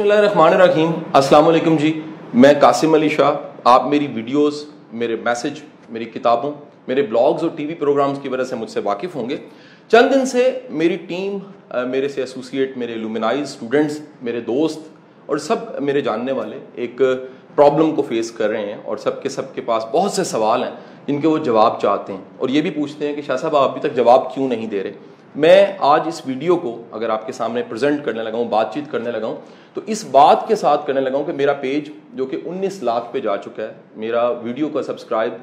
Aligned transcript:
بسم 0.00 0.10
اللہ 0.10 0.20
الرحمن 0.20 0.60
الرحیم۔ 0.60 0.90
السلام 1.12 1.48
علیکم 1.48 1.76
جی۔ 1.76 2.00
میں 2.34 2.52
قاسم 2.60 2.94
علی 2.94 3.08
شاہ، 3.08 3.34
آپ 3.64 3.86
میری 3.86 4.06
ویڈیوز، 4.06 4.64
میرے 4.92 5.16
میسج، 5.16 5.60
میری 5.90 6.04
کتابوں، 6.04 6.52
میرے 6.88 7.02
بلاگز 7.02 7.42
اور 7.42 7.50
ٹی 7.56 7.66
وی 7.66 7.74
پروگرامز 7.74 8.18
کی 8.22 8.28
وجہ 8.28 8.44
سے 8.44 8.56
مجھ 8.56 8.70
سے 8.70 8.80
واقف 8.80 9.14
ہوں 9.14 9.30
گے۔ 9.30 9.36
چند 9.88 10.14
دن 10.14 10.26
سے 10.26 10.60
میری 10.70 10.96
ٹیم 10.96 11.38
میرے 11.88 12.08
سے 12.08 12.20
ایسوسیٹ 12.20 12.76
میرے 12.76 12.94
لومنائز 12.94 13.42
اسٹوڈنٹس 13.42 14.00
میرے 14.22 14.40
دوست 14.40 14.80
اور 15.26 15.36
سب 15.36 15.56
میرے 15.80 16.00
جاننے 16.00 16.32
والے 16.32 16.58
ایک 16.74 17.02
پرابلم 17.54 17.94
کو 17.94 18.02
فیس 18.02 18.30
کر 18.30 18.48
رہے 18.48 18.66
ہیں 18.66 18.78
اور 18.84 18.96
سب 18.96 19.22
کے 19.22 19.28
سب 19.28 19.54
کے 19.54 19.60
پاس 19.60 19.86
بہت 19.92 20.12
سے 20.12 20.24
سوال 20.24 20.62
ہیں، 20.62 20.70
جن 21.06 21.20
کے 21.20 21.28
وہ 21.28 21.38
جواب 21.38 21.80
چاہتے 21.80 22.12
ہیں۔ 22.12 22.24
اور 22.38 22.48
یہ 22.48 22.60
بھی 22.60 22.70
پوچھتے 22.70 23.08
ہیں 23.08 23.14
کہ 23.14 23.22
شاہ 23.22 23.36
صاحب، 23.36 23.56
آپ 23.56 23.70
ابھی 23.70 23.88
تک 23.88 23.96
جواب 23.96 24.34
کیوں 24.34 24.48
نہیں 24.48 24.66
دے 24.66 24.82
رہے؟ 24.82 24.92
میں 25.34 25.66
آج 25.78 26.00
اس 26.06 26.20
ویڈیو 26.26 26.56
کو 26.56 26.82
اگر 26.92 27.10
آپ 27.10 27.26
کے 27.26 27.32
سامنے 27.32 27.62
پریزنٹ 27.68 28.04
کرنے 28.04 28.22
لگا 28.22 28.36
ہوں، 28.36 28.44
بات 28.44 28.72
چیت 28.74 28.90
کرنے 28.92 29.10
لگا 29.10 29.26
ہوں، 29.26 29.36
تو 29.74 29.80
اس 29.86 30.04
بات 30.04 30.46
کے 30.48 30.54
ساتھ 30.56 30.86
کرنے 30.86 31.00
لگا 31.00 31.16
ہوں 31.16 31.24
کہ 31.24 31.32
میرا 31.32 31.52
پیج 31.52 31.90
جو 32.14 32.26
کہ 32.26 32.36
انیس 32.44 32.82
لاکھ 32.82 33.12
پہ 33.12 33.20
جا 33.20 33.36
چکا 33.36 33.62
ہے، 33.62 33.72
میرا 33.96 34.28
ویڈیو 34.30 34.68
کا 34.68 34.82
سبسکرائب 34.82 35.34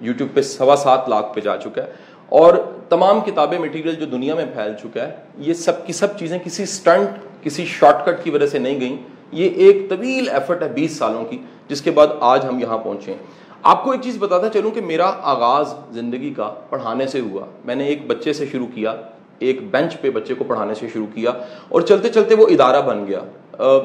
یوٹیوب 0.00 0.34
پہ 0.34 0.42
سوا 0.42 0.76
سات 0.76 1.08
لاکھ 1.08 1.34
پہ 1.34 1.40
جا 1.40 1.56
چکا 1.56 1.82
ہے، 1.82 1.90
اور 2.28 2.54
تمام 2.88 3.20
کتابیں 3.20 3.58
مٹیریل 3.58 3.94
جو 3.94 4.06
دنیا 4.06 4.34
میں 4.34 4.46
پھیل 4.54 4.72
چکا 4.82 5.02
ہے، 5.02 5.16
یہ 5.38 5.54
سب 5.54 5.86
کی 5.86 5.92
سب 5.92 6.18
چیزیں 6.18 6.38
کسی 6.44 6.66
سٹنٹ 6.66 7.44
کسی 7.44 7.64
شارٹ 7.64 8.04
کٹ 8.06 8.24
کی 8.24 8.30
وجہ 8.30 8.46
سے 8.46 8.58
نہیں 8.58 8.80
گئیں۔ 8.80 8.96
یہ 9.32 9.48
ایک 9.56 9.88
طویل 9.90 10.28
ایفرٹ 10.28 10.62
ہے 10.62 10.68
بیس 10.68 10.96
سالوں 10.98 11.24
کی، 11.24 11.38
جس 11.68 11.82
کے 11.82 11.90
بعد 11.90 12.06
آج 12.20 12.44
ہم 12.44 12.58
یہاں 12.60 12.78
پہنچے 12.78 13.12
ہیں۔ 13.12 13.18
آپ 13.62 13.84
کو 13.84 13.90
ایک 13.90 14.02
چیز 14.02 14.16
بتاتا 14.18 14.48
چلوں 14.48 14.70
کہ 14.70 14.80
میرا 14.80 15.10
آغاز 15.22 15.74
زندگی 15.90 16.32
کا 16.36 16.52
پڑھانے 16.70 17.06
سے 17.06 17.20
ہوا۔ 17.20 17.44
میں 17.64 17.74
نے 17.74 17.84
ایک 17.84 18.06
بچے 18.06 18.32
سے 18.32 18.46
شروع 18.46 18.66
کیا۔ 18.74 18.94
ایک 19.38 19.70
بینچ 19.70 20.00
پہ 20.00 20.10
بچے 20.10 20.34
کو 20.34 20.44
پڑھانے 20.44 20.74
سے 20.74 20.86
شروع 20.92 21.06
کیا 21.14 21.30
اور 21.68 21.80
چلتے 21.80 22.08
چلتے 22.08 22.34
وہ 22.34 22.46
ادارہ 22.46 22.80
بن 22.82 23.06
گیا۔ 23.06 23.20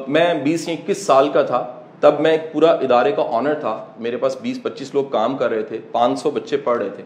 میں 0.06 0.34
بیس 0.34 0.68
یا 0.68 0.74
اکیس 0.74 1.06
سال 1.06 1.28
کا 1.28 1.42
تھا۔ 1.42 1.72
تب 2.00 2.14
میں 2.20 2.30
ایک 2.30 2.52
پورا 2.52 2.70
ادارے 2.70 3.12
کا 3.12 3.22
آنر 3.32 3.54
تھا۔ 3.54 3.84
میرے 3.98 4.16
پاس 4.16 4.36
بیس، 4.42 4.62
پچیس 4.62 4.94
لوگ 4.94 5.04
کام 5.04 5.36
کر 5.36 5.50
رہے 5.50 5.62
تھے۔ 5.62 5.78
پانچ 5.92 6.22
سو 6.22 6.30
بچے 6.30 6.56
پڑھ 6.56 6.78
رہے 6.78 6.88
تھے۔ 6.88 7.02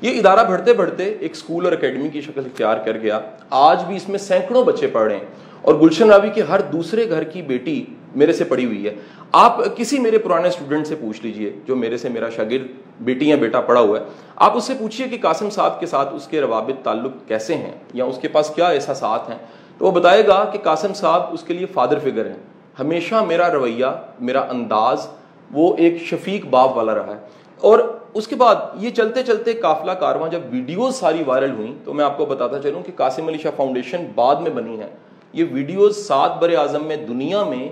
یہ 0.00 0.18
ادارہ 0.18 0.50
بڑھتے 0.50 0.72
بڑھتے 0.72 1.04
ایک 1.20 1.32
اسکول 1.32 1.64
اور 1.64 1.72
اکیڈمی 1.72 2.08
کی 2.08 2.20
شکل 2.20 2.40
اختیار 2.44 2.76
کر 2.76 2.98
گیا۔ 2.98 3.20
آج 3.50 3.84
بھی 3.84 3.96
اس 3.96 4.08
میں 4.08 4.18
سینکڑوں 4.18 4.64
بچے 4.64 4.86
پڑھ 4.86 5.08
رہے 5.08 5.16
ہیں۔ 5.16 5.24
اور 5.62 5.74
گلشن 5.74 6.10
راوی 6.10 6.30
کی 6.30 6.42
ہر 6.48 6.60
دوسرے 6.60 7.10
گھر 7.10 7.22
کی 7.22 7.42
بیٹی 7.42 7.84
میرے 8.16 8.32
سے 8.32 8.44
پڑھی 8.44 8.64
ہوئی 8.64 8.86
ہے۔ 8.86 8.94
آپ 9.32 9.60
کسی 9.76 9.98
میرے 9.98 10.18
پرانے 10.18 10.48
اسٹوڈنٹ 10.48 10.86
سے 10.86 10.94
پوچھ 10.94 11.26
لیجیے، 11.26 11.52
جو 11.66 11.76
میرے 11.76 11.96
سے 11.96 12.08
میرا 12.08 12.30
شاگرد 12.30 12.66
بیٹی 13.00 13.28
یا 13.28 13.36
بیٹا 13.36 13.60
پڑھا 13.60 13.80
ہوا 13.80 14.00
ہے، 14.00 14.04
آپ 14.36 14.56
اس 14.56 14.64
سے 14.64 14.72
پوچھیے 14.78 15.08
کہ 15.08 15.18
قاسم 15.22 15.50
صاحب 15.50 15.80
کے 15.80 15.86
ساتھ 15.86 16.14
اس 16.14 16.26
کے 16.26 16.40
روابط 16.40 16.84
تعلق 16.84 17.28
کیسے 17.28 17.54
ہیں؟ 17.54 17.72
یا 17.94 18.04
اس 18.04 18.18
کے 18.18 18.28
پاس 18.28 18.50
کیا 18.50 18.68
احساسات 18.68 19.30
ہیں؟ 19.30 19.38
تو 19.78 19.84
وہ 19.84 19.90
بتائے 19.90 20.26
گا 20.26 20.44
کہ 20.44 20.58
قاسم 20.58 20.92
صاحب 20.94 21.22
اس 21.32 21.42
کے 21.42 21.54
لیے 21.54 21.66
فادر 21.66 21.98
فگر 21.98 22.26
ہیں۔ 22.26 22.36
ہمیشہ 22.80 23.14
میرا 23.14 23.52
رویہ، 23.52 23.86
میرا 24.20 24.40
انداز، 24.40 25.06
وہ 25.52 25.76
ایک 25.78 26.02
شفیق 26.02 26.46
باپ 26.46 26.76
والا 26.76 26.94
رہا 26.94 27.06
ہے۔ 27.06 27.20
اور 27.58 27.78
اس 28.14 28.28
کے 28.28 28.36
بعد 28.36 28.54
یہ 28.74 28.90
چلتے 28.90 29.22
چلتے 29.22 29.52
قافلہ 29.52 29.92
کارواں 29.92 30.28
جب 30.28 30.40
ویڈیوز 30.50 30.94
ساری 30.94 31.22
وائرل 31.26 31.50
ہوئیں، 31.50 31.74
تو 31.84 31.92
میں 31.92 32.04
آپ 32.04 32.18
کو 32.18 32.26
بتاتا 32.26 32.58
چلوں 32.58 32.82
کہ 32.82 32.92
قاسم 32.96 33.28
علی 33.28 33.38
شاہ 33.38 33.52
فاؤنڈیشن 33.56 34.06
بعد 34.14 34.36
میں 34.36 34.50
بنی 34.50 34.80
ہے 34.80 34.86
یہ 35.32 35.44
ویڈیوز 35.52 35.96
سات 35.96 36.40
بر 36.40 36.52
اعظم 36.56 36.84
میں 36.84 36.96
دنیا 36.96 37.44
میں 37.44 37.68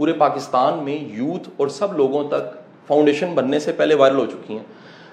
پورے 0.00 0.12
پاکستان 0.12 0.78
میں 0.78 0.98
یوتھ 1.02 1.48
اور 1.56 1.68
سب 1.68 1.96
لوگوں 1.96 2.28
تک 2.28 2.56
فاؤنڈیشن 2.86 3.34
بننے 3.34 3.58
سے 3.58 3.72
پہلے 3.72 3.94
وائرل 3.94 4.16
ہو 4.16 4.26
چکی 4.26 4.52
ہیں۔ 4.52 4.64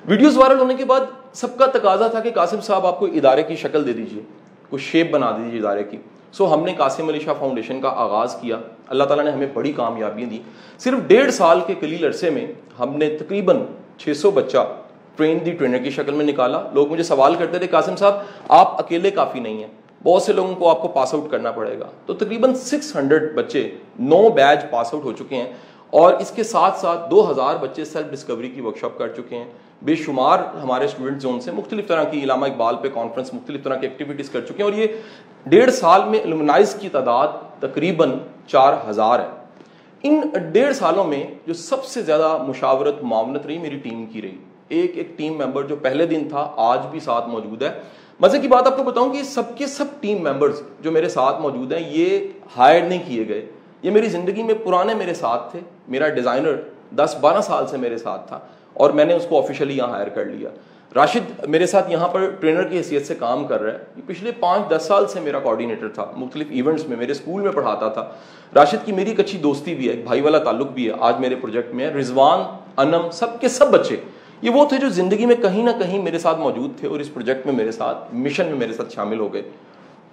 ویڈیوز 0.06 0.38
وائرل 0.38 0.60
ہونے 0.60 0.74
کے 0.74 0.86
بعد 0.86 1.00
سب 1.34 1.58
کا 1.58 1.66
تقاضا 1.66 2.08
تھا 2.08 2.20
کہ 2.20 2.30
قاسم 2.32 2.62
صاحب 2.62 2.86
آپ 2.86 3.00
کو 3.00 3.06
ادارے 3.06 3.44
کی 3.44 3.56
شکل 3.56 3.88
دے 3.88 3.94
دیجیے 3.94 4.22
کچھ 4.70 4.82
شیپ 4.82 5.12
بنا 5.12 5.32
دیجیے 5.32 5.60
ادارے 5.60 5.84
کی۔ 5.84 5.98
سو 6.32 6.54
ہم 6.54 6.64
نے 6.64 6.74
قاسم 6.78 7.08
علی 7.08 7.20
شاہ 7.20 7.34
فاؤنڈیشن 7.40 7.82
کا 7.82 7.90
آغاز 7.90 8.36
کیا۔ 8.42 8.58
اللہ 8.88 9.04
تعالیٰ 9.04 9.26
نے 9.26 9.32
ہمیں 9.32 9.48
بڑی 9.54 9.72
کامیابیاں 9.72 10.30
دی 10.30 10.40
صرف 10.80 11.00
ڈیڑھ 11.08 11.32
سال 11.34 11.60
کے 11.68 11.76
قلیل 11.80 12.06
عرصے 12.06 12.30
میں 12.30 12.48
ہم 12.80 12.98
نے 12.98 13.18
تقریباً 13.18 13.58
چھ 13.98 14.18
سو 14.18 14.32
بچہ 14.32 14.66
ٹرین 15.16 15.38
دی، 15.46 15.52
ٹرینر 15.52 15.78
کی 15.78 15.90
شکل 15.90 16.14
میں 16.14 16.26
نکالا۔ 16.26 16.64
لوگ 16.74 16.92
مجھے 16.92 17.04
سوال 17.04 17.36
کرتے 17.36 17.58
تھے، 17.60 17.68
قاسم 17.68 17.96
صاحب، 17.96 18.14
آپ 18.48 18.80
اکیلے 18.80 19.12
کافی 19.12 19.40
نہیں 19.40 19.58
ہیں۔ 19.58 19.68
بہت 20.04 20.22
سے 20.22 20.34
لوگوں 20.34 20.56
کو 20.56 20.70
آپ 20.70 20.82
کو 20.82 20.88
پاس 20.88 21.14
آؤٹ 21.14 21.32
کرنا 21.32 21.52
پڑے 21.52 21.80
گا۔ 21.80 21.86
تو 22.06 22.14
تقریباً 22.14 22.54
سکس 22.54 22.96
ہنڈریڈ 22.96 23.36
بچے 23.36 23.72
نو 24.00 24.30
بیچ 24.30 24.70
پاس 24.70 24.94
آؤٹ 24.94 25.04
ہو 25.04 25.12
چکے 25.12 25.36
ہیں 25.36 25.54
اور 25.90 26.14
اس 26.14 26.32
کے 26.32 26.44
ساتھ 26.44 26.80
ساتھ 26.80 27.12
دو 27.12 27.32
ہزار 27.32 27.56
بچے 27.56 27.86
سیلف 27.86 28.12
ڈسکوری 28.12 28.50
کی 28.50 28.62
ورکشاپ 28.62 28.98
کر 28.98 29.08
چکے 29.08 29.38
ہیں۔ 29.38 29.46
بے 29.82 29.96
شمار 29.96 30.40
ہمارے 30.64 30.86
اسٹوڈنٹ 30.86 31.22
زون 31.22 31.40
سے 31.42 31.52
مختلف 31.52 31.88
طرح 31.88 32.04
کی 32.04 32.24
علامہ 32.24 32.46
اقبال 32.46 32.76
پہ 32.82 32.88
کانفرنس 32.94 33.34
مختلف 33.34 33.64
طرح 33.64 33.76
کی 33.76 33.88
ایکٹیویٹیز 33.88 34.30
کر 34.30 34.42
چکے 34.42 34.64
ہیں 34.64 34.64
اور 34.64 34.74
یہ 34.74 34.88
ڈیڑھ 35.46 35.72
سال 35.72 36.02
میں 36.10 36.20
المنائز 36.20 36.76
کی 36.76 36.90
تعداد 36.90 37.28
تقریباً 37.60 38.12
چار 38.48 38.74
ہزار 38.90 39.20
ہے۔ 39.20 39.28
ان 40.04 40.22
ڈیڑھ 40.52 40.76
سالوں 40.76 41.04
میں 41.04 41.24
جو 41.48 41.54
سب 41.54 41.84
سے 41.84 42.02
زیادہ 42.02 42.38
مشاورت، 42.48 43.04
معاونت 43.04 43.46
رہی 43.46 43.58
میری 43.58 43.78
ٹیم 43.78 44.06
کی 44.06 44.22
رہی۔ 44.22 44.38
ایک 44.68 44.92
ایک 44.96 45.18
ٹیم 45.18 45.34
ممبر 45.34 45.64
جو 45.64 45.76
پہلے 45.76 46.06
دن 46.06 46.30
تھا، 46.30 46.54
آج 46.56 46.80
بھی 46.92 47.00
ساتھ 47.00 47.30
موجود 47.30 47.64
ہے۔ 47.64 47.70
مزے 48.20 48.40
کی 48.40 48.48
بات 48.48 48.68
آپ 48.68 48.78
کو 48.78 48.84
بتاؤں 48.84 49.14
کہ 49.14 49.24
سب 49.24 49.58
کے 49.58 49.68
سب 49.68 49.86
ٹیم 50.00 50.18
ممبرز 50.18 50.62
جو 50.80 50.92
میرے 50.92 51.10
ساتھ 51.10 51.42
موجود 51.42 51.74
ہیں، 51.74 51.90
یہ 51.92 52.20
ہائر 52.58 52.82
نہیں 52.82 53.04
کیے 53.08 53.28
گئے۔ 53.28 53.46
یہ 53.82 53.92
میری 53.92 54.08
زندگی 54.08 54.44
میں 54.44 54.54
پرانے 54.54 54.94
میرے 54.94 55.14
ساتھ 55.14 55.52
تھے۔ 55.52 55.60
میرا 55.88 56.10
ڈیزائنر 56.10 56.56
دس 56.96 57.16
بارہ 57.22 57.42
سال 57.42 57.68
سے 57.68 57.78
میرے 57.78 57.98
ساتھ 57.98 58.28
تھا 58.28 58.40
اور 58.74 58.90
میں 58.90 59.06
نے 59.06 59.14
اس 59.14 59.26
کو 59.30 59.44
آفیشلی 59.44 59.78
یہاں 59.78 59.90
ہائر 59.90 60.08
کر 60.08 60.26
لیا۔ 60.26 60.50
راشد 60.96 61.46
میرے 61.48 61.66
ساتھ 61.66 61.92
یہاں 61.92 62.08
پر 62.08 62.30
ٹرینر 62.40 62.64
کی 62.64 62.78
حیثیت 62.78 63.08
سے 63.08 63.16
کام 63.16 63.48
کر 63.48 63.62
رہا 63.62 63.74
ہے۔ 63.74 64.02
پچھلے 64.06 64.32
پانچ 64.40 64.72
دس 64.72 64.86
سال 64.88 65.08
سے 65.08 65.20
میرا 65.20 65.40
کوآڈینیٹر 65.40 65.90
تھا، 65.90 66.12
مختلف 66.16 66.48
ایونٹس 66.50 66.88
میں 66.88 66.98
میرے 66.98 67.12
اسکول 67.12 67.42
میں 67.42 67.52
پڑھاتا 67.52 67.90
تھا۔ 67.90 68.10
راشد 68.56 68.86
کی 68.86 68.92
میری 68.92 69.10
ایک 69.10 69.20
اچھی 69.20 69.38
دوستی 69.38 69.76
بھی 69.76 69.90
ہے، 69.90 69.94
ایک 69.94 70.06
بھائی 70.06 70.22
والا 70.22 70.38
تعلق 70.38 70.72
بھی 70.72 70.88
ہے۔ 70.88 70.94
آج 71.00 71.16
میرے 71.20 71.36
پروجیکٹ 71.36 71.74
میں 71.74 71.88
ہے۔ 71.88 71.94
رضوان، 71.94 72.40
انم، 72.78 73.10
سب 73.12 73.40
کے 73.42 73.48
سب 73.48 73.72
بچے۔ 73.72 73.96
یہ 74.42 74.50
وہ 74.50 74.66
تھے 74.70 74.78
جو 74.78 74.90
زندگی 74.90 75.26
میں 75.26 75.36
کہیں 75.36 75.64
نہ 75.64 75.70
کہیں 75.80 76.02
میرے 76.04 76.20
ساتھ 76.20 76.40
موجود 76.40 76.78
تھے 76.80 76.88
اور 76.88 77.00
اس 77.00 77.14
پروجیکٹ 77.14 77.46
میں 77.46 77.54
میرے 77.54 77.72
ساتھ 77.72 78.14
مشن 78.16 78.46
میں 78.46 78.58
میرے 78.58 78.74
ساتھ 78.74 78.94
شامل 78.96 79.20
ہو 79.20 79.34
گئے. 79.34 79.42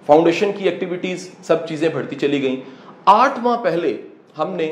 فاؤنڈیشن 0.07 0.51
کی 0.57 0.69
ایکٹیویٹیز 0.69 1.29
سب 1.43 1.67
چیزیں 1.67 1.87
بڑھتی 1.89 2.15
چلی 2.15 2.41
گئیں. 2.41 2.55
آٹھ 3.05 3.39
ماہ 3.39 3.57
پہلے 3.63 3.95
ہم 4.37 4.55
نے 4.55 4.67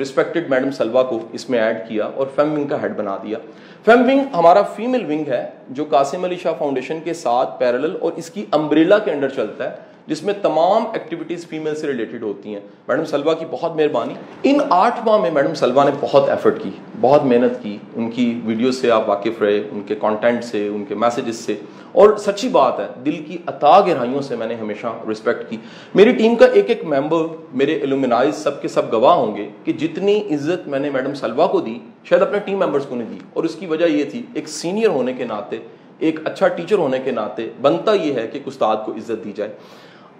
رسپیکٹڈ 0.00 0.48
میڈم 0.50 0.70
سلوا 0.70 1.02
کو 1.02 1.18
اس 1.32 1.48
میں 1.50 1.58
ایڈ 1.58 1.76
کیا 1.88 2.04
اور 2.04 2.26
فیم 2.34 2.52
ونگ 2.52 2.66
کا 2.68 2.80
ہیڈ 2.82 2.96
بنا 2.96 3.16
دیا. 3.22 3.38
فیم 3.84 4.02
ونگ 4.08 4.36
ہمارا 4.36 4.62
فیمل 4.76 5.04
ونگ 5.04 5.28
ہے 5.28 5.44
جو 5.68 5.84
قاسم 5.90 6.24
علی 6.24 6.36
شاہ 6.36 6.52
فاؤنڈیشن 6.58 7.00
کے 7.04 7.14
ساتھ 7.14 7.58
پیرل 7.60 7.96
اور 8.00 8.12
اس 8.16 8.30
کی 8.30 8.44
امبریلا 8.52 8.98
کے 8.98 9.10
انڈر 9.10 9.28
چلتا 9.28 9.70
ہے. 9.70 9.76
جس 10.08 10.22
میں 10.22 10.34
تمام 10.42 10.82
ایکٹیویٹیز 10.92 11.46
فیمیل 11.46 11.74
سے 11.74 11.86
ریلیٹڈ 11.86 12.22
ہوتی 12.22 12.52
ہیں۔ 12.52 12.60
میڈم 12.88 13.04
سلوا 13.04 13.34
کی 13.34 13.44
بہت 13.50 13.76
مہربانی۔ 13.76 14.14
ان 14.42 14.58
آٹھ 14.70 15.06
ماہ 15.06 15.18
میں 15.18 15.30
میڈم 15.30 15.54
سلوا 15.54 15.84
نے 15.84 15.90
بہت 16.00 16.28
ایفرٹ 16.28 16.62
کی، 16.62 16.70
بہت 17.00 17.24
محنت 17.24 17.62
کی۔ 17.62 17.78
ان 17.94 18.10
کی 18.10 18.40
ویڈیوز 18.44 18.80
سے 18.80 18.90
آپ 18.90 19.08
واقف 19.08 19.42
رہے، 19.42 19.58
ان 19.58 19.80
کے 19.86 19.94
کانٹینٹ 19.94 20.44
سے، 20.44 20.68
ان 20.68 20.84
کے 20.84 20.94
میسیجز 20.94 21.36
سے۔ 21.36 21.54
اور 21.92 22.16
سچی 22.16 22.48
بات 22.48 22.80
ہے، 22.80 22.86
دل 23.04 23.22
کی 23.22 23.38
عطا 23.46 23.80
گہرائیوں 23.80 24.22
سے 24.22 24.36
میں 24.36 24.46
نے 24.46 24.54
ہمیشہ 24.54 24.86
رسپیکٹ 25.12 25.50
کی۔ 25.50 25.56
میری 25.94 26.12
ٹیم 26.12 26.34
کا 26.34 26.46
ایک 26.46 26.64
ایک 26.68 26.84
ممبر 26.84 27.26
میرے 27.54 27.74
ایلومنائز 27.74 28.34
سب 28.34 28.62
کے 28.62 28.68
سب 28.68 28.92
گواہ 28.92 29.14
ہوں 29.14 29.36
گے 29.36 29.48
کہ 29.64 29.72
جتنی 29.72 30.34
عزت 30.34 30.68
میں 30.68 30.78
نے 30.78 30.90
میڈم 30.90 31.14
سلوا 31.14 31.46
کو 31.46 31.60
دی، 31.60 31.78
شاید 32.04 32.22
اپنے 32.22 32.38
ٹیم 32.38 32.58
ممبرس 32.58 32.84
کو 32.88 32.94
نہیں 32.94 33.08
دی۔ 33.10 33.18
اور 33.34 33.44
اس 33.44 33.54
کی 33.54 33.66
وجہ 33.66 33.84
یہ 33.84 34.04
تھی، 34.04 34.22
ایک 34.34 34.48
سینئر 34.48 34.88
ہونے 34.88 35.12
کے 35.12 35.24
ناطے، 35.24 35.58
ایک 35.98 36.20
اچھا 36.24 36.48
ٹیچر 36.48 36.78
ہونے 36.78 36.98
کے 37.04 37.10
ناطے، 37.10 37.50
بنتا 37.62 37.92
یہ 37.92 38.12
ہے 38.12 38.28
کہ 38.32 38.40
استاد 38.46 38.76
کو 38.86 38.92
عزت 38.92 39.24
دی 39.24 39.32
جائے۔ 39.32 39.52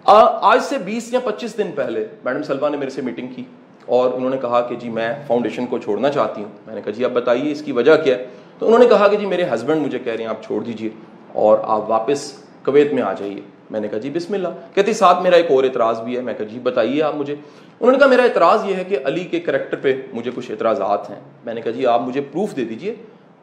آج 0.05 0.63
سے 0.63 0.77
بیس 0.77 1.13
یا 1.13 1.19
پچیس 1.19 1.57
دن 1.57 1.71
پہلے 1.75 2.07
میڈم 2.25 2.43
سلوا 2.43 2.69
نے 2.69 2.77
میرے 2.77 2.89
سے 2.89 3.01
میٹنگ 3.01 3.27
کی 3.27 3.43
اور 3.85 4.13
انہوں 4.13 4.29
نے 4.29 4.37
کہا 4.37 4.61
کہ 4.61 4.75
جی 4.75 4.89
میں 4.89 5.13
فاؤنڈیشن 5.27 5.65
کو 5.65 5.77
چھوڑنا 5.77 6.09
چاہتی 6.09 6.43
ہوں۔ 6.43 6.49
میں 6.67 6.75
نے 6.75 6.81
کہا 6.81 6.91
جی 6.91 7.05
آپ 7.05 7.11
بتائیے 7.11 7.51
اس 7.51 7.61
کی 7.61 7.71
وجہ 7.71 7.95
کیا 7.95 8.17
ہے؟ 8.17 8.25
تو 8.59 8.65
انہوں 8.65 8.79
نے 8.79 8.85
کہا 8.85 9.07
کہ 9.07 9.17
جی 9.17 9.25
میرے 9.25 9.43
ہسبینڈ 9.53 9.81
مجھے 9.81 9.99
کہہ 9.99 10.13
رہے 10.13 10.23
ہیں 10.23 10.29
آپ 10.29 10.43
چھوڑ 10.43 10.63
دیجیے 10.63 10.89
اور 11.33 11.57
آپ 11.63 11.89
واپس 11.89 12.31
کویت 12.65 12.93
میں 12.93 13.03
آ 13.03 13.13
جائیے۔ 13.13 13.41
میں 13.69 13.79
نے 13.79 13.87
کہا 13.87 13.97
جی 13.97 14.09
بسم 14.09 14.33
اللہ۔ 14.33 14.47
کہتی 14.73 14.93
ساتھ 14.93 15.21
میرا 15.21 15.35
ایک 15.35 15.51
اور 15.51 15.63
اعتراض 15.63 16.01
بھی 16.01 16.15
ہے۔ 16.15 16.21
میں 16.21 16.33
کہا 16.33 16.45
جی 16.45 16.59
بتائیے 16.59 17.03
آپ 17.03 17.15
مجھے۔ 17.15 17.35
انہوں 17.79 17.91
نے 17.91 17.97
کہا 17.97 18.07
میرا 18.07 18.23
اعتراض 18.23 18.65
یہ 18.65 18.75
ہے 18.75 18.83
کہ 18.83 18.97
علی 19.05 19.23
کے 19.23 19.39
کریکٹر 19.39 19.77
پہ 19.81 20.01
مجھے 20.13 20.31
کچھ 20.35 20.51
اعتراضات 20.51 21.09
ہیں۔ 21.09 21.19
میں 21.45 21.53
نے 21.53 21.61
کہا 21.61 21.71
جی 21.71 21.85
آپ 21.85 22.01
مجھے 22.01 22.21
پروف 22.21 22.55
دے 22.55 22.63
دیجیے 22.63 22.95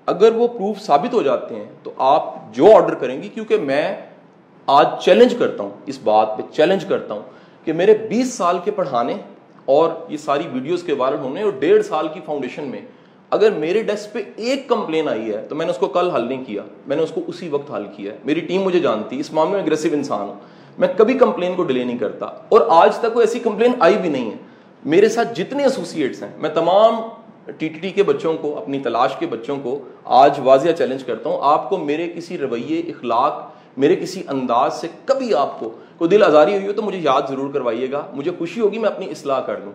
اگر 0.07 0.33
وہ 0.35 0.49
پروف 0.49 0.81
ثابت 0.81 1.15
ہو 1.15 1.23
جاتے 1.23 1.55
ہیں 1.55 1.65
تو 1.83 1.91
آپ 1.99 2.35
جو 2.53 2.77
آرڈر 2.77 2.95
کریں 2.95 3.23
گی، 3.23 3.29
کیونکہ 3.29 3.59
میں 3.59 3.97
آج 4.67 4.87
چیلنج 5.05 5.35
کرتا 5.39 5.63
ہوں، 5.63 5.71
اس 5.87 5.99
بات 6.05 6.37
پہ 6.37 6.43
چیلنج 6.53 6.85
کرتا 6.85 7.15
ہوں 7.15 7.23
کہ 7.65 7.73
میرے 7.73 7.95
بیس 7.95 8.35
سال 8.35 8.59
کے 8.65 8.71
پڑھانے 8.71 9.15
اور 9.65 9.91
یہ 10.09 10.17
ساری 10.17 10.43
ویڈیوز 10.53 10.83
کے 10.83 10.93
وائرل 10.93 11.19
ہونے 11.19 11.43
اور 11.43 11.53
ڈیڑھ 11.59 11.85
سال 11.85 12.09
کی 12.09 12.21
فاؤنڈیشن 12.25 12.65
میں 12.65 12.81
اگر 13.31 13.51
میرے 13.51 13.83
ڈیسک 13.83 14.13
پہ 14.13 14.23
ایک 14.37 14.69
کمپلین 14.69 15.09
آئی 15.09 15.33
ہے 15.33 15.47
تو 15.49 15.55
میں 15.55 15.67
نے 15.67 15.73
اس 15.73 15.79
کو 15.79 15.87
کل 15.87 16.11
حل 16.11 16.29
نہیں 16.29 16.45
کیا، 16.45 16.63
میں 16.87 16.97
نے 16.97 17.03
اس 17.03 17.11
کو 17.11 17.21
اسی 17.27 17.49
وقت 17.49 17.71
حل 17.71 17.85
کیا 17.97 18.13
ہے۔ 18.13 18.19
میری 18.25 18.41
ٹیم 18.41 18.63
مجھے 18.63 18.79
جانتی 18.79 19.21
اس 19.21 19.33
معاملے 19.33 19.55
میں 19.55 19.63
اگریسو 19.63 19.89
انسان 19.93 20.29
ہوں۔ 20.29 20.35
میں 20.79 20.89
کبھی 20.97 21.15
کمپلین 21.15 21.55
کو 21.55 21.63
ڈیلے 21.63 21.85
نہیں 21.85 21.99
کرتا۔ 21.99 22.27
اور 22.27 22.61
آج 22.71 22.97
تک 22.97 23.13
کوئی 23.13 23.27
ایسی 23.27 23.39
کمپلین 23.39 23.73
آئی 23.81 23.97
بھی 23.97 24.09
نہیں 24.09 24.31
ہے۔ 24.31 24.37
میرے 24.85 25.09
ساتھ 25.09 25.35
جتنے 25.35 25.63
ایسوسیٹس 25.63 26.23
ہیں، 26.23 26.31
میں 26.37 26.51
تمام 26.51 26.95
ٹی 27.45 27.69
ٹی 27.69 27.69
ٹی 27.69 27.91
کے 27.91 28.03
بچوں 28.03 28.37
کو، 28.41 28.59
اپنی 28.59 28.79
تلاش 28.79 29.17
کے 29.17 29.27
بچوں 29.27 29.57
کو 29.63 29.79
آج 30.05 30.41
واضح 30.45 30.71
چیلنج 30.79 31.05
کرتا 31.05 31.31
ہوں۔ 31.31 31.39
آپ 31.43 31.71
کو 31.71 31.77
میرے 31.77 32.13
کسی 32.17 32.39
رویے 32.39 32.81
اخلاق 32.81 33.56
میرے 33.77 33.97
کسی 33.97 34.23
انداز 34.29 34.81
سے 34.81 34.89
کبھی 35.05 35.35
آپ 35.35 35.59
کو 35.61 35.71
کوئی 35.99 36.09
دل 36.11 36.23
آزاری 36.23 36.57
ہوئی 36.57 36.67
ہو 36.67 36.73
تو 36.73 36.83
مجھے 36.83 36.99
یاد 37.03 37.23
ضرور 37.29 37.53
کروائیے 37.53 37.91
گا۔ 37.93 38.03
مجھے 38.13 38.31
خوشی 38.39 38.61
ہوگی 38.61 38.79
میں 38.79 38.89
اپنی 38.89 39.11
اصلاح 39.11 39.41
کر 39.41 39.61
دوں 39.65 39.73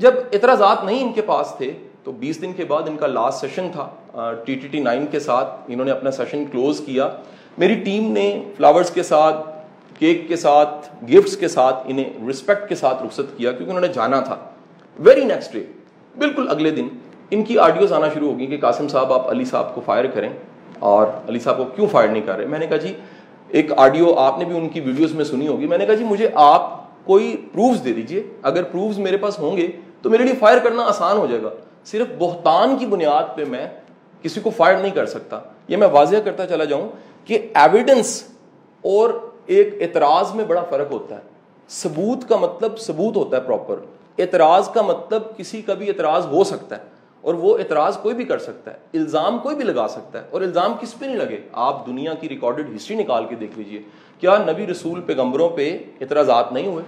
جب 0.00 0.14
اعتراضات 0.32 0.84
نہیں 0.84 1.02
ان 1.02 1.12
کے 1.12 1.22
پاس 1.22 1.52
تھے 1.56 1.72
تو 2.04 2.12
بیس 2.12 2.40
دن 2.42 2.52
کے 2.52 2.64
بعد 2.64 2.88
ان 2.88 2.96
کا 2.96 3.06
لاسٹ 3.06 3.40
سیشن 3.40 3.68
تھا۔ 3.72 3.88
ٹی 4.44 4.54
ٹی 4.54 4.68
ٹی 4.68 4.80
نائن 4.80 5.06
کے 5.06 5.20
ساتھ 5.20 5.54
انہوں 5.68 5.84
نے 5.84 5.90
اپنا 5.90 6.10
سیشن 6.10 6.44
کلوز 6.52 6.80
کیا۔ 6.86 7.08
میری 7.58 7.74
ٹیم 7.74 8.10
نے 8.12 8.42
فلاورز 8.56 8.90
کے 8.90 9.02
ساتھ 9.02 9.36
کیک 9.98 10.28
کے 10.28 10.36
ساتھ 10.36 10.88
گفٹس 11.04 11.36
کے 11.36 11.48
ساتھ 11.48 11.76
انہیں 11.86 12.28
رسپیکٹ 12.30 12.68
کے 12.68 12.74
ساتھ 12.74 13.02
رخصت 13.02 13.36
کیا 13.36 13.50
کیونکہ 13.52 13.70
انہوں 13.70 13.86
نے 13.86 13.92
جانا 13.92 14.20
تھا۔ 14.20 14.36
ویری 14.98 15.24
نیکسٹ 15.24 15.52
ڈے 15.52 15.64
بالکل 16.18 16.48
اگلے 16.50 16.70
دن 16.70 16.88
ان 17.30 17.42
کی 17.42 17.58
آڈیوز 17.58 17.92
آنا 17.92 18.08
شروع 18.14 18.30
ہو 18.30 18.38
گئی 18.38 18.46
کہ 18.46 18.58
قاسم 18.60 18.88
صاحب، 18.88 19.12
آپ 19.12 19.30
علی 19.30 19.44
صاحب 19.44 19.74
کو 19.74 19.80
فائر 19.84 20.04
کریں۔ 20.04 20.28
اور 20.78 21.06
علی 21.28 21.38
صاحب 21.38 21.56
کو 21.56 21.64
کیوں 21.64 21.86
فائر 21.92 22.08
نہیں 22.08 22.22
کر 22.26 22.36
رہے؟ 22.36 22.46
میں 22.46 22.58
نے 22.58 22.66
کہا 22.66 22.76
جی 22.76 22.94
ایک 23.48 23.72
آڈیو 23.76 24.14
آپ 24.14 24.38
نے 24.38 24.44
بھی 24.44 24.56
ان 24.56 24.68
کی 24.68 24.80
ویڈیوز 24.80 25.12
میں 25.12 25.24
سنی 25.24 25.48
ہوگی۔ 25.48 25.66
میں 25.66 25.78
نے 25.78 25.86
کہا 25.86 25.94
جی 25.94 26.04
مجھے 26.04 26.28
آپ 26.34 26.80
کوئی 27.04 27.46
پروفز 27.52 27.84
دے 27.84 27.92
دیجیے۔ 27.92 28.22
اگر 28.42 28.62
پروفز 28.62 28.98
میرے 28.98 29.16
پاس 29.16 29.38
ہوں 29.38 29.56
گے 29.56 29.68
تو 30.02 30.10
میرے 30.10 30.22
لیے 30.22 30.34
فائر 30.34 30.58
کرنا 30.58 30.82
آسان 30.82 31.16
ہو 31.16 31.26
جائے 31.26 31.42
گا۔ 31.42 31.50
صرف 31.84 32.06
بہتان 32.18 32.76
کی 32.78 32.86
بنیاد 32.86 33.36
پہ 33.36 33.44
میں 33.44 33.68
کسی 34.22 34.40
کو 34.40 34.50
فائر 34.50 34.76
نہیں 34.76 34.90
کر 34.90 35.06
سکتا۔ 35.06 35.40
یہ 35.68 35.76
میں 35.76 35.88
واضح 35.88 36.16
کرتا 36.24 36.46
چلا 36.46 36.64
جاؤں 36.64 36.88
کہ 37.24 37.48
ایویڈنس 37.54 38.22
اور 38.82 39.10
ایک 39.46 39.74
اعتراض 39.80 40.34
میں 40.34 40.44
بڑا 40.44 40.64
فرق 40.70 40.92
ہوتا 40.92 41.14
ہے۔ 41.14 41.20
ثبوت 41.68 42.28
کا 42.28 42.36
مطلب 42.36 42.78
ثبوت 42.78 43.16
ہوتا 43.16 43.36
ہے 43.36 43.42
پراپر 43.42 43.76
اعتراض 44.18 44.68
کا 44.68 44.82
مطلب 44.82 45.22
کسی 45.36 45.62
کا 45.62 45.74
بھی 45.74 45.88
اعتراض 45.88 46.26
ہو 46.26 46.44
سکتا 46.44 46.76
ہے۔ 46.76 46.97
اور 47.20 47.34
وہ 47.34 47.56
اعتراض 47.58 47.96
کوئی 47.96 48.14
بھی 48.14 48.24
کر 48.24 48.38
سکتا 48.38 48.70
ہے، 48.70 48.98
الزام 48.98 49.38
کوئی 49.38 49.56
بھی 49.56 49.64
لگا 49.64 49.86
سکتا 49.88 50.18
ہے، 50.18 50.24
اور 50.30 50.42
الزام 50.42 50.72
کس 50.80 50.98
پہ 50.98 51.06
نہیں 51.06 51.16
لگے؟ 51.16 51.38
آپ 51.52 51.86
دنیا 51.86 52.14
کی 52.14 52.28
ریکارڈڈ 52.28 52.74
ہسٹری 52.76 52.96
نکال 52.96 53.24
کے 53.28 53.34
دیکھ 53.34 53.58
لیجیے۔ 53.58 53.82
کیا 54.22 54.36
نبی 54.38 54.66
رسول 54.66 55.00
پیغمبروں 55.00 55.48
پہ 55.48 55.76
اعتراضات 56.00 56.52
نہیں 56.52 56.66
ہوئے؟ 56.66 56.84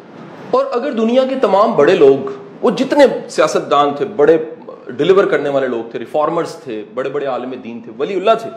اور 0.51 0.65
اگر 0.73 0.93
دنیا 0.93 1.25
کے 1.29 1.35
تمام 1.41 1.75
بڑے 1.77 1.95
لوگ، 1.95 2.31
وہ 2.63 2.71
جتنے 2.71 3.07
سیاست 3.29 3.71
دان 3.71 3.95
تھے، 3.95 4.05
بڑے 4.17 4.37
ڈلیور 4.89 5.25
کرنے 5.25 5.49
والے 5.49 5.67
لوگ 5.69 5.91
تھے 5.91 5.99
ریفارمرز 5.99 6.55
تھے، 6.55 6.83
بڑے 6.95 7.11
بڑے 7.11 7.27
عالم 7.27 7.55
دین 7.65 7.81
تھے، 7.81 7.93
ولی 7.99 8.15
اللہ 8.15 8.35
تھے 8.43 8.51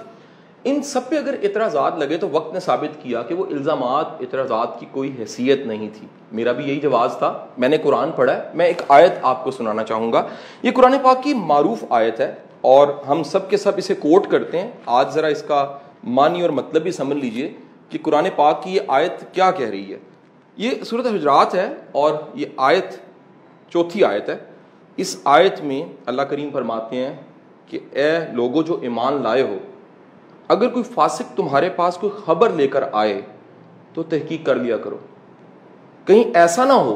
ان 0.63 0.83
سب 0.83 1.09
پہ 1.09 1.17
اگر 1.17 1.35
اعتراضات 1.43 1.97
لگے 1.97 2.17
تو 2.17 2.29
وقت 2.29 2.53
نے 2.53 2.59
ثابت 2.59 3.03
کیا 3.03 3.21
کہ 3.21 3.35
وہ 3.35 3.45
الزامات 3.45 4.05
اعتراضات 4.19 4.79
کی 4.79 4.85
کوئی 4.91 5.15
حیثیت 5.19 5.65
نہیں 5.65 5.89
تھی۔ 5.93 6.07
میرا 6.31 6.51
بھی 6.51 6.65
یہی 6.65 6.79
جواز 6.79 7.15
تھا۔ 7.17 7.45
میں 7.57 7.69
نے 7.69 7.77
قرآن 7.77 8.11
پڑھا 8.11 8.37
ہے۔ 8.37 8.41
میں 8.53 8.65
ایک 8.65 8.81
آیت 8.89 9.11
آپ 9.21 9.43
کو 9.43 9.51
سنانا 9.51 9.83
چاہوں 9.83 10.13
گا۔ 10.13 10.27
یہ 10.63 10.71
قرآن 10.71 10.95
پاک 11.03 11.23
کی 11.23 11.33
معروف 11.33 11.83
آیت 11.89 12.19
ہے 12.19 12.35
اور 12.61 12.87
ہم 13.07 13.23
سب 13.23 13.49
کے 13.49 13.57
سب 13.57 13.71
اسے 13.77 13.93
کوٹ 13.93 14.27
کرتے 14.27 14.61
ہیں۔ 14.61 14.71
آج 14.85 15.13
ذرا 15.13 15.27
اس 15.27 15.41
کا 15.41 15.77
معنی 16.03 16.41
اور 16.41 16.49
مطلب 16.49 16.83
بھی 16.83 16.91
سمجھ 16.91 17.17
لیجیے 17.17 17.53
کہ 17.89 17.99
قرآن 18.01 18.27
پاک 18.35 18.63
کی 18.63 18.75
یہ 18.75 18.81
آیت 18.87 19.33
کیا 19.33 19.51
کہہ 19.51 19.69
رہی 19.69 19.93
ہے۔ 19.93 19.97
یہ 20.57 20.71
صورت 20.85 21.05
حجرات 21.05 21.55
ہے 21.55 21.73
اور 21.91 22.13
یہ 22.33 22.45
آیت 22.57 22.95
چوتھی 23.69 24.03
آیت 24.03 24.29
ہے۔ 24.29 24.37
اس 24.97 25.17
آیت 25.23 25.61
میں 25.61 25.83
اللہ 26.05 26.21
کریم 26.21 26.49
فرماتے 26.53 26.95
ہیں 26.95 27.15
کہ 27.67 27.79
اے 27.91 28.19
لوگوں 28.31 28.63
جو 28.63 28.79
ایمان 28.81 29.23
لائے 29.23 29.41
ہو 29.41 29.57
اگر 30.53 30.69
کوئی 30.69 30.83
فاسق 30.83 31.37
تمہارے 31.37 31.69
پاس 31.69 31.97
کوئی 31.97 32.13
خبر 32.25 32.49
لے 32.49 32.67
کر 32.67 32.83
آئے 32.91 33.21
تو 33.93 34.03
تحقیق 34.03 34.45
کر 34.45 34.55
لیا 34.55 34.77
کرو۔ 34.77 34.97
کہیں 36.05 36.23
ایسا 36.33 36.65
نہ 36.65 36.73
ہو 36.73 36.95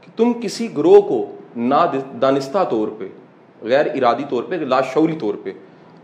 کہ 0.00 0.10
تم 0.16 0.32
کسی 0.42 0.76
گروہ 0.76 1.00
کو 1.00 1.24
نا 1.56 1.84
دانستہ 2.22 2.64
طور 2.70 2.88
پہ، 2.98 3.06
غیر 3.62 3.86
ارادی 3.94 4.24
طور 4.30 4.42
پہ 4.42 4.54
لاشعوری 4.54 5.16
طور 5.20 5.34
پہ 5.42 5.52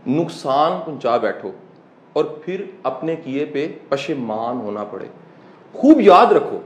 نقصان 0.07 0.71
پہنچا 0.85 1.17
بیٹھو 1.17 1.51
اور 2.13 2.25
پھر 2.25 2.63
اپنے 2.83 3.15
کیے 3.15 3.45
پہ 3.45 3.67
پشمان 3.89 4.57
ہونا 4.57 4.83
پڑے۔ 4.83 5.05
خوب 5.73 6.01
یاد 6.01 6.31
رکھو 6.31 6.59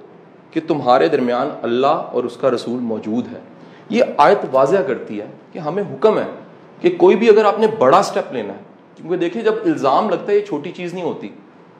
کہ 0.51 0.59
تمہارے 0.67 1.07
درمیان 1.07 1.49
اللہ 1.61 1.87
اور 1.87 2.23
اس 2.23 2.37
کا 2.37 2.49
رسول 2.51 2.79
موجود 2.79 3.27
ہے۔ 3.33 3.39
یہ 3.89 4.03
آیت 4.17 4.45
واضح 4.51 4.81
کرتی 4.87 5.21
ہے 5.21 5.25
کہ 5.53 5.59
ہمیں 5.59 5.83
حکم 5.83 6.17
ہے 6.17 6.27
کہ 6.81 6.89
کوئی 6.97 7.15
بھی 7.15 7.29
اگر 7.29 7.45
آپ 7.45 7.59
نے 7.59 7.67
بڑا 7.79 8.03
سٹیپ 8.03 8.33
لینا 8.33 8.53
ہے 8.53 8.59
کیونکہ 8.99 9.17
دیکھیں 9.17 9.41
جب 9.41 9.53
الزام 9.65 10.09
لگتا 10.09 10.31
ہے 10.31 10.37
یہ 10.37 10.45
چھوٹی 10.45 10.71
چیز 10.71 10.93
نہیں 10.93 11.03
ہوتی، 11.03 11.29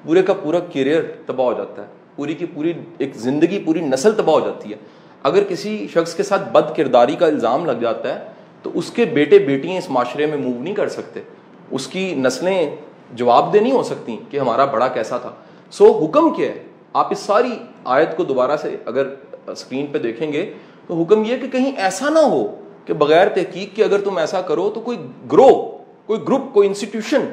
پورے 0.03 0.23
کا 0.23 0.33
پورا 0.33 0.59
کیریئر 0.59 1.01
تباہ 1.25 1.45
ہو 1.45 1.53
جاتا 1.53 1.81
ہے، 1.81 1.87
پوری 2.15 2.33
کی 2.33 2.45
پوری 2.45 2.73
ایک 2.97 3.15
زندگی، 3.15 3.59
پوری 3.59 3.81
نسل 3.81 4.11
تباہ 4.11 4.35
ہو 4.35 4.39
جاتی 4.39 4.71
ہے۔ 4.71 4.75
اگر 5.23 5.43
کسی 5.43 5.87
شخص 5.93 6.15
کے 6.15 6.23
ساتھ 6.23 6.49
بد 6.51 6.77
کرداری 6.77 7.15
کا 7.15 7.25
الزام 7.25 7.65
لگ 7.65 7.71
جاتا 7.71 8.15
ہے، 8.15 8.29
تو 8.63 8.71
اس 8.73 8.91
کے 8.91 9.05
بیٹے 9.05 9.39
بیٹیاں 9.39 9.77
اس 9.77 9.89
معاشرے 9.89 10.25
میں 10.25 10.37
موو 10.37 10.63
نہیں 10.63 10.75
کر 10.75 10.89
سکتے۔ 10.89 11.19
اس 11.71 11.87
کی 11.87 12.13
نسلیں 12.15 12.75
جواب 13.13 13.53
دہ 13.53 13.57
نہیں 13.57 13.71
ہو 13.71 13.83
سکتی 13.83 14.17
کہ 14.29 14.39
ہمارا 14.39 14.65
بڑا 14.65 14.87
کیسا 14.87 15.17
تھا۔ 15.17 15.31
سو 15.71 16.05
حکم 16.05 16.33
کیا 16.33 16.49
ہے؟ 16.49 16.63
آپ 16.93 17.07
اس 17.11 17.19
ساری 17.19 17.51
آیت 17.85 18.17
کو 18.17 18.23
دوبارہ 18.23 18.57
سے 18.57 18.77
اگر 18.85 19.07
اسکرین 19.47 19.87
پہ 19.87 19.97
دیکھیں 19.97 20.33
گے، 20.33 20.53
تو 20.87 21.01
حکم 21.01 21.23
یہ 21.25 21.37
کہ 21.37 21.47
کہیں 21.47 21.71
ایسا 21.77 22.09
نہ 22.09 22.19
ہو 22.19 22.55
کہ 22.85 22.93
بغیر 22.93 23.27
تحقیق 23.29 23.75
کے 23.75 23.83
اگر 23.83 24.01
تم 24.01 24.17
ایسا 24.17 24.41
کرو 24.41 24.69
تو 24.69 24.81
کوئی 24.81 24.97
گروہ 25.31 25.78
کوئی 26.09 26.21
گروپ، 26.21 26.53
کوئی 26.53 26.67
انسٹیٹیوشن، 26.67 27.29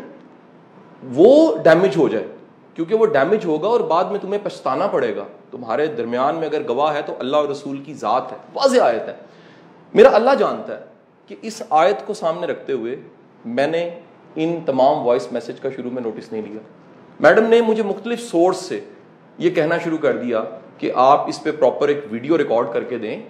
وہ 1.15 1.57
ڈیمیج 1.57 1.97
ہو 1.97 2.09
جائے، 2.09 2.27
کیونکہ 2.75 2.95
وہ 2.95 3.07
ڈیمیج 3.07 3.45
ہوگا 3.45 3.69
اور 3.69 3.81
بعد 3.81 4.05
میں 4.05 4.19
تمہیں 4.21 4.41
پچھتانا 4.43 4.87
پڑے 4.87 5.17
گا۔ 5.17 5.25
تمہارے 5.51 5.87
درمیان 5.87 6.37
میں 6.37 6.49
اگر 6.49 6.63
گواہ 6.69 6.95
ہے 6.95 7.03
تو 7.03 7.15
اللہ 7.19 7.37
اور 7.37 7.49
رسول 7.49 7.79
کی 7.79 7.95
ذات 7.95 8.33
ہے۔ 8.33 8.37
واضح 8.55 8.81
آیت 8.81 9.09
ہے۔ 9.09 9.15
میرا 9.95 10.09
اللہ 10.13 10.31
جانتا 10.39 10.81
ہے 10.81 10.85
کہ 11.27 11.37
اس 11.43 11.63
آیت 11.71 12.07
کو 12.07 12.15
سامنے 12.15 12.47
رکھتے 12.47 12.73
ہوئے 12.73 12.97
میں 13.45 13.67
نے 13.67 13.91
ان 14.37 14.61
تمام 14.67 15.07
وائس 15.07 15.33
میسج 15.33 15.61
کا 15.63 15.69
شروع 15.77 15.91
میں 15.91 16.03
نوٹس 16.03 16.33
نہیں 16.33 16.43
لیا۔ 16.43 16.61
میڈم 17.21 17.45
نے 17.47 17.61
مجھے 17.61 17.83
مختلف 17.83 18.21
سورس 18.21 18.57
سے 18.57 18.81
یہ 19.39 19.51
کہنا 19.51 19.79
شروع 19.79 19.99
کر 19.99 20.17
دیا 20.17 20.45
کہ 20.79 20.93
آپ 20.95 21.29
اس 21.29 21.43
پہ 21.43 21.53
پراپر 21.53 21.89
ایک 21.89 22.05
ویڈیو 22.11 22.39
ریکارڈ 22.39 22.67
کر 22.73 22.85
کے 22.85 22.99
دیں۔ 22.99 23.23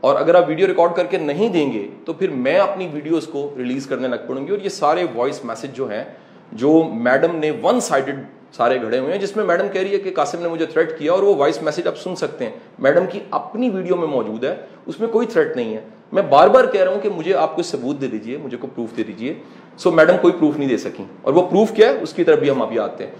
اور 0.00 0.16
اگر 0.16 0.34
آپ 0.34 0.48
ویڈیو 0.48 0.66
ریکارڈ 0.66 0.94
کر 0.94 1.06
کے 1.06 1.18
نہیں 1.18 1.48
دیں 1.48 1.72
گے 1.72 1.86
تو 2.04 2.12
پھر 2.12 2.30
میں 2.30 2.58
اپنی 2.58 2.88
ویڈیوز 2.92 3.26
کو 3.26 3.54
ریلیز 3.56 3.86
کرنے 3.86 4.08
لگ 4.08 4.26
پڑوں 4.26 4.46
گی 4.46 4.52
اور 4.52 4.58
یہ 4.58 4.68
سارے 4.68 5.04
وائس 5.14 5.44
میسج 5.44 5.74
جو 5.74 5.90
ہیں، 5.90 6.04
جو 6.52 6.82
میڈم 6.92 7.36
نے 7.36 7.50
ون 7.62 7.80
سائڈڈ 7.80 8.20
سارے 8.52 8.80
گھڑے 8.82 8.98
ہوئے 8.98 9.12
ہیں، 9.12 9.20
جس 9.20 9.36
میں 9.36 9.44
میڈم 9.44 9.68
کہہ 9.68 9.80
رہی 9.80 9.92
ہے 9.92 9.98
کہ 9.98 10.10
قاسم 10.14 10.42
نے 10.42 10.48
مجھے 10.48 10.66
تھریٹ 10.66 10.98
کیا 10.98 11.12
اور 11.12 11.22
وہ 11.22 11.34
وائس 11.34 11.62
میسج 11.62 11.86
آپ 11.86 11.98
سن 11.98 12.16
سکتے 12.16 12.44
ہیں۔ 12.44 12.52
میڈم 12.78 13.04
کی 13.12 13.20
اپنی 13.30 13.70
ویڈیو 13.70 13.96
میں 13.96 14.08
موجود 14.08 14.44
ہے، 14.44 14.56
اس 14.86 15.00
میں 15.00 15.08
کوئی 15.08 15.26
تھریٹ 15.26 15.56
نہیں 15.56 15.74
ہے۔ 15.74 15.80
میں 16.12 16.22
بار 16.22 16.48
بار 16.48 16.64
کہہ 16.64 16.80
رہا 16.80 16.92
ہوں 16.92 17.00
کہ 17.00 17.08
مجھے 17.08 17.34
آپ 17.34 17.56
کو 17.56 17.62
ثبوت 17.62 18.00
دے 18.00 18.06
دیجیے 18.06 18.36
مجھے 18.36 18.56
کو 18.56 18.66
پروف 18.66 18.96
دے 18.96 19.02
دیجیے 19.02 19.34
سو 19.76 19.90
میڈم 19.90 20.16
کوئی 20.20 20.32
پروف 20.32 20.56
نہیں 20.56 20.68
دے 20.68 20.76
سکی 20.76 21.04
اور 21.22 21.32
وہ 21.32 21.42
پروف 21.42 21.72
کیا 21.74 21.88
ہے؟ 21.88 21.98
اس 22.00 22.12
کی 22.12 22.24
طرف 22.24 22.38
بھی 22.38 22.50
ہم 22.50 22.62
ابھی 22.62 22.78
آتے 22.78 23.04
ہیں۔ 23.04 23.10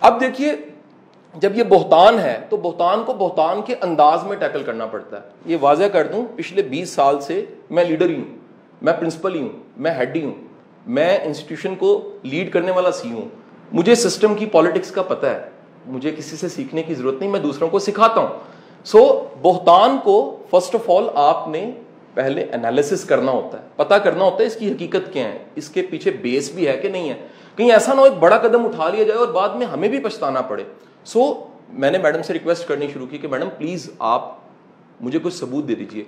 اب 0.00 0.20
دیکھیے 0.20 0.56
جب 1.34 1.58
یہ 1.58 1.62
بہتان 1.62 2.18
ہے 2.18 2.38
تو 2.48 2.56
بہتان 2.56 3.02
کو 3.06 3.12
بہتان 3.12 3.62
کے 3.62 3.74
انداز 3.80 4.24
میں 4.24 4.36
ٹیکل 4.36 4.62
کرنا 4.62 4.86
پڑتا 4.86 5.16
ہے۔ 5.16 5.22
یہ 5.46 5.56
واضح 5.60 5.84
کر 5.84 6.06
دوں 6.06 6.26
پچھلے 6.36 6.62
بیس 6.62 6.90
سال 6.90 7.20
سے 7.20 7.44
میں 7.70 7.84
لیڈر 7.84 8.10
ہی 8.10 8.16
ہوں 8.16 8.36
میں 8.82 8.92
پرنسپل 8.92 9.34
ہی 9.34 9.40
ہوں 9.40 9.48
میں 9.76 9.90
ہیڈ 9.90 10.16
ہی 10.16 10.24
ہوں 10.24 10.34
میں 10.86 11.18
انسٹیٹیوشن 11.22 11.74
کو 11.74 12.18
لیڈ 12.22 12.52
کرنے 12.52 12.70
والا 12.70 12.90
سی 12.90 13.12
ہوں۔ 13.12 13.28
مجھے 13.72 13.94
سسٹم 13.94 14.34
کی 14.34 14.46
پالیٹکس 14.46 14.90
کا 14.90 15.02
پتہ 15.02 15.26
ہے 15.26 15.42
مجھے 15.86 16.10
کسی 16.10 16.36
سے 16.36 16.48
سیکھنے 16.48 16.82
کی 16.82 16.94
ضرورت 16.94 17.20
نہیں 17.20 17.30
میں 17.30 17.40
دوسروں 17.40 17.68
کو 17.68 17.78
سکھاتا 17.78 18.20
ہوں۔ 18.20 18.28
سو 18.84 18.98
so, 18.98 19.24
بہتان 19.42 19.96
کو 20.04 20.36
فرسٹ 20.50 20.74
آف 20.74 20.90
آل 20.90 21.04
آپ 21.14 21.48
نے 21.48 21.70
پہلے 22.14 22.46
انالیسس 22.52 23.04
کرنا 23.04 23.32
ہوتا 23.32 23.58
ہے۔ 23.58 23.68
پتا 23.76 23.98
کرنا 23.98 24.24
ہوتا 24.24 24.36
ہے 24.40 24.46
اس 24.46 24.56
کی 24.56 24.72
حقیقت 24.72 25.12
کیا 25.12 25.28
ہے 25.28 25.38
اس 25.54 25.68
کے 25.68 25.82
پیچھے 25.82 26.10
بیس 26.10 26.50
بھی 26.50 26.68
ہے 26.68 26.76
کہ 26.76 26.88
نہیں 26.88 27.08
ہے۔ 27.08 27.26
کہیں 27.56 27.70
ایسا 27.70 27.94
نہ 27.94 27.98
ہو 27.98 28.04
ایک 28.04 28.14
بڑا 28.14 28.38
قدم 28.38 28.66
اٹھا 28.66 28.88
لیا 28.88 29.02
جائے 29.02 29.18
اور 29.18 29.28
بعد 29.28 29.48
میں 29.48 29.66
ہمیں 29.66 29.88
بھی 29.88 29.98
پچھتانا 29.98 30.40
پڑے۔ 30.40 30.64
سو 31.04 31.48
میں 31.72 31.90
نے 31.90 31.98
میڈم 31.98 32.22
سے 32.22 32.32
ریکویسٹ 32.32 32.68
کرنی 32.68 32.88
شروع 32.92 33.06
کی 33.06 33.18
کہ 33.18 33.28
میڈم 33.28 33.48
پلیز 33.58 33.90
آپ 33.98 34.32
مجھے 35.00 35.18
کچھ 35.22 35.34
ثبوت 35.34 35.68
دے 35.68 35.74
دیجیے 35.74 36.04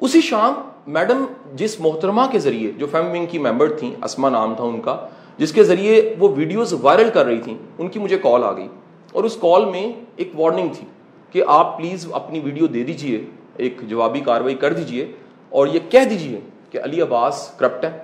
اسی 0.00 0.20
شام 0.20 0.52
میڈم 0.86 1.24
جس 1.54 1.80
محترمہ 1.80 2.22
کے 2.32 2.38
ذریعے 2.38 2.72
جو 2.72 2.86
فیم 2.90 3.10
ونگ 3.10 3.26
کی 3.26 3.38
ممبر 3.38 3.72
تھیں، 3.72 3.94
اسما 4.04 4.28
نام 4.28 4.54
تھا 4.54 4.64
ان 4.64 4.80
کا، 4.80 5.06
جس 5.38 5.52
کے 5.52 5.62
ذریعے 5.62 6.14
وہ 6.18 6.28
ویڈیوز 6.36 6.74
وائرل 6.82 7.10
کر 7.10 7.26
رہی 7.26 7.40
تھیں، 7.40 7.58
ان 7.78 7.88
کی 7.88 7.98
مجھے 7.98 8.18
کال 8.18 8.44
آ 8.44 8.52
گئی۔ 8.52 8.68
اور 9.12 9.24
اس 9.24 9.36
کال 9.40 9.64
میں 9.64 9.92
ایک 10.16 10.40
وارننگ 10.40 10.68
تھی 10.78 10.86
کہ 11.32 11.42
آپ 11.46 11.78
پلیز 11.78 12.06
اپنی 12.12 12.40
ویڈیو 12.40 12.66
دے 12.66 12.84
دیجیے 12.84 13.24
ایک 13.56 13.80
جوابی 13.88 14.20
کاروائی 14.20 14.54
کر 14.54 14.72
دیجیے 14.72 15.12
اور 15.48 15.66
یہ 15.66 15.78
کہہ 15.90 16.04
دیجیے 16.10 16.40
کہ 16.70 16.78
علی 16.84 17.02
عباس 17.02 17.50
کرپٹ 17.56 17.84
ہے 17.84 17.98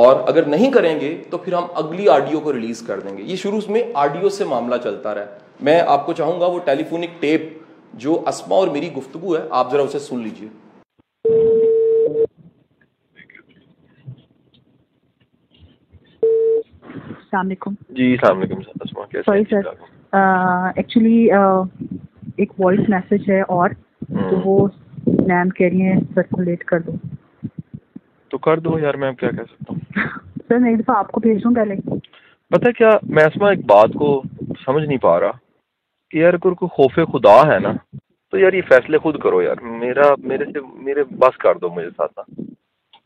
اور 0.00 0.16
اگر 0.28 0.46
نہیں 0.48 0.70
کریں 0.72 0.94
گے 1.00 1.10
تو 1.30 1.38
پھر 1.38 1.52
ہم 1.52 1.64
اگلی 1.74 2.08
آڈیو 2.08 2.40
کو 2.40 2.52
ریلیز 2.52 2.80
کر 2.86 3.00
دیں 3.00 3.16
گے۔ 3.16 3.22
یہ 3.22 3.36
شروع 3.36 3.60
میں 3.68 3.82
آڈیو 4.02 4.28
سے 4.36 4.44
معاملہ 4.44 4.76
چلتا 4.82 5.14
رہا 5.14 5.24
میں 5.60 5.80
آپ 5.86 6.06
کو 6.06 6.12
چاہوں 6.12 6.38
گا 6.40 6.46
وہ 6.46 6.58
ٹیلی 6.64 6.84
فونک 6.90 7.20
ٹیپ 7.20 7.42
جو 8.02 8.22
اسما 8.26 8.56
اور 8.56 8.68
میری 8.68 8.92
گفتگو 8.92 9.36
ہے 9.36 9.42
آپ 9.50 9.72
ذرا 9.72 9.82
اسے 9.82 9.98
سن 9.98 10.18
لیجیے 10.18 10.48
السلام 16.98 17.46
علیکم۔ 17.46 17.74
جی 17.90 18.10
السلام 18.12 18.38
علیکم 18.38 19.20
سوری 19.26 19.42
سر 19.50 19.68
ایکچولی 20.76 21.28
ایک 22.36 22.52
وائس 22.58 22.88
میسج 22.88 23.30
ہے 23.30 23.40
اور 23.56 23.70
تو 24.08 24.40
وہ 24.44 24.66
میم 25.06 25.48
کہہ 25.48 25.66
رہی 25.66 25.82
ہیں 25.82 26.00
سرکولیٹ 26.14 26.64
کر 26.64 26.80
دو۔ 26.80 26.92
تو 28.32 28.38
کر 28.38 28.60
دو 28.60 28.78
یار 28.78 28.94
میں 28.94 29.12
کیا 29.12 29.30
کہہ 29.30 29.48
سکتا 29.48 29.72
ہوں؟ 29.72 29.80
سر 30.48 30.58
میں 30.58 30.70
ایک 30.70 30.78
دفعہ 30.78 30.96
آپ 30.98 31.10
کو 31.12 31.20
بھیج 31.20 31.42
دوں 31.44 31.54
پہلے۔ 31.54 31.74
پتہ 32.50 32.70
کیا 32.78 32.90
میں 33.08 33.24
اسما 33.24 33.48
ایک 33.50 33.64
بات 33.66 33.92
کو 33.98 34.22
سمجھ 34.64 34.84
نہیں 34.84 34.98
پا 34.98 35.18
رہا 35.20 35.30
کہ 36.10 36.18
یار 36.18 36.34
اگر 36.34 36.52
کوئی 36.52 36.68
خوف 36.76 36.94
خدا 37.12 37.36
ہے 37.48 37.58
نا 37.58 37.72
تو 38.32 38.38
یار 38.38 38.52
یہ 38.52 38.62
فیصلے 38.68 38.98
خود 38.98 39.18
کرو 39.22 39.42
یار۔ 39.42 39.60
میرا 39.80 40.08
میرے 40.18 40.44
سے 40.52 40.60
میرے 40.84 41.02
بس 41.18 41.36
کر 41.36 41.58
دو 41.58 41.70
مجھے 41.70 41.90
ساتھ 41.96 42.18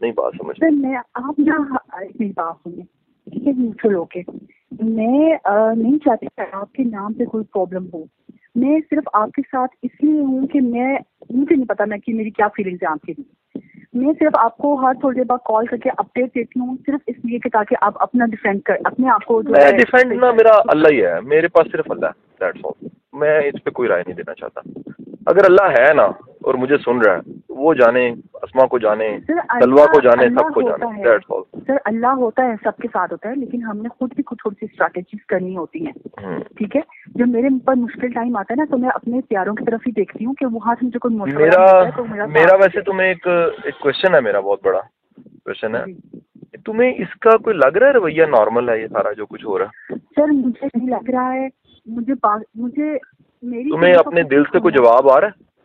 نہیں 0.00 0.12
بات 0.16 0.32
سمجھ 0.42 0.56
سر 0.60 0.70
میں 0.72 0.96
آپ 0.96 1.38
نا 1.38 1.58
میری 1.94 2.32
بات 2.36 2.54
سنیں۔ 2.64 2.84
ٹھیک 3.30 3.46
ہے 3.46 3.52
نیوٹرل 3.52 3.94
ہو 3.94 4.04
کے 4.04 4.22
میں 4.82 5.36
نہیں 5.76 5.98
چاہتی 6.04 6.26
کہ 6.36 6.54
آپ 6.56 6.72
کے 6.72 6.84
نام 6.84 7.12
پہ 7.12 7.24
کوئی 7.24 7.44
پرابلم 7.44 7.86
ہو۔ 7.92 8.04
میں 8.54 8.78
صرف 8.90 9.08
آپ 9.12 9.32
کے 9.32 9.42
ساتھ 9.50 9.76
اس 9.82 10.02
لیے 10.02 10.20
ہوں 10.20 10.46
کہ 10.46 10.60
میں 10.60 10.98
مجھے 11.30 11.54
نہیں 11.54 11.68
پتا 11.68 11.84
میں 11.84 11.98
کہ 11.98 12.14
میری 12.14 12.30
کیا 12.30 12.48
فیلنگس 12.56 12.82
ہیں 12.82 12.90
آپ 12.90 13.00
کے 13.06 13.12
لیے۔ 13.18 13.35
میں 13.96 14.12
صرف 14.18 14.32
آپ 14.34 14.56
کو 14.58 14.74
ہر 14.74 14.94
تھوڑی 15.00 15.16
دیر 15.16 15.24
بعد 15.24 15.38
کال 15.44 15.66
کر 15.66 15.76
کے 15.76 15.90
اپڈیٹ 15.96 16.34
دیتی 16.34 16.60
ہوں 16.60 16.76
صرف 16.86 17.00
اس 17.06 17.16
لیے 17.24 17.38
کہ 17.38 17.48
تاکہ 17.48 17.76
آپ 17.80 18.02
اپنا 18.02 18.26
ڈیفینڈ 18.26 18.62
کر 18.62 18.74
اپنے 18.84 19.08
آپ 19.08 19.24
کو 19.24 19.42
میں 19.48 19.70
ڈیفینڈ 19.70 20.12
نا 20.12 20.30
میرا 20.30 20.52
اللہ 20.68 20.88
ہی 20.88 21.04
ہے 21.04 21.20
میرے 21.20 21.48
پاس 21.48 21.72
صرف 21.72 21.90
اللہ 21.90 22.06
ہے 22.06 22.86
میں 23.12 23.38
اس 23.38 23.64
پہ 23.64 23.70
کوئی 23.70 23.88
رائے 23.88 24.02
نہیں 24.06 24.16
دینا 24.16 24.34
چاہتا۔ 24.34 24.60
اگر 25.26 25.44
اللہ 25.44 25.70
ہے 25.72 25.92
نا 25.94 26.04
اور 26.42 26.54
مجھے 26.54 26.76
سن 26.76 26.98
رہا 26.98 27.14
ہے 27.14 27.32
وہ 27.58 27.72
جانے 27.74 28.08
اسما 28.42 28.66
کو 28.66 28.78
جانے 28.78 29.08
سر 29.26 29.38
طلبا 29.60 29.84
کو 29.86 30.00
جانے 30.00 30.28
سب 30.30 30.52
کو 30.54 30.62
جانے 30.62 31.16
سر 31.66 31.76
اللہ 31.84 32.14
ہوتا 32.16 32.44
ہے 32.44 32.54
سب 32.64 32.76
کے 32.76 32.88
ساتھ 32.88 33.12
ہوتا 33.12 33.28
ہے 33.28 33.34
لیکن 33.34 33.62
ہم 33.62 33.78
نے 33.78 33.88
خود 33.88 34.14
بھی 34.14 34.22
کچھ 34.26 34.38
تھوڑی 34.42 34.54
سی 34.60 34.66
اسٹریٹجیز 34.72 35.24
کرنی 35.26 35.56
ہوتی 35.56 35.86
ہیں۔ 35.86 35.92
ٹھیک 36.56 36.76
ہے؟ 36.76 36.80
جب 37.14 37.28
میرے 37.28 37.48
پر 37.64 37.74
مشکل 37.76 38.12
ٹائم 38.12 38.36
آتا 38.36 38.52
ہے 38.52 38.56
نا 38.56 38.64
تو 38.70 38.78
میں 38.78 38.88
اپنے 38.94 39.20
پیاروں 39.28 39.54
کی 39.54 39.64
طرف 39.64 39.86
ہی 39.86 39.92
دیکھتی 39.92 40.24
ہوں 40.24 40.34
کہ 40.34 40.46
وہاں 40.46 40.74
سے 40.74 40.86
مجھے 40.86 40.98
کوئی 40.98 41.16
مشکل 41.16 42.26
میرا 42.32 42.54
ویسے 42.56 42.80
تمہیں 42.82 43.08
ایک 43.08 43.26
ایک 43.64 43.78
کوشچن 43.78 44.14
ہے 44.14 44.20
میرا 44.20 44.40
بہت 44.40 44.64
بڑا 44.64 44.80
کوشچن 45.44 45.76
ہے۔ 45.76 45.84
کہ 46.52 46.62
تمہیں 46.64 46.92
اس 46.98 47.18
کا 47.20 47.36
کوئی 47.36 47.56
لگ 47.56 47.76
رہا 47.76 47.86
ہے 47.86 47.92
رویہ 47.92 48.24
نارمل 48.28 48.68
ہے 48.68 48.80
یہ 48.80 48.86
سارا 48.86 49.12
جو 49.12 49.26
کچھ 49.26 49.44
ہو 49.46 49.58
رہا 49.58 49.64
ہے؟ 49.64 49.94
سر 50.16 50.32
مجھے 50.34 50.66
نہیں 50.66 50.88
لگ 50.88 51.10
رہا 51.10 51.32
ہے۔ 51.32 51.48
مجھے 51.86 52.14
مجھے 52.54 52.96
میری 53.42 53.70
تمہیں 53.70 53.94
اپنے 53.94 54.22
دل 54.22 54.44
سے 54.44 54.60
کوئی 54.60 54.74
جواب 54.74 55.10
آ 55.10 55.20
رہا 55.20 55.28
ہے؟ 55.28 55.56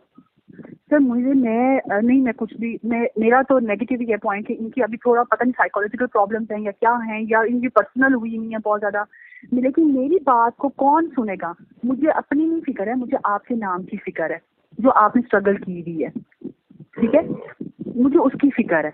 سر 0.89 0.99
مجھے 0.99 1.33
میں 1.33 1.79
نہیں 2.01 2.21
میں 2.21 2.33
کچھ 2.33 2.53
بھی 2.53 2.77
میں 2.83 3.05
میرا 3.17 3.41
تو 3.41 3.59
نیگیٹو 3.59 3.95
ہی 3.99 4.11
ہے 4.11 4.17
پوائنٹ 4.17 4.47
کہ 4.47 4.55
ان 4.59 4.69
کی 4.69 4.83
ابھی 4.83 4.97
تھوڑا 4.97 5.23
پتہ 5.23 5.43
نہیں 5.43 5.53
سائیکولوجیکل 5.57 6.05
پرابلمس 6.05 6.51
ہیں 6.51 6.59
یا 6.59 6.71
کیا 6.71 6.93
ہیں 7.07 7.25
یا 7.29 7.39
ان 7.39 7.61
کی 7.61 7.67
پرسنل 7.67 8.13
ہوئی 8.13 8.37
نہیں 8.37 8.53
ہے 8.53 8.57
بہت 8.65 8.79
زیادہ۔ 8.79 9.03
لیکن 9.51 9.93
میری 9.93 10.15
بات 10.15 10.57
کو 10.57 10.69
کون 10.69 11.07
سنے 11.15 11.35
گا؟ 11.41 11.53
مجھے 11.83 12.09
اپنی 12.09 12.45
نہیں 12.45 12.73
فکر 12.73 12.87
ہے 12.87 12.93
مجھے 12.93 13.17
آپ 13.23 13.45
کے 13.45 13.55
نام 13.55 13.83
کی 13.83 13.97
فکر 13.97 14.29
ہے 14.29 14.37
جو 14.77 14.91
آپ 14.95 15.15
نے 15.15 15.21
اسٹرگل 15.25 15.57
کی 15.57 15.81
ہوئی 15.81 16.03
ہے۔ 16.03 16.09
ٹھیک 16.99 17.15
ہے؟ 17.15 17.21
مجھے 17.95 18.19
اس 18.19 18.33
کی 18.41 18.63
فکر 18.63 18.83
ہے۔ 18.83 18.89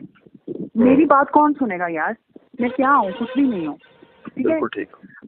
میری 0.76 1.06
بات 1.06 1.32
کون 1.32 1.54
سنے 1.60 1.80
گا 1.80 1.86
یار؟ 1.90 2.12
میں 2.60 2.70
کیا 2.70 2.96
ہوں؟ 2.96 3.12
کچھ 3.20 3.32
بھی 3.36 3.48
نہیں 3.48 3.68
ہوں۔ 3.68 3.76
ٹھیک 4.24 4.48
ہے؟ 4.48 4.60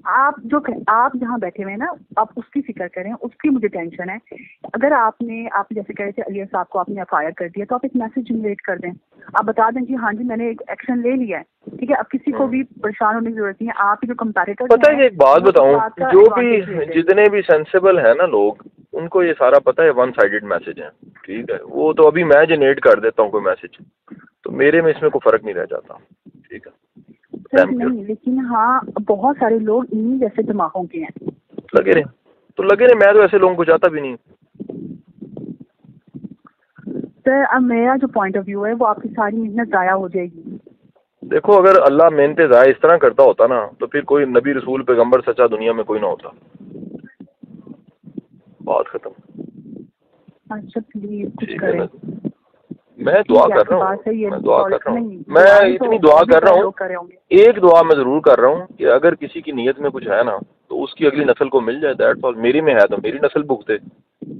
آپ 0.03 0.33
جو 0.43 0.59
آپ 0.87 1.13
جہاں 1.13 1.37
بیٹھے 1.37 1.63
ہوئے 1.63 1.73
ہیں 1.73 1.77
نا 1.77 1.85
آپ 2.15 2.27
اس 2.35 2.49
کی 2.49 2.61
فکر 2.61 2.87
کریں 2.87 3.11
اس 3.21 3.31
کی 3.37 3.49
مجھے 3.49 3.67
ٹینشن 3.67 4.09
ہے۔ 4.09 4.17
اگر 4.63 4.91
آپ 4.91 5.21
نے 5.21 5.47
آپ 5.51 5.69
جیسے 5.69 5.93
کہہ 5.93 6.05
رہے 6.05 6.11
تھے 6.11 6.23
علی 6.27 6.43
صاحب 6.51 6.69
کو 6.69 6.79
آپ 6.79 6.89
نے 6.89 7.01
ایف 7.01 7.13
آئی 7.13 7.25
آر 7.25 7.31
کر 7.31 7.47
دیا 7.47 7.65
تو 7.65 7.75
آپ 7.75 7.81
ایک 7.83 7.95
میسج 7.95 8.29
جنریٹ 8.29 8.61
کر 8.61 8.77
دیں۔ 8.77 8.91
آپ 9.33 9.43
بتا 9.45 9.69
دیں 9.69 9.85
کہ 9.85 9.93
ہاں 9.93 10.13
جی 10.13 10.23
میں 10.23 10.37
نے 10.37 10.47
ایک 10.47 10.61
ایکشن 10.67 10.99
لے 10.99 11.15
لیا 11.15 11.39
ہے۔ 11.39 11.77
ٹھیک 11.77 11.91
ہے؟ 11.91 11.95
اب 11.95 12.09
کسی 12.09 12.31
کو 12.31 12.47
بھی 12.47 12.63
پریشان 12.81 13.15
ہونے 13.15 13.29
کی 13.29 13.35
ضرورت 13.35 13.61
نہیں 13.61 13.69
ہے۔ 13.69 13.89
آپ 13.89 13.97
جو 14.03 14.15
کمپیریٹر 14.15 14.65
پتہ 14.65 14.91
ہے 14.91 15.03
ایک 15.03 15.13
بات 15.13 15.41
بتاؤں 15.41 15.79
جو 15.99 16.23
بھی 16.35 16.61
جتنے 16.85 17.29
بھی 17.29 17.41
سینسیبل 17.41 17.99
ہیں 17.99 18.13
نا 18.17 18.25
لوگ 18.25 18.67
ان 18.93 19.07
کو 19.07 19.23
یہ 19.23 19.33
سارا 19.39 19.59
پتہ 19.59 19.81
ہے 19.81 19.89
ون 19.89 20.11
سائڈڈ 20.11 20.43
میسج 20.43 20.81
ہے 20.81 20.89
ٹھیک 21.23 21.49
ہے؟ 21.49 21.57
وہ 21.63 21.93
تو 21.93 22.07
ابھی 22.07 22.23
میں 22.23 22.45
جنریٹ 22.45 22.79
کر 22.79 22.99
دیتا 22.99 23.23
ہوں 23.23 23.29
کوئی 23.29 23.43
میسج 23.43 23.81
تو 24.43 24.51
میرے 24.51 24.81
میں 24.81 24.91
اس 24.91 25.01
میں 25.01 25.09
کوئی 25.09 25.29
فرق 25.29 25.43
نہیں 25.43 25.55
رہ 25.55 25.65
جاتا۔ 25.69 25.93
ٹھیک 26.49 26.67
ہے؟ 26.67 26.71
نہیں 27.53 28.03
لیکن 28.03 28.39
ہاں 28.39 28.81
بہت 29.07 29.35
سارے 29.39 29.59
لوگ 29.59 29.83
انہیں 29.91 30.19
جیسے 30.19 30.41
دماغوں 30.41 30.83
کے 30.83 30.99
ہیں۔ 30.99 31.29
لگے 31.73 31.93
رہے۔ 31.93 32.01
تو 32.55 32.63
لگے 32.63 32.85
رہے 32.85 32.95
میں 32.95 33.13
تو 33.13 33.21
ایسے 33.21 33.37
لوگوں 33.37 33.55
کو 33.55 33.63
چاہتا 33.63 33.87
بھی 33.87 34.01
نہیں۔ 34.01 34.15
سر 37.25 37.43
اب 37.49 37.61
میرا 37.61 37.95
جو 37.95 38.07
پوائنٹ 38.07 38.37
آف 38.37 38.43
ویو 38.47 38.65
ہے 38.65 38.73
وہ 38.79 38.87
آپ 38.87 39.01
کی 39.01 39.09
ساری 39.09 39.35
محنت 39.35 39.67
ضائع 39.67 39.93
ہو 39.93 40.07
جائے 40.07 40.27
گی۔ 40.27 40.41
دیکھو 41.21 41.53
اگر 41.53 41.73
اللہ 41.81 42.03
محنت 42.15 42.41
ضائع 42.49 42.69
اس 42.69 42.81
طرح 42.81 42.97
کرتا 42.97 43.23
ہوتا 43.23 43.47
نا 43.47 43.67
تو 43.79 43.87
پھر 43.87 44.01
کوئی 44.01 44.25
نبی 44.25 44.53
رسول 44.53 44.83
پیغمبر 44.83 45.21
سچا 45.21 45.47
دنیا 45.47 45.73
میں 45.73 45.83
کوئی 45.83 45.99
نہ 45.99 46.05
ہوتا۔ 46.05 46.29
بات 48.63 48.85
ختم۔ 48.85 49.09
اچھا 50.49 50.79
پلیز 50.89 51.29
کچھ 51.37 51.45
ٹھیک 51.45 51.63
ہے 51.63 51.71
کریں۔ 51.71 52.28
میں 52.99 53.13
دعا 53.29 53.47
کر 53.47 53.69
رہا 53.69 53.77
ہوں 53.77 53.95
میں 54.29 54.39
دعا 54.39 54.69
کر 54.69 54.77
رہا 54.85 54.91
ہوں۔ 54.91 55.09
میں 55.27 55.73
اتنی 55.73 55.97
دعا 55.97 56.23
کر 56.23 56.43
رہا 56.43 56.51
ہوں 56.51 56.71
ایک 57.29 57.61
دعا 57.61 57.81
میں 57.81 57.95
ضرور 57.95 58.21
کر 58.21 58.39
رہا 58.39 58.47
ہوں 58.47 58.77
کہ 58.77 58.83
اگر 58.91 59.15
کسی 59.15 59.41
کی 59.41 59.51
نیت 59.51 59.79
میں 59.79 59.89
کچھ 59.89 60.07
ہے 60.07 60.23
نا 60.23 60.37
تو 60.67 60.83
اس 60.83 60.95
کی 60.95 61.07
اگلی 61.07 61.23
نسل 61.23 61.49
کو 61.49 61.61
مل 61.61 61.79
جائے۔ 61.79 61.93
دیٹ 61.93 62.25
آل 62.25 62.33
میری 62.35 62.61
میں 62.61 62.73
ہے 62.75 62.87
تو 62.87 62.95
میری 63.03 63.17
نسل 63.17 63.43
بھگتے۔ 63.43 63.73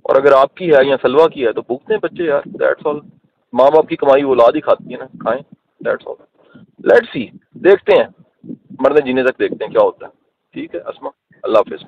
اور 0.04 0.16
اگر 0.16 0.32
آپ 0.32 0.56
کی 0.56 0.72
ہے 0.72 0.86
یا 0.86 0.96
سلوا 1.02 1.28
کی 1.28 1.46
ہے 1.46 1.52
تو 1.52 1.62
بھگتے 1.62 1.94
ہیں 1.94 2.00
بچے 2.02 2.24
یار 2.24 2.42
دیٹس 2.46 2.88
آل 2.88 2.98
ماں 3.54 3.72
باپ 3.76 3.88
کی 3.88 3.96
کمائی 3.96 4.24
اولاد 4.24 4.52
ہی 4.56 4.62
کھاتی 4.62 4.94
ہے 4.94 4.98
نا 5.00 5.06
کھائیں۔ 5.06 5.42
دیٹس 5.86 6.08
آل 6.08 6.14
لیٹ 6.84 7.04
سی 7.14 7.28
دیکھتے 7.54 7.96
ہیں۔ 7.96 8.08
مرنے 8.80 9.02
جینے 9.02 9.24
تک 9.24 9.40
دیکھتے 9.40 9.66
ہیں 9.66 9.72
کیا 9.72 9.82
ہوتا 9.82 10.06
ہے۔ 10.06 10.12
ٹھیک 10.54 10.76
ہے 10.76 10.80
اسما 10.80 11.10
اللہ 11.44 11.58
حافظ۔ 11.58 11.84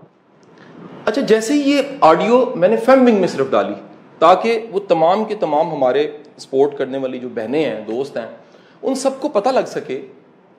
اچھا 1.05 1.21
جیسے 1.21 1.53
یہ 1.55 1.81
آڈیو 2.01 2.45
میں 2.55 2.69
نے 2.69 2.77
فیم 2.77 3.05
ونگ 3.05 3.15
میں 3.19 3.27
صرف 3.27 3.51
ڈالی 3.51 3.73
تاکہ 4.19 4.65
وہ 4.71 4.79
تمام 4.79 5.23
کے 5.25 5.35
تمام 5.35 5.71
ہمارے 5.71 6.11
سپورٹ 6.41 6.77
کرنے 6.77 6.97
والی 6.97 7.19
جو 7.19 7.29
بہنیں 7.29 7.65
ہیں، 7.65 7.81
دوست 7.81 8.17
ہیں، 8.17 8.25
ان 8.81 8.95
سب 8.95 9.21
کو 9.21 9.29
پتہ 9.29 9.49
لگ 9.49 9.67
سکے 9.67 10.01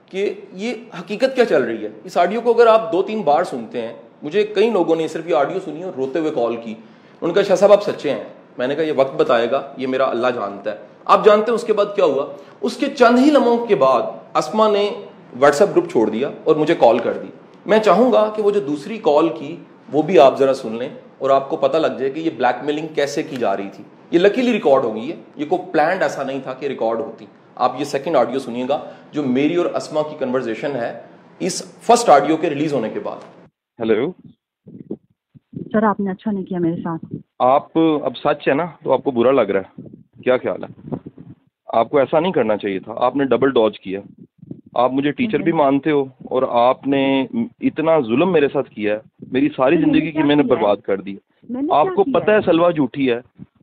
کہ 0.06 0.34
یہ 0.52 0.74
حقیقت 1.00 1.34
کیا 1.34 1.44
چل 1.44 1.62
رہی 1.62 1.84
ہے۔ 1.84 1.88
اس 2.04 2.16
آڈیو 2.16 2.40
کو 2.40 2.50
اگر 2.50 2.66
آپ 2.66 2.92
دو 2.92 3.02
تین 3.02 3.22
بار 3.22 3.44
سنتے 3.44 3.82
ہیں، 3.82 3.94
مجھے 4.22 4.44
کئی 4.44 4.70
لوگوں 4.70 4.96
نے 4.96 5.08
صرف 5.08 5.28
یہ 5.28 5.34
آڈیو 5.34 5.58
سنی 5.64 5.82
اور 5.82 5.92
روتے 5.96 6.18
ہوئے 6.18 6.30
کال 6.34 6.56
کی۔ 6.56 6.74
ان 7.20 7.32
کا 7.32 7.42
شاہ 7.42 7.56
صاحب، 7.56 7.72
آپ 7.72 7.82
سچے 7.82 8.10
ہیں۔ 8.10 8.24
میں 8.58 8.66
نے 8.66 8.74
کہا، 8.74 8.84
یہ 8.84 8.92
وقت 8.96 9.14
بتائے 9.14 9.50
گا، 9.50 9.72
یہ 9.76 9.86
میرا 9.86 10.10
اللہ 10.10 10.26
جانتا 10.26 10.72
ہے۔ 10.72 10.76
آپ 11.04 11.24
جانتے 11.24 11.50
ہیں 11.50 11.54
اس 11.54 11.64
کے 11.64 11.72
بعد 11.72 11.86
کیا 11.94 12.04
ہوا؟ 12.04 12.26
اس 12.60 12.76
کے 12.76 12.86
چند 12.98 13.18
ہی 13.18 13.30
لمحوں 13.30 13.66
کے 13.66 13.74
بعد 13.74 14.02
اسما 14.34 14.68
نے 14.68 14.90
واٹس 15.40 15.60
ایپ 15.60 15.70
گروپ 15.70 15.90
چھوڑ 15.90 16.10
دیا 16.10 16.30
اور 16.44 16.56
مجھے 16.56 16.74
کال 16.74 16.98
کر 16.98 17.12
دی۔ 17.12 17.26
میں 17.66 17.78
چاہوں 17.78 18.12
گا 18.12 18.32
کہ 18.36 18.42
وہ 18.42 18.50
جو 18.50 18.60
دوسری 18.60 18.98
کال 18.98 19.28
کی، 19.28 19.56
وہ 19.92 20.02
بھی 20.02 20.18
آپ 20.18 20.38
ذرا 20.38 20.54
سن 20.54 20.72
لیں۔ 20.72 20.88
اور 21.22 21.30
آپ 21.30 21.50
کو 21.50 21.56
پتہ 21.56 21.76
لگ 21.76 21.86
جائے 21.86 22.10
کہ 22.10 22.20
یہ 22.20 22.30
بلیک 22.36 22.64
میلنگ 22.64 22.86
کیسے 22.94 23.22
کی 23.22 23.36
جا 23.36 23.56
رہی 23.56 23.68
تھی۔ 23.72 23.84
یہ 24.10 24.18
لکیلی 24.18 24.52
ریکارڈ 24.52 24.84
ہو 24.84 24.94
گئی 24.94 25.10
ہے 25.10 25.16
یہ 25.36 25.46
کوئی 25.46 25.72
پلانڈ 25.72 26.02
ایسا 26.02 26.22
نہیں 26.22 26.40
تھا 26.42 26.54
کہ 26.54 26.66
ریکارڈ 26.66 27.00
ہوتی۔ 27.00 27.26
آپ 27.54 27.72
یہ 27.78 27.84
سیکنڈ 27.84 28.16
آڈیو 28.16 28.38
سنیے 28.38 28.64
گا 28.68 28.90
جو 29.12 29.22
میری 29.22 29.56
اور 29.56 29.66
اسما 29.66 30.02
کی 30.02 30.16
کنورزیشن 30.18 30.76
ہے 30.76 31.02
اس 31.38 31.74
فرسٹ 31.82 32.08
آڈیو 32.08 32.36
کے 32.36 32.50
ریلیز 32.50 32.74
ہونے 32.74 32.88
کے 32.88 33.00
بعد۔ 33.00 33.16
ہیلو 33.80 34.12
سر 35.72 35.82
آپ 35.82 36.00
نے 36.00 36.10
اچھا 36.10 36.30
نہیں 36.30 36.44
کیا 36.44 36.58
میرے 36.58 36.76
ساتھ۔ 36.76 37.04
آپ 37.38 37.78
اب 37.78 38.16
سچ 38.16 38.48
ہے 38.48 38.54
نا 38.54 38.64
تو 38.84 38.92
آپ 38.92 39.04
کو 39.04 39.10
برا 39.10 39.30
لگ 39.30 39.50
رہا 39.50 39.60
ہے۔ 39.60 39.82
کیا 40.24 40.36
خیال 40.36 40.64
ہے؟ 40.64 40.94
آپ 41.66 41.90
کو 41.90 41.98
ایسا 41.98 42.20
نہیں 42.20 42.32
کرنا 42.32 42.56
چاہیے 42.56 42.78
تھا۔ 42.78 42.92
آپ 42.96 43.16
نے 43.16 43.24
ڈبل 43.24 43.50
ڈاج 43.50 43.80
کیا۔ 43.80 44.00
آپ 44.74 44.92
مجھے 44.92 45.12
ٹیچر 45.12 45.38
بھی 45.38 45.52
مانتے 45.52 45.90
ہو 45.90 46.02
اور 46.02 46.42
آپ 46.50 46.86
نے 46.86 47.26
اتنا 47.60 48.00
ظلم 48.00 48.32
میرے 48.32 48.48
ساتھ 48.52 48.70
کیا 48.70 48.94
ہے 48.94 48.98
میری 49.32 49.48
ساری 49.56 49.76
زندگی 49.76 50.10
کی 50.10 50.22
میں 50.22 50.36
نے 50.36 50.42
برباد 50.42 50.76
کر 50.76 51.00
دی۔ 51.00 51.16
آپ 51.70 51.86
کو 51.96 52.04
پتہ 52.04 52.30
ہے 52.30 52.40
سلوا 52.44 52.70
جھوٹی 52.70 53.12
ہے 53.12 53.20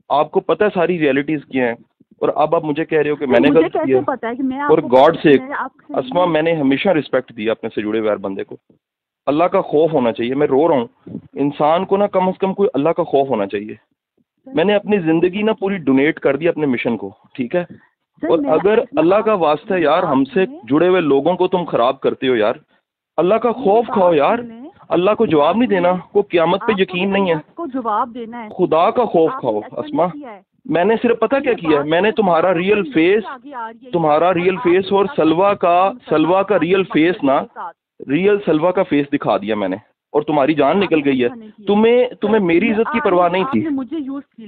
آپ 0.10 0.32
کو 0.32 0.40
پتہ 0.40 0.64
ہے 0.64 0.70
ساری 0.74 1.00
ریئلٹیز 1.00 1.40
کیا 1.46 1.66
ہیں۔ 1.66 1.76
اور 2.20 2.30
اب 2.36 2.56
آپ 2.56 2.64
مجھے 2.64 2.86
کہہ 2.86 2.98
رہے 2.98 3.10
ہو 3.10 3.16
کہ 3.16 3.26
میں 3.26 3.40
نے 3.40 3.48
غلط 3.60 3.74
کیا۔ 3.86 3.98
اور 4.70 4.78
گاڈ 4.78 5.16
سے 5.24 5.30
اسما 5.98 6.26
میں 6.26 6.42
نے 6.42 6.54
ہمیشہ 6.54 6.90
رسپیکٹ 6.90 7.38
دیا 7.38 7.52
اپنے 7.52 7.70
سے 7.76 7.82
جڑے 7.82 8.00
ہوئے 8.00 8.10
ہر 8.10 8.18
بندے 8.18 8.44
کو۔ 8.44 8.56
اللہ 9.26 9.44
کا 9.44 9.62
خوف 9.62 9.94
ہونا 9.94 10.12
چاہیے 10.12 10.36
میں 10.36 10.48
رو 10.48 10.68
رہا 10.68 10.76
ہوں۔ 10.76 10.88
انسان 11.34 11.86
کو 11.86 11.98
نا 11.98 12.08
کم 12.08 12.28
از 12.28 12.38
کم 12.38 12.54
کوئی 12.54 12.70
اللہ 12.74 12.90
کا 12.90 13.04
خوف 13.04 13.30
ہونا 13.30 13.46
چاہیے۔ 13.46 13.76
میں 14.46 14.64
نے 14.64 14.76
اپنی 14.76 14.98
زندگی 15.00 15.42
نا 15.44 15.54
پوری 15.54 15.78
ڈونیٹ 15.78 16.20
کر 16.20 16.36
دی 16.36 16.48
اپنے 16.48 16.66
مشن 16.66 16.98
کو 16.98 17.12
ٹھیک 17.34 17.56
ہے؟ 17.56 17.64
اور 18.28 18.38
اگر 18.54 18.80
اللہ 18.98 19.16
کا 19.16 19.34
واسطہ 19.34 19.74
ہے 19.74 19.82
یار 19.82 20.04
ہم 20.04 20.24
سے 20.26 20.46
جڑے 20.46 20.88
ہوئے 20.88 21.02
لوگوں 21.02 21.34
کو 21.34 21.48
تم 21.48 21.64
خراب 21.64 22.00
کرتے 22.00 22.28
ہو 22.28 22.36
یار۔ 22.36 22.54
اللہ 23.18 23.36
کا 23.36 23.52
خوف 23.52 23.86
کھاؤ 23.88 24.14
یار۔ 24.14 24.40
اللہ 24.90 25.12
کو 25.18 25.26
جواب 25.26 25.58
نہیں 25.58 25.70
دینا۔ 25.70 25.92
کو 26.14 26.22
قیامت 26.22 26.60
پہ 26.68 26.72
یقین 26.78 27.12
نہیں 27.14 27.30
ہے۔ 27.30 27.36
جواب 27.74 28.10
دینا 28.14 28.44
ہے۔ 28.44 28.50
خدا 28.50 28.90
کا 28.90 29.06
خوف 29.06 29.32
کھاؤ 29.40 29.60
اسما 29.72 30.06
میں 30.66 30.86
نے 30.86 30.96
صرف 31.02 31.20
پتہ 31.20 31.36
کیا 31.36 31.54
کیا 31.54 31.82
میں 31.84 32.02
نے 32.02 32.12
تمہارا 32.12 32.54
ریئل 32.54 32.92
فیس 32.94 33.24
تمہارا 33.94 34.34
ریئل 34.34 34.56
فیس 34.56 34.92
اور 34.92 35.06
سلوا 35.16 35.54
کا 35.54 35.92
سلوا 36.10 36.44
کا 36.44 36.60
ریئل 36.60 36.84
فیس 36.84 37.24
نا 37.24 37.42
ریئل 38.10 38.38
سلوا 38.46 38.72
کا 38.72 38.84
فیس 38.84 39.06
دکھا 39.14 39.38
دیا 39.38 39.56
میں 39.56 39.68
نے۔ 39.68 39.76
اور 40.12 40.22
تمہاری 40.22 40.54
جان 40.54 40.80
نکل 40.80 41.02
گئی 41.06 41.24
ہے۔ 41.24 41.28
تمہیں 41.68 42.08
تمہیں 42.22 42.40
میری 42.40 42.72
عزت 42.72 42.94
کی 42.94 43.00
پرواہ 43.04 43.30
نہیں 43.30 43.44
تھی۔ 43.44 43.62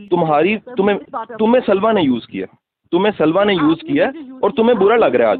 تمہاری 0.10 0.58
تمہیں 0.58 0.98
تمہیں 1.40 1.62
سلوا 1.66 1.92
نے 1.92 2.02
یوز 2.02 2.28
کیا۔ 2.28 2.46
تمہیں 2.92 3.14
سلوا 3.18 3.44
نے 3.44 3.54
یوز 3.54 3.78
کیا 3.82 4.08
اور 4.42 4.50
تمہیں 4.50 4.76
برا 4.76 4.96
لگ 4.96 5.06
رہا 5.06 5.26
ہے 5.26 5.30
آج۔ 5.30 5.40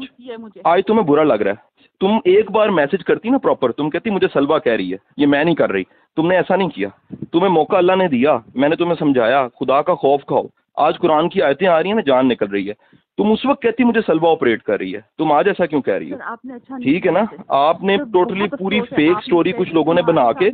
آج 0.64 0.82
تمہیں 0.86 1.06
برا 1.06 1.24
لگ 1.24 1.34
رہا 1.34 1.50
ہے۔ 1.50 1.72
تم 2.00 2.08
ایک 2.24 2.50
بار 2.50 2.68
میسج 2.68 3.04
کرتی 3.04 3.28
نا 3.28 3.38
پراپر 3.38 3.72
تم 3.72 3.90
کہتی 3.90 4.10
مجھے 4.10 4.26
سلوا 4.32 4.58
کہہ 4.58 4.72
رہی 4.72 4.92
ہے 4.92 4.96
یہ 5.16 5.26
میں 5.26 5.44
نہیں 5.44 5.54
کر 5.54 5.70
رہی۔ 5.70 5.82
تم 6.16 6.28
نے 6.28 6.36
ایسا 6.36 6.56
نہیں 6.56 6.68
کیا۔ 6.68 6.88
تمہیں 7.32 7.48
موقع 7.48 7.76
اللہ 7.76 7.96
نے 7.96 8.08
دیا 8.08 8.38
میں 8.54 8.68
نے 8.68 8.76
تمہیں 8.76 8.94
سمجھایا 8.98 9.48
خدا 9.60 9.82
کا 9.82 9.94
خوف 9.94 10.20
کھاؤ۔ 10.26 10.42
آج 10.76 10.98
قرآن 10.98 11.28
کی 11.28 11.42
آیتیں 11.42 11.66
آ 11.68 11.82
رہی 11.82 11.88
ہیں 11.88 11.94
نا 11.94 12.00
جان 12.06 12.28
نکل 12.28 12.46
رہی 12.46 12.68
ہے۔ 12.68 12.72
تم 13.16 13.32
اس 13.32 13.46
وقت 13.46 13.62
کہتی 13.62 13.84
مجھے 13.84 14.00
سلوا 14.06 14.30
آپریٹ 14.30 14.62
کر 14.62 14.78
رہی 14.78 14.94
ہے۔ 14.94 15.00
تم 15.18 15.32
آج 15.32 15.48
ایسا 15.48 15.66
کیوں 15.66 15.82
کہہ 15.82 15.94
رہی 15.94 16.12
اچھا 16.12 16.30
ہو 16.30 16.54
نہیں 16.54 16.78
ٹھیک 16.82 17.06
ہے 17.06 17.12
نا؟ 17.12 17.20
آپ 17.48 17.84
نے 17.84 17.96
ٹوٹلی 17.96 18.48
پوری 18.58 18.78
ہے، 18.78 18.96
فیک 18.96 19.24
سٹوری 19.26 19.52
کچھ 19.52 19.72
لوگوں 19.72 19.94
نے 19.94 20.02
بنا 20.02 20.32
کے۔ 20.32 20.48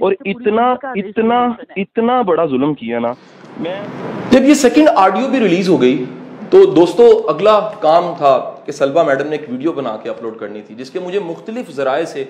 اور 0.00 0.12
اتنا 0.24 0.74
اتنا 0.82 1.46
ہے۔ 1.46 1.80
اتنا 1.80 2.22
بڑا 2.22 2.46
ظلم 2.46 2.74
کیا 2.74 2.98
نا۔ 2.98 3.12
میں 3.60 3.82
جب 4.30 4.42
یہ 4.42 4.54
سیکنڈ 4.54 4.88
آڈیو 4.96 5.28
بھی 5.30 5.40
ریلیز 5.40 5.68
ہو 5.68 5.82
گئی 5.82 6.04
تو 6.50 6.64
دوستو، 6.64 7.28
اگلا 7.28 7.70
کام 7.80 8.12
تھا 8.16 8.54
کہ 8.64 8.72
سلوا 8.72 9.02
میڈم 9.02 9.28
نے 9.28 9.36
ایک 9.36 9.50
ویڈیو 9.50 9.72
بنا 9.72 9.96
کے 10.02 10.08
اپلوڈ 10.08 10.38
کرنی 10.38 10.62
تھی، 10.62 10.74
جس 10.74 10.90
کے 10.90 11.00
مجھے 11.00 11.20
مختلف 11.20 11.70
ذرائع 11.70 12.04
سے 12.04 12.24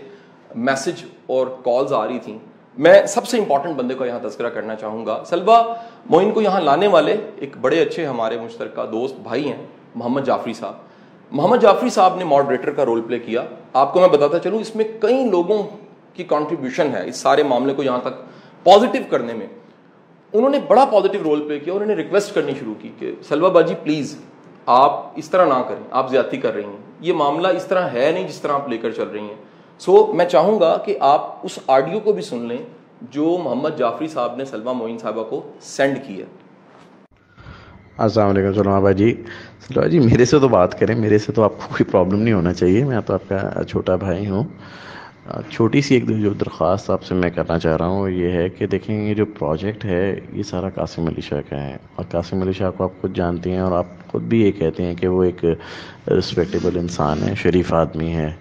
میسج 0.55 1.05
اور 1.27 1.47
کالز 1.65 1.93
آ 1.93 2.07
رہی 2.07 2.19
تھیں۔ 2.19 2.39
میں 2.79 3.07
سب 3.07 3.27
سے 3.27 3.39
امپورٹنٹ 3.39 3.77
بندے 3.77 3.95
کو 3.95 4.07
یہاں 4.07 4.29
تذکرہ 4.29 4.49
کرنا 4.49 4.75
چاہوں 4.75 5.07
گا۔ 5.07 5.23
سلوا 5.27 5.75
موئن 6.11 6.31
کو 6.31 6.43
یہاں 6.43 6.61
لانے 6.61 6.87
والے 6.87 7.17
ایک 7.37 7.57
بڑے 7.61 7.81
اچھے 7.81 8.07
ہمارے 8.07 8.41
مشترکہ 8.41 8.87
دوست 8.87 9.15
بھائی 9.17 9.49
ہیں، 9.49 9.67
محمد 9.95 10.21
جعفری 10.21 10.53
صاحب۔ 10.53 10.75
محمد 11.31 11.57
جعفری 11.57 11.91
صاحب 11.91 12.17
نے 12.17 12.25
ماڈریٹر 12.25 12.71
کا 12.71 12.85
رول 12.85 13.01
پلے 13.01 13.19
کیا۔ 13.19 13.43
آپ 13.73 13.93
کو 13.93 14.01
میں 14.01 14.09
بتاتا 14.09 14.39
چلوں، 14.39 14.61
اس 14.61 14.77
میں 14.77 14.85
کئی 15.01 15.25
لوگوں 15.25 15.63
کی 16.15 16.25
کنٹریبیوشن 16.25 16.91
ہے، 16.93 17.09
اس 17.09 17.17
سارے 17.17 17.43
معاملے 17.43 17.75
کو 17.75 17.83
یہاں 17.83 17.99
تک 17.99 18.25
پازیٹیو 18.65 19.03
کرنے 19.11 19.35
میں۔ 19.35 19.47
انہوں 20.33 20.51
نے 20.51 20.59
بڑا 20.69 20.85
پازیٹیو 20.85 21.21
رول 21.25 21.43
پلے 21.47 21.59
کیا 21.59 21.73
اور 21.73 21.81
انہوں 21.81 21.97
نے 21.97 22.03
ریکویسٹ 22.03 22.35
کرنی 22.35 22.53
شروع 22.59 22.75
کی 22.79 22.89
کہ 22.99 23.13
سلوا 23.29 23.49
باجی 23.49 23.75
پلیز 23.83 24.17
آپ 24.67 25.07
اس 25.17 25.31
طرح 25.31 25.45
نہ 25.47 25.63
کریں 25.69 25.83
آپ 25.91 26.11
زیادتی 26.11 26.37
کر 26.37 26.55
رہی 26.55 26.65
ہیں۔ 26.65 26.77
یہ 27.01 27.13
معاملہ 27.13 27.49
اس 27.49 27.65
طرح 27.65 27.89
ہے 27.89 28.11
نہیں 28.15 28.29
جس 28.29 28.41
طرح 28.41 28.53
آپ 28.53 28.69
لے 28.69 28.79
کر 28.79 28.91
چل 28.91 29.09
رہی 29.09 29.21
ہیں۔ 29.21 29.35
سو 29.79 29.93
so, 29.93 30.15
میں 30.15 30.27
چاہوں 30.27 30.61
گا 30.61 30.77
کہ 30.77 30.97
آپ 31.01 31.35
اس 31.43 31.59
آڈیو 31.67 32.01
کو 32.01 32.13
بھی 32.13 32.23
سن 32.23 32.39
لیں 32.39 32.59
جو 33.01 33.39
محمد 33.45 33.71
جعفری 33.79 34.09
صاحب 34.09 34.37
نے 34.37 34.45
سلوا 34.45 34.73
معین 34.73 34.99
صاحبہ 34.99 35.25
کو 35.25 35.43
سینڈ 35.61 35.99
کی 36.07 36.21
ہے 36.21 36.25
السلام 37.97 38.29
علیکم 38.29 38.53
سلما 38.53 38.81
بھائی 38.81 38.95
جی 38.95 39.23
سلما 39.61 39.87
جی 39.87 39.99
میرے 39.99 40.25
سے 40.25 40.39
تو 40.39 40.49
بات 40.49 40.81
کریں 40.81 40.95
میرے 40.95 41.19
سے 41.19 41.33
تو 41.33 41.43
آپ 41.43 41.51
کو 41.51 41.69
کوئی 41.69 41.85
پرابلم 41.85 42.23
نہیں 42.23 42.35
ہونا 42.35 42.53
چاہیے۔ 42.53 42.85
میں 42.85 43.01
تو 43.07 43.15
آپ 43.15 43.29
کا 43.29 43.65
چھوٹا 43.65 43.97
بھائی 43.97 44.31
ہوں۔ 44.31 44.45
چھوٹی 45.51 45.81
سی 45.81 45.95
ایک 45.95 46.09
جو 46.09 46.33
درخواست 46.33 46.91
آپ 46.91 47.03
سے 47.03 47.15
میں 47.15 47.31
کرنا 47.31 47.59
چاہ 47.59 47.77
رہا 47.77 47.87
ہوں، 47.87 48.09
یہ 48.09 48.31
ہے 48.31 48.49
کہ 48.49 48.67
دیکھیں، 48.67 49.09
یہ 49.09 49.15
جو 49.15 49.27
پروجیکٹ 49.27 49.85
ہے، 49.85 50.21
یہ 50.33 50.43
سارا 50.43 50.69
قاسم 50.69 51.07
علی 51.07 51.21
شاہ 51.21 51.41
کا 51.49 51.63
ہے۔ 51.63 51.77
اور 51.95 52.05
قاسم 52.11 52.43
علی 52.43 52.53
شاہ 52.53 52.71
کو 52.77 52.85
آپ 52.85 53.01
خود 53.01 53.17
جانتے 53.17 53.51
ہیں 53.51 53.59
اور 53.59 53.73
آپ 53.73 53.87
خود 54.09 54.23
بھی 54.23 54.43
یہ 54.43 54.53
کہتے 54.53 54.85
ہیں 54.85 54.95
کہ 54.95 55.09
وہ 55.09 55.25
ایک 55.25 55.45
رسپیکٹیبل 56.11 56.79
انسان 56.79 57.19
ہے، 57.29 57.35
شریف 57.35 57.75
آدمی 57.75 58.15
ہے۔ 58.15 58.33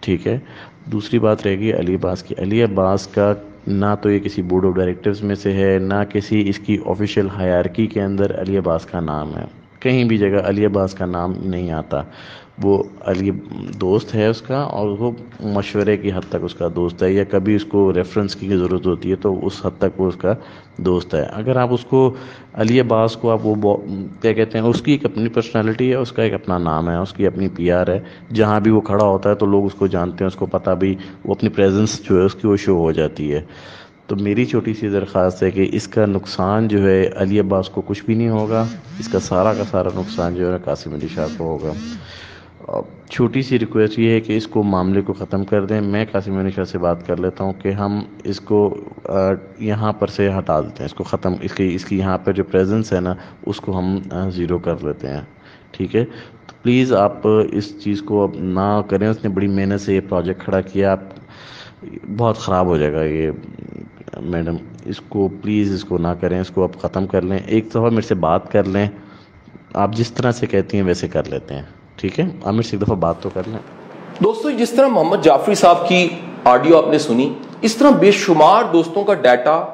ٹھیک 0.00 0.26
ہے؟ 0.26 0.38
دوسری 0.86 1.18
بات 1.18 1.46
رہے 1.46 1.58
گی 1.58 1.72
علی 1.72 1.94
عباس 1.94 2.22
کی۔ 2.22 2.34
علی 2.38 2.62
عباس 2.62 3.06
کا 3.06 3.34
نہ 3.66 3.86
تو 4.02 4.10
یہ 4.10 4.18
کسی 4.18 4.42
بورڈ 4.42 4.64
آف 4.64 4.74
ڈائریکٹرز 4.74 5.22
میں 5.22 5.34
سے 5.34 5.52
ہے، 5.52 5.78
نہ 5.78 6.04
کسی 6.12 6.48
اس 6.48 6.58
کی 6.58 6.78
آفیشیل 6.86 7.28
ہیارکی 7.38 7.86
کے 7.86 8.02
اندر 8.02 8.40
علی 8.40 8.58
عباس 8.58 8.86
کا 8.86 9.00
نام 9.00 9.36
ہے۔ 9.36 9.44
کہیں 9.80 10.04
بھی 10.04 10.18
جگہ 10.18 10.38
علی 10.44 10.66
عباس 10.66 10.94
کا 10.94 11.06
نام 11.06 11.32
نہیں 11.44 11.70
آتا۔ 11.70 12.02
وہ 12.58 12.82
علی 13.00 13.30
دوست 13.80 14.14
ہے 14.14 14.26
اس 14.26 14.42
کا 14.42 14.58
اور 14.58 14.88
وہ 14.88 15.10
مشورے 15.40 15.96
کی 15.96 16.12
حد 16.12 16.28
تک 16.28 16.36
اس 16.42 16.54
کا 16.54 16.68
دوست 16.76 17.02
ہے 17.02 17.12
یا 17.12 17.24
کبھی 17.24 17.54
اس 17.54 17.64
کو 17.64 17.92
ریفرنس 17.94 18.36
کی 18.36 18.48
ضرورت 18.48 18.86
ہوتی 18.86 19.10
ہے 19.10 19.16
تو 19.16 19.46
اس 19.46 19.66
حد 19.66 19.78
تک 19.78 20.00
وہ 20.00 20.08
اس 20.08 20.16
کا 20.16 20.34
دوست 20.76 21.14
ہے۔ 21.14 21.22
اگر 21.32 21.56
آپ 21.56 21.72
اس 21.72 21.84
کو 21.84 22.14
علی 22.54 22.80
عباس 22.80 23.16
کو 23.16 23.30
آپ 23.30 23.40
وہ 23.42 23.76
کیا 24.20 24.32
کہتے 24.32 24.58
ہیں، 24.58 24.64
اس 24.64 24.82
کی 24.82 24.92
ایک 24.92 25.04
اپنی 25.04 25.28
پرسنالٹی 25.28 25.90
ہے، 25.90 25.94
اس 25.94 26.12
کا 26.12 26.22
ایک 26.22 26.34
اپنا 26.34 26.58
نام 26.58 26.90
ہے، 26.90 26.96
اس 26.96 27.12
کی 27.12 27.26
اپنی 27.26 27.48
پی 27.48 27.70
آر 27.72 27.88
ہے، 27.88 28.00
جہاں 28.34 28.60
بھی 28.60 28.70
وہ 28.70 28.80
کھڑا 28.80 29.04
ہوتا 29.04 29.30
ہے 29.30 29.34
تو 29.34 29.46
لوگ 29.46 29.64
اس 29.64 29.74
کو 29.74 29.86
جانتے 29.86 30.24
ہیں، 30.24 30.26
اس 30.26 30.36
کو 30.36 30.46
پتہ 30.46 30.70
بھی، 30.70 30.94
وہ 31.24 31.34
اپنی 31.34 31.48
پریزنس 31.48 32.00
جو 32.04 32.20
ہے 32.20 32.24
اس 32.24 32.34
کی 32.34 32.46
وہ 32.46 32.56
شو 32.56 32.78
ہو 32.78 32.92
جاتی 32.92 33.32
ہے۔ 33.34 33.40
تو 34.06 34.16
میری 34.16 34.44
چھوٹی 34.44 34.74
سی 34.74 34.88
درخواست 34.88 35.42
ہے 35.42 35.50
کہ 35.50 35.68
اس 35.72 35.88
کا 35.88 36.06
نقصان 36.06 36.68
جو 36.68 36.88
ہے 36.88 37.10
علی 37.16 37.40
عباس 37.40 37.68
کو 37.68 37.82
کچھ 37.86 38.04
بھی 38.04 38.14
نہیں 38.14 38.28
ہوگا، 38.28 38.64
اس 38.98 39.08
کا 39.08 39.20
سارا 39.20 39.54
کا 39.54 39.64
سارا 39.70 39.88
نقصان 39.94 40.34
جو 40.34 40.52
ہے 40.52 40.58
قاسم 40.64 40.94
علی 40.94 41.08
شاہ 41.14 41.26
کو 41.36 41.44
ہوگا۔ 41.44 41.72
چھوٹی 43.10 43.42
سی 43.42 43.58
ریکویسٹ 43.58 43.98
یہ 43.98 44.10
ہے 44.10 44.20
کہ 44.20 44.36
اس 44.36 44.46
کو 44.46 44.62
معاملے 44.62 45.00
کو 45.02 45.12
ختم 45.12 45.44
کر 45.44 45.64
دیں۔ 45.64 45.80
میں 45.80 46.04
قاسم 46.12 46.36
علی 46.38 46.50
شاہ 46.50 46.64
سے 46.64 46.78
بات 46.78 47.06
کر 47.06 47.16
لیتا 47.16 47.44
ہوں 47.44 47.52
کہ 47.52 47.68
ہم 47.68 48.00
اس 48.24 48.40
کو 48.40 48.76
یہاں 49.58 49.92
پر 49.92 50.06
سے 50.06 50.30
ہٹا 50.38 50.60
دیتے 50.60 50.76
ہیں۔ 50.78 50.84
اس 50.84 50.94
کو 50.94 51.04
ختم، 51.04 51.32
اس 51.40 51.54
کی 51.54 51.74
اس 51.74 51.84
کی 51.84 51.98
یہاں 51.98 52.18
پر 52.18 52.32
جو 52.32 52.44
پریزنس 52.44 52.92
ہے 52.92 53.00
نا، 53.00 53.14
اس 53.46 53.60
کو 53.60 53.78
ہم 53.78 53.98
زیرو 54.30 54.58
کر 54.58 54.84
لیتے 54.84 55.08
ہیں۔ 55.08 55.20
ٹھیک 55.70 55.96
ہے؟ 55.96 56.04
تو 56.46 56.54
پلیز 56.62 56.92
آپ 56.92 57.12
اس 57.52 57.82
چیز 57.84 58.02
کو 58.02 58.22
اب 58.22 58.30
نہ 58.34 58.80
کریں۔ 58.88 59.08
اس 59.08 59.24
نے 59.24 59.30
بڑی 59.30 59.46
محنت 59.46 59.80
سے 59.80 59.94
یہ 59.94 60.00
پروجیکٹ 60.08 60.44
کھڑا 60.44 60.60
کیا۔ 60.60 60.92
آپ، 60.92 61.00
بہت 62.16 62.38
خراب 62.38 62.66
ہو 62.66 62.76
جائے 62.76 62.92
گا 62.92 63.04
یہ 63.04 63.30
میڈم 64.20 64.56
اس 64.84 65.00
کو 65.00 65.28
پلیز 65.42 65.74
اس 65.74 65.84
کو 65.84 65.98
نہ 65.98 66.08
کریں۔ 66.08 66.40
اس 66.40 66.50
کو 66.50 66.62
آپ 66.62 66.82
ختم 66.82 67.06
کر 67.06 67.22
لیں۔ 67.22 67.38
ایک 67.38 67.70
دفعہ 67.70 67.90
میرے 67.90 68.00
سے 68.00 68.14
بات 68.14 68.52
کر 68.52 68.64
لیں۔ 68.64 68.86
آپ 69.74 69.94
جس 69.94 70.12
طرح 70.12 70.32
سے 70.32 70.46
کہتی 70.46 70.76
ہیں 70.76 70.84
ویسے 70.84 71.08
کر 71.08 71.24
لیتے 71.24 71.54
ہیں۔ 71.54 71.81
ٹھیک 72.02 72.20
ہے؟ 72.20 72.24
عامر 72.44 72.62
سے 72.62 72.76
ایک 72.76 72.86
دفعہ 72.86 72.96
بات 72.96 73.14
تو 73.20 73.30
کر 73.34 73.42
لیں۔ 73.46 73.58
دوستو، 74.24 74.50
جس 74.50 74.70
طرح 74.70 74.86
محمد 74.86 75.16
جعفری 75.22 75.54
صاحب 75.54 75.88
کی 75.88 76.08
آڈیو 76.44 76.78
آپ 76.78 76.88
نے 76.88 76.98
سنی، 76.98 77.34
اس 77.60 77.76
طرح 77.76 77.90
بے 77.90 78.10
شمار 78.10 78.64
دوستوں 78.72 79.04
کا 79.04 79.14
ڈیٹا 79.14 79.66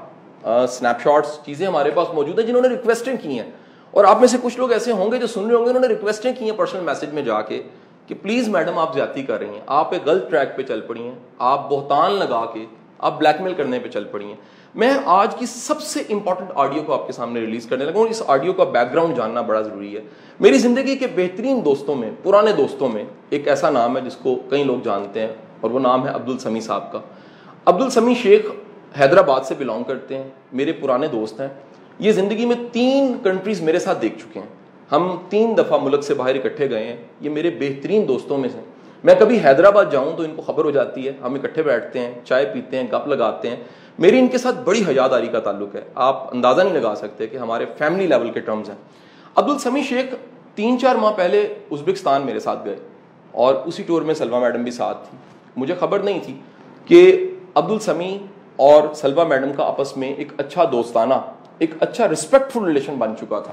سنیپ 0.68 1.02
شاٹس، 1.02 1.38
چیزیں 1.44 1.66
ہمارے 1.66 1.90
پاس 1.90 2.08
موجود 2.14 2.38
ہیں 2.38 2.46
جنہوں 2.46 2.62
نے 2.62 2.68
ریکویسٹیں 2.68 3.14
کی 3.22 3.40
ہیں۔ 3.40 3.50
اور 3.90 4.04
آپ 4.04 4.18
میں 4.18 4.28
سے 4.28 4.36
کچھ 4.42 4.58
لوگ 4.58 4.72
ایسے 4.72 4.92
ہوں 4.92 5.12
گے 5.12 5.16
جو 5.16 5.26
سن 5.26 5.46
رہے 5.46 5.54
ہوں 5.54 5.64
گے، 5.64 5.68
انہوں 5.68 5.82
نے 5.82 5.88
ریکویسٹیں 5.88 6.32
کی 6.38 6.44
ہیں 6.44 6.58
پرسنل 6.58 6.80
میسج 6.80 7.12
میں 7.12 7.22
جا 7.22 7.40
کے 7.40 7.62
کہ 8.06 8.14
پلیز 8.22 8.48
میڈم 8.48 8.78
آپ 8.78 8.94
زیادتی 8.94 9.22
کر 9.22 9.38
رہی 9.38 9.48
ہیں۔ 9.48 9.60
آپ 9.66 9.92
ایک 9.92 10.06
غلط 10.06 10.30
ٹریک 10.30 10.56
پہ 10.56 10.62
چل 10.62 10.80
پڑی 10.80 11.02
ہیں۔ 11.02 11.14
آپ 11.38 11.70
بہتان 11.70 12.12
لگا 12.12 12.44
کے، 12.54 12.66
آپ 12.98 13.18
بلیک 13.18 13.40
میل 13.40 13.54
کرنے 13.54 13.78
پہ 13.78 13.88
چل 13.88 14.04
پڑی 14.04 14.24
ہیں۔ 14.24 14.36
میں 14.74 14.94
آج 15.04 15.36
کی 15.36 15.46
سب 15.46 15.80
سے 15.80 16.00
امپورٹنٹ 16.10 16.48
آڈیو 16.54 16.82
کو 16.82 16.92
آپ 16.92 17.06
کے 17.06 17.12
سامنے 17.12 17.40
ریلیز 17.40 17.66
کرنے 17.66 17.84
لگا 17.84 17.98
ہوں 17.98 18.08
اس 18.08 18.22
آڈیو 18.26 18.52
کا 18.52 18.64
بیک 18.64 18.92
گراؤنڈ 18.92 19.16
جاننا 19.16 19.40
بڑا 19.40 19.60
ضروری 19.60 19.96
ہے۔ 19.96 20.00
میری 20.40 20.58
زندگی 20.58 20.96
کے 20.96 21.06
بہترین 21.06 21.64
دوستوں 21.64 21.94
میں، 21.94 22.10
پرانے 22.22 22.52
دوستوں 22.52 22.88
میں 22.88 23.04
ایک 23.30 23.48
ایسا 23.48 23.70
نام 23.70 23.96
ہے 23.96 24.02
جس 24.02 24.16
کو 24.16 24.38
کئی 24.50 24.64
لوگ 24.64 24.78
جانتے 24.84 25.20
ہیں 25.20 25.28
اور 25.60 25.70
وہ 25.70 25.80
نام 25.80 26.08
ہے 26.08 26.12
عبد 26.14 26.28
السمی 26.28 26.60
صاحب 26.60 26.92
کا۔ 26.92 26.98
عبد 27.64 27.82
السمی 27.82 28.14
شیخ 28.14 28.46
حیدرآباد 29.00 29.40
سے 29.40 29.54
بلانگ 29.58 29.84
کرتے 29.84 30.16
ہیں، 30.16 30.28
میرے 30.52 30.72
پرانے 30.72 31.06
دوست 31.06 31.40
ہیں۔ 31.40 31.48
یہ 31.98 32.12
زندگی 32.12 32.46
میں 32.46 32.56
تین 32.72 33.16
کنٹریز 33.22 33.60
میرے 33.60 33.78
ساتھ 33.78 34.02
دیکھ 34.02 34.18
چکے 34.18 34.40
ہیں۔ 34.40 34.46
ہم 34.92 35.16
تین 35.28 35.56
دفعہ 35.58 35.78
ملک 35.82 36.02
سے 36.02 36.14
باہر 36.14 36.34
اکٹھے 36.34 36.70
گئے 36.70 36.84
ہیں۔ 36.84 36.96
یہ 37.20 37.30
میرے 37.30 37.50
بہترین 37.50 38.08
دوستوں 38.08 38.38
میں 38.38 38.48
سے 38.48 38.58
میں 39.04 39.14
کبھی 39.18 39.38
حیدرآباد 39.44 39.84
جاؤں 39.92 40.16
تو 40.16 40.22
ان 40.22 40.34
کو 40.36 40.42
خبر 40.42 40.64
ہو 40.64 40.70
جاتی 40.70 41.06
ہے، 41.06 41.12
ہم 41.22 41.34
اکٹھے 41.34 41.62
بیٹھتے 41.62 41.98
ہیں، 41.98 42.12
چائے 42.24 42.50
پیتے 42.54 42.76
ہیں، 42.76 42.86
گپ 42.92 43.08
لگاتے 43.08 43.50
ہیں۔ 43.50 43.56
میری 43.98 44.18
ان 44.18 44.28
کے 44.28 44.38
ساتھ 44.38 44.56
بڑی 44.64 44.82
حیاداری 44.88 45.26
کا 45.26 45.40
تعلق 45.40 45.74
ہے۔ 45.74 45.80
آپ 45.94 46.34
اندازہ 46.34 46.62
نہیں 46.62 46.80
لگا 46.80 46.94
سکتے 46.94 47.26
کہ 47.26 47.36
ہمارے 47.36 47.66
فیملی 47.78 48.06
لیول 48.06 48.30
کے 48.30 48.40
ٹرمز 48.40 48.68
ہیں۔ 48.68 48.76
عبد 49.36 49.50
السمی 49.50 49.82
شیخ 49.82 50.14
تین 50.54 50.78
چار 50.78 50.96
ماہ 50.96 51.12
پہلے 51.12 51.54
ازبکستان 51.70 52.22
میرے 52.22 52.40
ساتھ 52.40 52.64
گئے 52.64 52.76
اور 53.32 53.54
اسی 53.54 53.82
ٹور 53.82 54.02
میں 54.02 54.14
سلوا 54.14 54.38
میڈم 54.38 54.62
بھی 54.62 54.72
ساتھ 54.72 55.08
تھی۔ 55.10 55.18
مجھے 55.56 55.74
خبر 55.80 55.98
نہیں 55.98 56.18
تھی 56.22 56.40
کہ 56.84 57.30
عبد 57.54 57.70
السمی 57.70 58.18
اور 58.56 58.94
سلوا 58.94 59.24
میڈم 59.24 59.52
کا 59.52 59.64
آپس 59.64 59.96
میں 59.96 60.12
ایک 60.12 60.32
اچھا 60.38 60.64
دوستانہ، 60.72 61.14
ایک 61.58 61.70
اچھا 61.80 62.08
رسپیکٹفل 62.08 62.64
ریلیشن 62.64 62.94
بن 62.94 63.16
چکا 63.16 63.40
تھا۔ 63.40 63.52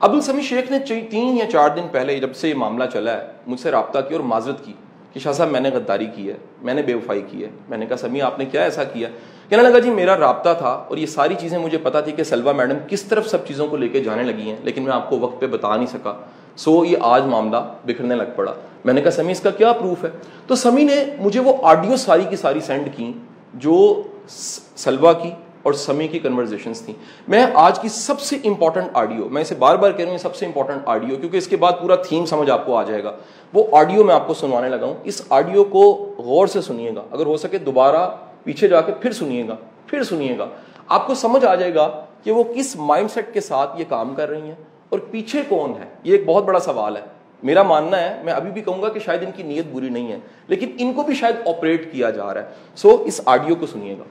عبد 0.00 0.14
السمی 0.14 0.42
شیخ 0.42 0.70
نے 0.70 0.78
تین 1.10 1.36
یا 1.36 1.50
چار 1.50 1.68
دن 1.76 1.82
پہلے 1.92 2.18
جب 2.18 2.34
سے 2.34 2.48
یہ 2.48 2.54
معاملہ 2.54 2.84
چلا 2.92 3.12
ہے، 3.12 3.26
مجھ 3.46 3.60
سے 3.60 3.70
رابطہ 3.70 3.98
کیا 3.98 4.16
اور 4.16 4.24
معذرت 4.24 4.64
کی 4.64 4.72
کہ 5.12 5.20
شاہ 5.20 5.32
صاحب 5.32 5.50
میں 5.50 5.60
نے 5.60 5.70
غداری 5.70 6.06
کی 6.06 6.28
ہے، 6.28 6.34
میں 6.62 6.74
نے 6.74 6.82
بے 6.82 6.94
وفائی 6.94 7.22
کی 7.30 7.44
ہے۔ 7.44 7.50
میں 7.68 7.78
نے 7.78 7.86
کہا 7.86 7.96
سمی 7.96 8.20
آپ 8.20 8.38
نے 8.38 8.44
کیا 8.44 8.62
ایسا 8.62 8.84
کیا؟ 8.84 9.08
کہنے 9.48 9.62
لگا 9.62 9.78
جی 9.78 9.90
میرا 9.90 10.18
رابطہ 10.18 10.50
تھا 10.58 10.68
اور 10.68 10.96
یہ 10.96 11.06
ساری 11.06 11.34
چیزیں 11.40 11.58
مجھے 11.58 11.78
پتا 11.78 12.00
تھی 12.00 12.12
کہ 12.12 12.24
سلوا 12.24 12.52
میڈم 12.52 12.76
کس 12.88 13.02
طرف 13.02 13.28
سب 13.28 13.46
چیزوں 13.46 13.66
کو 13.66 13.76
لے 13.76 13.88
کے 13.88 14.00
جانے 14.00 14.22
لگی 14.22 14.42
ہیں، 14.42 14.56
لیکن 14.62 14.82
میں 14.82 14.92
آپ 14.92 15.10
کو 15.10 15.18
وقت 15.18 15.40
پہ 15.40 15.46
بتا 15.46 15.76
نہیں 15.76 15.86
سکا. 15.86 16.14
سو 16.56 16.84
یہ 16.84 16.96
آج 17.00 17.22
معاملہ 17.22 17.56
بکھرنے 17.84 18.14
لگ 18.14 18.22
پڑا۔ 18.36 18.54
میں 18.84 18.94
نے 18.94 19.00
کہا 19.00 19.10
سمی 19.10 19.32
اس 19.32 19.40
کا 19.40 19.50
کیا 19.50 19.72
پروف 19.72 20.04
ہے? 20.04 20.10
تو 20.46 20.54
سمی 20.54 20.84
نے 20.84 21.04
مجھے 21.18 21.40
وہ 21.40 21.52
آڈیو 21.62 21.96
ساری 21.96 22.24
کی 22.30 22.36
ساری 22.36 22.60
سینڈ 22.60 22.88
کی 22.96 23.12
جو 23.54 24.02
سلوا 24.76 25.12
کی 25.12 25.30
اور 25.62 25.72
سمی 25.72 26.08
کی 26.08 26.18
کنورزیشنس 26.18 26.80
تھیں۔ 26.80 26.94
میں 27.28 27.46
آج 27.54 27.78
کی 27.78 27.88
سب 27.88 28.20
سے 28.20 28.36
امپورٹنٹ 28.44 28.86
آڈیو 28.94 29.28
میں 29.28 29.42
اسے 29.42 29.54
بار 29.54 29.76
بار 29.76 29.90
کہہ 29.90 30.04
رہا 30.04 30.10
ہوں 30.10 30.18
سب 30.18 30.34
سے 30.34 30.46
امپورٹنٹ 30.46 30.82
آڈیو 30.86 31.16
کیونکہ 31.16 31.36
اس 31.36 31.46
کے 31.46 31.56
بعد 31.56 31.72
پورا 31.80 31.94
تھیم 31.94 32.26
سمجھ 32.26 32.50
آپ 32.50 32.66
کو 32.66 32.76
آ 32.76 32.82
جائے 32.82 33.04
گا۔ 33.04 33.12
وہ 33.54 33.64
آڈیو 33.72 34.04
میں 34.04 34.14
آپ 34.14 34.26
کو 34.26 34.34
سنوانے 34.34 34.68
لگا 34.68 34.86
ہوں۔ 34.86 34.94
اس 35.04 35.22
آڈیو 35.28 35.64
کو 35.64 36.14
غور 36.18 36.46
سے 36.46 36.60
سنیے 36.60 36.90
گا۔ 36.96 37.02
اگر 37.10 37.26
ہو 37.26 37.36
سکے 37.36 37.58
دوبارہ 37.58 38.10
پیچھے 38.44 38.68
جا 38.68 38.80
کے 38.80 38.92
پھر 38.92 39.12
سنیے 39.12 39.48
گا 39.48 39.56
پھر 39.86 40.02
سنیے 40.02 40.38
گا۔ 40.38 40.46
آپ 40.88 41.06
کو 41.06 41.14
سمجھ 41.14 41.44
آ 41.44 41.54
جائے 41.54 41.74
گا 41.74 42.04
کہ 42.24 42.32
وہ 42.32 42.44
کس 42.56 42.76
مائنڈ 42.76 43.10
سیٹ 43.10 43.34
کے 43.34 43.40
ساتھ 43.40 43.80
یہ 43.80 43.84
کام 43.88 44.14
کر 44.14 44.28
رہی 44.28 44.42
ہیں۔ 44.42 44.54
اور 44.88 44.98
پیچھے 44.98 45.42
کون 45.48 45.70
ہے؟ 45.70 45.88
یہ 46.04 46.16
ایک 46.16 46.26
بہت 46.26 46.44
بڑا 46.44 46.60
سوال 46.60 46.96
ہے۔ 46.96 47.02
میرا 47.42 47.62
ماننا 47.62 48.00
ہے 48.00 48.22
میں 48.24 48.32
ابھی 48.32 48.50
بھی 48.50 48.60
کہوں 48.60 48.82
گا 48.82 48.88
کہ 48.88 49.00
شاید 49.00 49.22
ان 49.22 49.30
کی 49.36 49.42
نیت 49.42 49.66
بری 49.72 49.88
نہیں 49.88 50.12
ہے 50.12 50.18
لیکن 50.48 50.70
ان 50.78 50.92
کو 50.92 51.02
بھی 51.02 51.14
شاید 51.14 51.34
آپریٹ 51.46 51.92
کیا 51.92 52.10
جا 52.10 52.34
رہا 52.34 52.40
ہے۔ 52.40 52.46
سو 52.76 52.90
so, 52.90 53.06
اس 53.06 53.20
آڈیو 53.26 53.54
کو 53.54 53.66
سنیے 53.66 53.96
گا۔ 53.98 54.04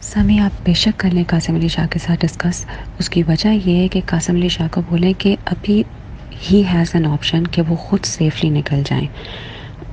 سمی 0.00 0.38
آپ 0.38 0.50
بے 0.64 0.72
شک 0.72 1.00
کر 1.00 1.08
لیں 1.12 1.24
قاسم 1.26 1.54
علی 1.54 1.68
شاہ 1.68 1.86
کے 1.86 1.98
ساتھ 1.98 2.26
ڈسکس 2.26 2.66
اس 2.98 3.10
کی 3.10 3.22
وجہ 3.28 3.48
یہ 3.70 3.82
ہے 3.82 3.88
کہ 3.88 4.00
قاسم 4.06 4.34
علی 4.34 4.48
شاہ 4.48 4.68
کو 4.72 4.80
بولیں 4.90 5.12
کہ 5.18 5.36
ابھی 5.44 5.82
ہی 6.50 6.62
ہیز 6.74 6.90
این 6.94 7.06
آپشن 7.06 7.46
کہ 7.46 7.62
وہ 7.68 7.76
خود 7.76 8.04
سیفلی 8.04 8.50
نکل 8.50 8.82
جائیں۔ 8.86 9.06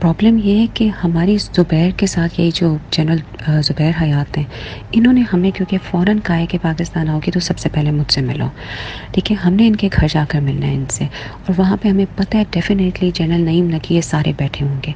پرابلم 0.01 0.37
یہ 0.43 0.59
ہے 0.59 0.65
کہ 0.73 0.89
ہماری 1.03 1.37
زبیر 1.37 1.89
کے 1.97 2.07
ساتھ 2.07 2.39
یہی 2.39 2.49
جو 2.53 2.67
جنرل 2.91 3.17
زبیر 3.61 3.91
حیات 4.01 4.37
ہیں، 4.37 4.43
انہوں 4.91 5.13
نے 5.13 5.23
ہمیں 5.33 5.51
کیونکہ 5.51 5.77
فوراً 5.83 6.19
کہا 6.23 6.37
ہے 6.37 6.45
کہ 6.45 6.57
پاکستان 6.61 7.09
آؤ 7.09 7.19
گی 7.25 7.31
تو 7.31 7.39
سب 7.39 7.57
سے 7.57 7.69
پہلے 7.69 7.91
مجھ 7.91 8.11
سے 8.13 8.21
ملو۔ 8.21 8.47
ٹھیک 9.11 9.31
ہے، 9.31 9.35
ہم 9.45 9.53
نے 9.53 9.67
ان 9.67 9.75
کے 9.75 9.89
گھر 9.93 10.07
جا 10.11 10.25
کر 10.29 10.39
ملنا 10.41 10.67
ہے 10.67 10.75
ان 10.75 10.85
سے۔ 10.89 11.03
اور 11.03 11.53
وہاں 11.57 11.77
پہ 11.81 11.87
ہمیں 11.89 12.05
پتہ 12.15 12.37
ہے 12.37 12.43
ڈیفینیٹلی 12.51 13.11
جنرل 13.13 13.41
نعیم 13.41 13.69
لگی 13.69 13.95
یہ 13.95 14.01
سارے 14.01 14.33
بیٹھے 14.37 14.65
ہوں 14.65 14.79
گے۔ 14.87 14.91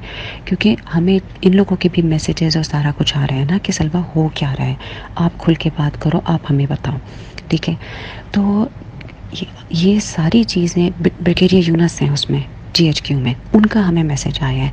کیونکہ 0.45 0.75
ہمیں 0.95 1.19
ان 1.41 1.55
لوگوں 1.55 1.77
کے 1.77 1.89
بھی 1.91 2.01
میسیجز 2.03 2.55
اور 2.55 2.63
سارا 2.63 2.91
کچھ 2.97 3.17
آ 3.17 3.25
رہا 3.31 3.35
ہے 3.35 3.45
نا 3.49 3.57
کہ 3.63 3.71
سلوا 3.71 4.01
ہو 4.15 4.27
کیا 4.33 4.53
رہا 4.59 4.65
ہے۔ 4.65 4.75
آپ 5.15 5.37
کھل 5.37 5.53
کے 5.53 5.69
بات 5.77 6.01
کرو، 6.01 6.19
آپ 6.25 6.39
ہمیں 6.49 6.65
بتاؤ۔ 6.69 6.97
ٹھیک 7.47 7.69
ہے، 7.69 7.75
تو 8.31 8.67
یہ 9.69 9.99
ساری 9.99 10.43
چیزیں 10.43 10.89
بریگیڈیئر 11.19 11.69
یونس 11.69 12.01
ہیں 12.01 12.09
اس 12.09 12.29
میں۔ 12.29 12.39
جی 12.75 12.85
ایچ 12.85 13.01
کیو 13.01 13.19
میں، 13.19 13.33
ان 13.53 13.65
کا 13.65 13.87
ہمیں 13.87 14.03
میسج 14.03 14.37
آیا 14.41 14.63
ہے۔ 14.63 14.69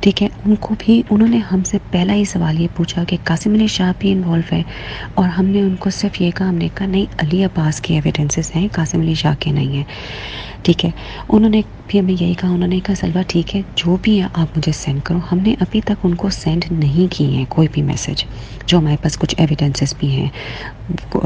ٹھیک 0.00 0.22
ہے، 0.22 0.28
ان 0.44 0.54
کو 0.60 0.74
بھی 0.78 1.00
انہوں 1.10 1.28
نے 1.28 1.38
ہم 1.50 1.62
سے 1.62 1.78
پہلا 1.90 2.14
ہی 2.14 2.24
سوال 2.24 2.60
یہ 2.60 2.68
پوچھا 2.76 3.02
کہ 3.04 3.16
قاسم 3.24 3.54
علی 3.54 3.66
شاہ 3.66 3.92
بھی 3.98 4.12
انوالو 4.12 4.42
ہے 4.52 4.62
اور 5.14 5.28
ہم 5.28 5.46
نے 5.46 5.60
ان 5.60 5.74
کو 5.78 5.90
صرف 5.90 6.20
یہ 6.20 6.30
کہا، 6.30 6.48
ہم 6.48 6.54
نے 6.54 6.68
کہا، 6.74 6.86
نہیں، 6.86 7.04
علی 7.18 7.44
عباس 7.44 7.80
کی 7.80 7.94
ایویڈنسز 7.94 8.50
ہیں، 8.56 8.66
قاسم 8.72 9.00
علی 9.00 9.14
شاہ 9.14 9.34
کے 9.40 9.50
نہیں 9.50 9.76
ہیں۔ 9.76 9.84
ٹھیک 10.62 10.84
ہے، 10.84 10.90
انہوں 11.28 11.50
نے 11.50 11.60
بھی 11.86 11.98
ہمیں 12.00 12.14
یہی 12.20 12.34
کہا، 12.34 12.48
انہوں 12.48 12.68
نے 12.68 12.78
کہا 12.80 12.94
سلوا 12.94 13.22
ٹھیک 13.28 13.54
ہے، 13.56 13.60
جو 13.76 13.96
بھی 14.02 14.20
ہے 14.20 14.26
آپ 14.32 14.56
مجھے 14.56 14.72
سینڈ 14.72 15.02
کرو۔ 15.04 15.18
ہم 15.32 15.38
نے 15.46 15.54
ابھی 15.60 15.80
تک 15.80 16.04
ان 16.04 16.14
کو 16.14 16.30
سینڈ 16.32 16.64
نہیں 16.72 17.12
کیے 17.12 17.26
ہیں 17.28 17.44
کوئی 17.48 17.68
بھی 17.72 17.82
میسج 17.82 18.24
جو 18.66 18.78
ہمارے 18.78 18.96
پاس 19.02 19.18
کچھ 19.18 19.34
ایویڈنسز 19.38 19.94
بھی 19.98 20.10
ہیں 20.10 20.28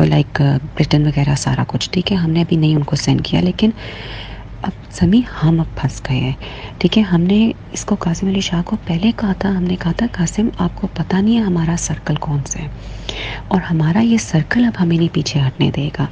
لائک 0.06 0.42
برٹن 0.76 1.06
وغیرہ، 1.06 1.34
سارا 1.38 1.64
کچھ۔ 1.66 1.90
ٹھیک 1.90 2.12
ہے، 2.12 2.16
ہم 2.16 2.30
نے 2.30 2.40
ابھی 2.40 2.56
نہیں 2.56 2.74
ان 2.76 2.82
کو 2.82 2.96
سینڈ 2.96 3.24
کیا، 3.24 3.40
لیکن 3.40 3.70
اب 4.62 4.70
سمی 4.90 5.22
ہم 5.42 5.60
اب 5.60 5.76
پھنس 5.76 6.02
گئے 6.08 6.20
ہیں۔ 6.20 6.32
ٹھیک 6.78 6.98
ہے، 6.98 7.02
ہم 7.02 7.20
نے 7.20 7.52
اس 7.72 7.84
کو 7.84 7.94
قاسم 7.94 8.26
علی 8.26 8.40
شاہ 8.40 8.62
کو 8.62 8.76
پہلے 8.84 9.12
کہا 9.16 9.32
تھا، 9.32 9.48
ہم 9.48 9.62
نے 9.62 9.76
کہا 9.76 9.92
تھا، 9.92 10.06
قاسم، 10.12 10.48
آپ 10.58 10.70
کو 10.74 10.86
پتہ 10.94 11.16
نہیں 11.16 11.36
ہے 11.36 11.42
ہمارا 11.42 11.74
سرکل 11.78 12.14
کون 12.14 12.38
سا 12.46 12.62
ہے۔ 12.62 12.68
اور 13.48 13.60
ہمارا 13.60 13.98
یہ 13.98 14.16
سرکل 14.18 14.64
اب 14.64 14.72
ہمیں 14.80 14.96
نہیں 14.96 15.14
پیچھے 15.14 15.40
ہٹنے 15.40 15.70
دے 15.76 15.88
گا۔ 15.98 16.06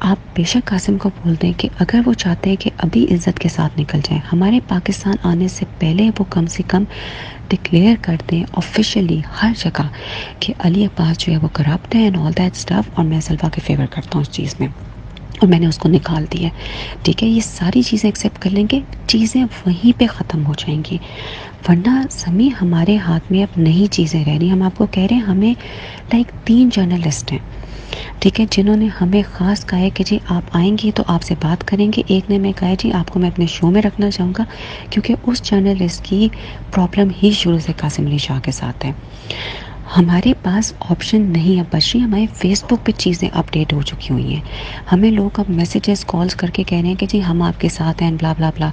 آپ 0.00 0.16
بے 0.34 0.42
شک 0.42 0.68
قاسم 0.68 0.98
کو 0.98 1.08
بول 1.08 1.34
دیں 1.42 1.52
کہ 1.56 1.68
اگر 1.78 2.00
وہ 2.06 2.12
چاہتے 2.12 2.50
ہیں 2.50 2.56
کہ 2.56 2.70
ابھی 2.78 3.06
عزت 3.10 3.38
کے 3.38 3.48
ساتھ 3.48 3.80
نکل 3.80 3.98
جائیں، 3.98 4.20
ہمارے 4.32 4.60
پاکستان 4.68 5.14
آنے 5.22 5.48
سے 5.48 5.64
پہلے 5.78 6.10
وہ 6.18 6.24
کم 6.30 6.46
سے 6.46 6.62
کم 6.62 6.84
ڈکلیئر 7.48 7.94
کر 8.02 8.16
دیں 8.30 8.44
آفیشلی 8.52 9.20
ہر 9.42 9.52
جگہ 9.58 9.88
کہ 10.40 10.54
علی 10.58 10.84
عباس 10.84 11.18
جو 11.18 11.32
ہے 11.32 11.38
وہ 11.38 11.48
کرپٹ 11.52 11.94
ہے 11.94 12.02
اینڈ 12.02 12.16
آل 12.16 12.32
دیٹ 12.38 12.56
اسٹف 12.56 12.90
اور 12.94 13.04
میں 13.04 13.20
سلوا 13.20 13.48
کے 13.48 13.60
فیور 13.64 13.86
کرتا 13.86 14.10
ہوں 14.14 14.20
اس 14.20 14.30
چیز 14.30 14.54
میں۔ 14.60 14.68
اور 15.40 15.48
میں 15.48 15.58
نے 15.58 15.66
اس 15.66 15.78
کو 15.78 15.88
نکال 15.88 16.24
دیا 16.32 16.48
ٹھیک 17.02 17.22
ہے، 17.22 17.28
یہ 17.28 17.40
ساری 17.40 17.82
چیزیں 17.82 18.08
ایکسیپٹ 18.08 18.38
کر 18.38 18.50
لیں 18.50 18.66
گے، 18.72 18.80
چیزیں 19.06 19.44
وہیں 19.66 20.00
پہ 20.00 20.06
ختم 20.06 20.46
ہو 20.46 20.52
جائیں 20.58 20.82
گی۔ 20.90 20.98
ورنہ 21.68 22.00
سمی 22.10 22.48
ہمارے 22.62 22.96
ہاتھ 22.96 23.32
میں 23.32 23.42
اب 23.42 23.58
نئی 23.58 23.86
چیزیں 23.86 24.24
رہ 24.24 24.36
رہی 24.40 24.50
ہم 24.50 24.62
آپ 24.62 24.76
کو 24.76 24.86
کہہ 24.86 25.02
رہے 25.02 25.16
ہیں، 25.16 25.22
ہمیں 25.22 25.54
لائک 26.12 26.30
تین 26.44 26.68
جرنلسٹ 26.72 27.32
ہیں۔ 27.32 27.38
ٹھیک 28.18 28.40
ہے، 28.40 28.44
جنہوں 28.50 28.76
نے 28.76 28.88
ہمیں 29.00 29.22
خاص 29.32 29.64
کہا 29.66 29.78
ہے 29.78 29.90
کہ 29.90 30.04
جی 30.04 30.18
آپ 30.28 30.42
آئیں 30.52 30.76
گی 30.82 30.90
تو 30.94 31.02
آپ 31.06 31.22
سے 31.22 31.34
بات 31.42 31.68
کریں 31.68 31.90
گے۔ 31.96 32.02
ایک 32.06 32.30
نے 32.30 32.38
میں 32.38 32.52
کہا 32.56 32.68
ہے 32.68 32.76
جی 32.78 32.92
آپ 32.92 33.10
کو 33.10 33.20
میں 33.20 33.30
اپنے 33.30 33.46
شو 33.46 33.70
میں 33.70 33.82
رکھنا 33.82 34.10
چاہوں 34.10 34.32
گا، 34.38 34.44
کیونکہ 34.90 35.14
اس 35.26 35.42
جرنلسٹ 35.42 36.04
کی 36.04 36.28
پرابلم 36.74 37.08
ہی 37.22 37.30
شروع 37.30 37.58
سے 37.58 37.72
قاسم 37.76 38.06
علی 38.06 38.18
شاہ 38.18 38.40
کے 38.40 38.52
ساتھ 38.52 38.86
ہے۔ 38.86 38.92
ہمارے 39.86 40.32
پاس 40.42 40.72
آپشن 40.90 41.22
نہیں 41.32 41.58
ہے 41.58 41.62
بچی 41.70 42.00
ہمارے 42.00 42.26
فیس 42.34 42.62
بک 42.64 42.84
پہ 42.84 42.92
چیزیں 42.98 43.28
اپڈیٹ 43.32 43.72
ہو 43.72 43.82
چکی 43.82 44.12
ہوئی 44.12 44.34
ہیں۔ 44.34 44.40
ہمیں 44.92 45.10
لوگ 45.10 45.38
اب 45.40 45.50
میسیجز 45.50 46.04
کالز 46.04 46.34
کر 46.34 46.50
کے 46.50 46.62
کہہ 46.62 46.78
رہے 46.78 46.88
ہیں 46.88 46.94
کہ 46.94 47.06
جی 47.06 47.22
ہم 47.24 47.42
آپ 47.42 47.60
کے 47.60 47.68
ساتھ 47.68 48.02
ہیں 48.02 48.10
بلا 48.12 48.32
بلا 48.32 48.50
بلا 48.56 48.70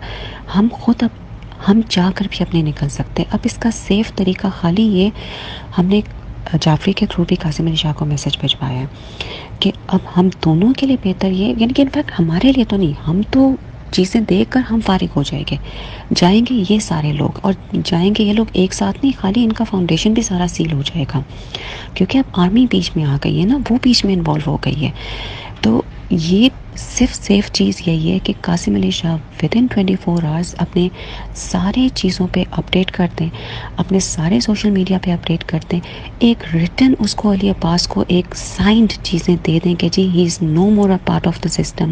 ہم 0.55 0.67
خود 0.73 1.03
اب 1.03 1.21
ہم 1.67 1.81
چاہ 1.89 2.09
کر 2.15 2.25
بھی 2.31 2.43
اپنے 2.43 2.61
نکل 2.61 2.89
سکتے۔ 2.89 3.23
اب 3.31 3.39
اس 3.43 3.57
کا 3.57 3.71
سیف 3.73 4.11
طریقہ 4.15 4.47
خالی 4.55 4.83
یہ، 4.93 5.09
ہم 5.77 5.85
نے 5.85 5.99
جعفری 6.55 6.93
کے 6.93 7.05
تھرو 7.05 7.23
بھی 7.27 7.35
قاسم 7.35 7.67
علی 7.67 7.75
شاہ 7.75 7.93
کو 7.97 8.05
میسج 8.05 8.37
بھجوایا 8.39 8.79
ہے 8.79 8.85
کہ 9.59 9.71
اب 9.87 9.99
ہم 10.17 10.29
دونوں 10.45 10.71
کے 10.77 10.87
لیے 10.87 10.97
بہتر 11.03 11.31
یہ 11.31 11.53
یعنی 11.57 11.73
کہ 11.73 11.81
انفیکٹ 11.81 12.11
ہمارے 12.19 12.51
لیے 12.51 12.65
تو 12.65 12.77
نہیں، 12.77 12.93
ہم 13.07 13.21
تو 13.31 13.49
چیزیں 13.93 14.21
دیکھ 14.21 14.51
کر 14.51 14.61
ہم 14.71 14.79
فارغ 14.85 15.05
ہو 15.15 15.23
جائیں 15.23 15.45
گے۔ 15.51 15.55
جائیں 16.15 16.41
گے 16.49 16.63
یہ 16.69 16.79
سارے 16.79 17.11
لوگ 17.13 17.29
اور 17.41 17.53
جائیں 17.83 18.13
گے 18.19 18.23
یہ 18.23 18.33
لوگ 18.33 18.45
ایک 18.53 18.73
ساتھ 18.73 18.97
نہیں، 19.03 19.19
خالی 19.21 19.43
ان 19.43 19.51
کا 19.51 19.63
فاؤنڈیشن 19.63 20.13
بھی 20.13 20.21
سارا 20.21 20.47
سیل 20.49 20.71
ہو 20.73 20.81
جائے 20.81 21.05
گا۔ 21.15 21.21
کیونکہ 21.93 22.17
اب 22.17 22.23
آرمی 22.33 22.65
بیچ 22.71 22.91
میں 22.95 23.03
آ 23.03 23.17
گئی 23.23 23.39
ہے 23.39 23.45
نا، 23.45 23.57
وہ 23.69 23.77
بیچ 23.81 24.05
میں 24.05 24.13
انوالو 24.13 24.51
ہو 24.51 24.57
گئی 24.65 24.85
ہے۔ 24.85 24.91
تو 25.61 25.81
یہ 26.09 26.49
صرف 26.77 27.15
سیف 27.15 27.51
چیز 27.51 27.81
یہی 27.85 28.11
ہے 28.11 28.19
کہ 28.19 28.33
Qasim 28.41 28.75
Ali 28.75 28.89
Shah 28.91 29.15
within 29.55 29.65
twenty 29.65 29.95
four 29.95 30.23
hours 30.23 30.53
اپنے 30.57 30.87
سارے 31.35 31.87
چیزوں 31.89 32.27
پہ 32.27 32.43
اپڈیٹ 32.51 32.91
کر 32.91 33.07
دیں 33.19 33.29
اپنے 33.77 33.99
سارے 33.99 34.39
سوشل 34.39 34.69
میڈیا 34.69 34.97
پہ 35.03 35.11
اپڈیٹ 35.11 35.43
کر 35.43 35.59
دیں 35.71 35.79
ایک 36.19 36.43
ریٹن 36.53 36.93
اس 36.99 37.15
کو 37.15 37.31
علی 37.31 37.49
عباس 37.49 37.87
کو 37.87 38.03
ایک 38.07 38.35
سائنڈ 38.35 38.93
چیزیں 39.03 39.35
دے 39.47 39.59
دیں 39.63 39.75
کہ 39.75 39.89
جی 39.91 40.09
he 40.09 40.25
is 40.25 40.37
no 40.41 40.69
more 40.69 40.89
a 40.89 40.97
part 41.05 41.27
of 41.27 41.43
the 41.43 41.49
system 41.49 41.91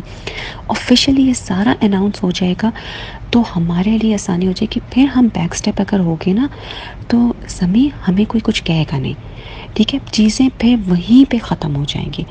officially 0.68 1.22
یہ 1.22 1.34
سارا 1.34 1.74
اناؤنس 1.82 2.24
ہو 2.24 2.32
جائے 2.32 2.56
گا۔ 2.64 2.72
تو 3.32 3.44
ہمارے 3.56 3.98
لیے 3.98 4.14
آسانی 4.14 4.48
ہو 4.48 4.52
جائے 4.52 4.68
گی۔ 4.76 4.80
پھر 4.90 5.06
ہم 5.16 5.28
بیک 5.34 5.54
اسٹیپ 5.54 5.82
اگر 5.82 6.00
ہوگے 6.00 6.34
نا، 6.34 6.48
تو 7.08 7.18
سمی 7.48 7.90
ہمیں 8.08 8.26
کوئی 8.26 8.42
کچھ 8.44 8.64
کہے 8.64 8.84
گا 8.92 8.98
نہیں۔ 8.98 9.14
ٹھیک 9.74 9.94
ہے، 9.94 10.00
چیزیں 10.12 10.50
پھر 10.58 10.76
وہیں 10.88 11.32
پہ 11.32 11.38
ختم 11.44 11.76
ہو 11.76 11.84
جائیں 11.88 12.10
گی۔ 12.18 12.24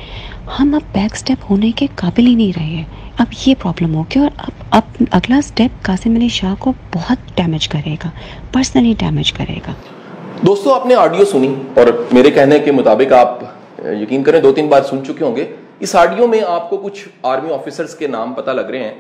ہم 0.59 0.75
اب 0.75 0.81
بیک 0.93 1.17
سٹیپ 1.17 1.45
ہونے 1.51 1.71
کے 1.71 1.87
قابل 1.95 2.27
ہی 2.27 2.35
نہیں 2.35 2.53
رہے۔ 2.57 2.65
ہیں 2.65 2.85
اب 3.19 3.27
یہ 3.47 3.55
پرابلم 3.63 3.95
ہو 3.95 4.03
گیا 4.03 4.23
اور 4.23 4.31
اب 4.37 4.63
اب 4.71 5.03
اگلا 5.11 5.41
سٹیپ 5.41 5.85
قاسم 5.85 6.15
علی 6.17 6.29
شاہ 6.29 6.55
کو 6.59 6.73
بہت 6.95 7.37
ڈیمیج 7.37 7.69
کرے 7.69 7.95
گا 8.05 8.11
پرسنلی 8.53 8.95
ڈیمیج 8.99 9.33
کرے 9.33 9.59
گا۔ 9.67 9.73
دوستو، 10.47 10.75
آپ 10.75 10.87
نے 10.87 10.95
آڈیو 10.95 11.25
سنی 11.25 11.55
اور 11.77 11.87
میرے 12.13 12.31
کہنے 12.31 12.59
کے 12.59 12.73
مطابق 12.73 13.13
آپ 13.13 13.39
یقین 13.79 14.23
کریں 14.23 14.41
دو 14.41 14.53
تین 14.53 14.69
بار 14.69 14.83
سن 14.83 15.05
چکے 15.05 15.25
ہوں 15.25 15.37
گے۔ 15.37 15.45
اس 15.81 15.97
آڈیو 15.97 16.27
میں 16.27 16.41
آپ 16.47 16.71
کو 16.71 16.77
کچھ 16.77 17.09
آرمی 17.23 17.53
آفیسرز 17.53 17.95
کے 17.95 18.07
نام 18.07 18.35
پتہ 18.35 18.51
لگ 18.51 18.71
رہے 18.71 18.85
ہیں۔ 18.85 18.95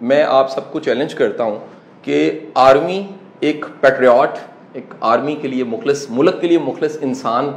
میں 0.00 0.22
آپ 0.22 0.50
سب 0.50 0.72
کو 0.72 0.80
چیلنج 0.80 1.14
کرتا 1.14 1.44
ہوں 1.44 1.58
کہ 2.02 2.40
آرمی 2.54 3.06
ایک 3.40 3.66
پیٹریاٹ 3.80 4.38
ایک 4.72 4.94
آرمی 5.00 5.34
کے 5.34 5.48
لیے 5.48 5.64
مخلص، 5.64 6.06
ملک 6.10 6.40
کے 6.40 6.48
لیے 6.48 6.58
مخلص 6.58 6.96
انسان 7.00 7.50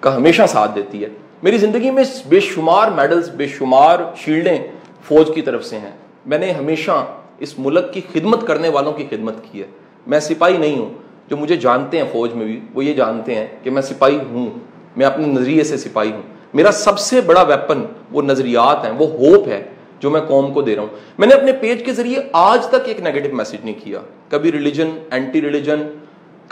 کا 0.00 0.16
ہمیشہ 0.16 0.42
ساتھ 0.48 0.74
دیتی 0.74 1.04
ہے۔ 1.04 1.08
میری 1.42 1.58
زندگی 1.58 1.90
میں 1.90 2.04
بے 2.28 2.40
شمار 2.40 2.90
میڈلز 2.90 3.30
بے 3.30 3.46
شمار 3.46 3.98
شیلڈیں 4.16 4.58
فوج 5.04 5.34
کی 5.34 5.42
طرف 5.42 5.64
سے 5.64 5.78
ہیں۔ 5.78 5.90
میں 6.26 6.38
نے 6.38 6.50
ہمیشہ 6.50 7.06
اس 7.38 7.58
ملک 7.58 7.92
کی 7.92 8.00
خدمت 8.12 8.46
کرنے 8.46 8.68
والوں 8.68 8.92
کی 8.92 9.06
خدمت 9.10 9.34
کی 9.52 9.60
ہے۔ 9.60 9.66
میں 10.06 10.20
سپاہی 10.20 10.56
نہیں 10.56 10.78
ہوں۔ 10.78 10.88
جو 11.28 11.36
مجھے 11.36 11.56
جانتے 11.56 11.98
ہیں 11.98 12.04
فوج 12.12 12.34
میں 12.34 12.46
بھی، 12.46 12.60
وہ 12.74 12.84
یہ 12.84 12.92
جانتے 12.92 13.34
ہیں 13.34 13.46
کہ 13.62 13.70
میں 13.70 13.82
سپاہی 13.82 14.18
ہوں۔ 14.30 14.46
میں 14.96 15.06
اپنے 15.06 15.26
نظریے 15.26 15.64
سے 15.64 15.76
سپاہی 15.76 16.12
ہوں۔ 16.12 16.22
میرا 16.54 16.72
سب 16.72 16.98
سے 16.98 17.20
بڑا 17.20 17.42
ویپن 17.42 17.84
وہ 18.12 18.22
نظریات 18.22 18.84
ہیں، 18.84 18.92
وہ 18.98 19.06
ہوپ 19.06 19.48
ہے 19.48 19.64
جو 20.00 20.10
میں 20.10 20.20
قوم 20.20 20.52
کو 20.52 20.62
دے 20.62 20.74
رہا 20.74 20.82
ہوں۔ 20.82 20.96
میں 21.18 21.28
نے 21.28 21.34
اپنے 21.34 21.52
پیج 21.52 21.84
کے 21.84 21.92
ذریعے 21.92 22.18
آج 22.32 22.66
تک 22.66 22.88
ایک 22.88 23.00
نیگیٹو 23.00 23.36
میسج 23.36 23.56
نہیں 23.64 23.84
کیا۔ 23.84 23.98
کبھی 24.28 24.52
ریلیجن 24.52 24.90
اینٹی 25.10 25.40
ریلیجن 25.40 25.82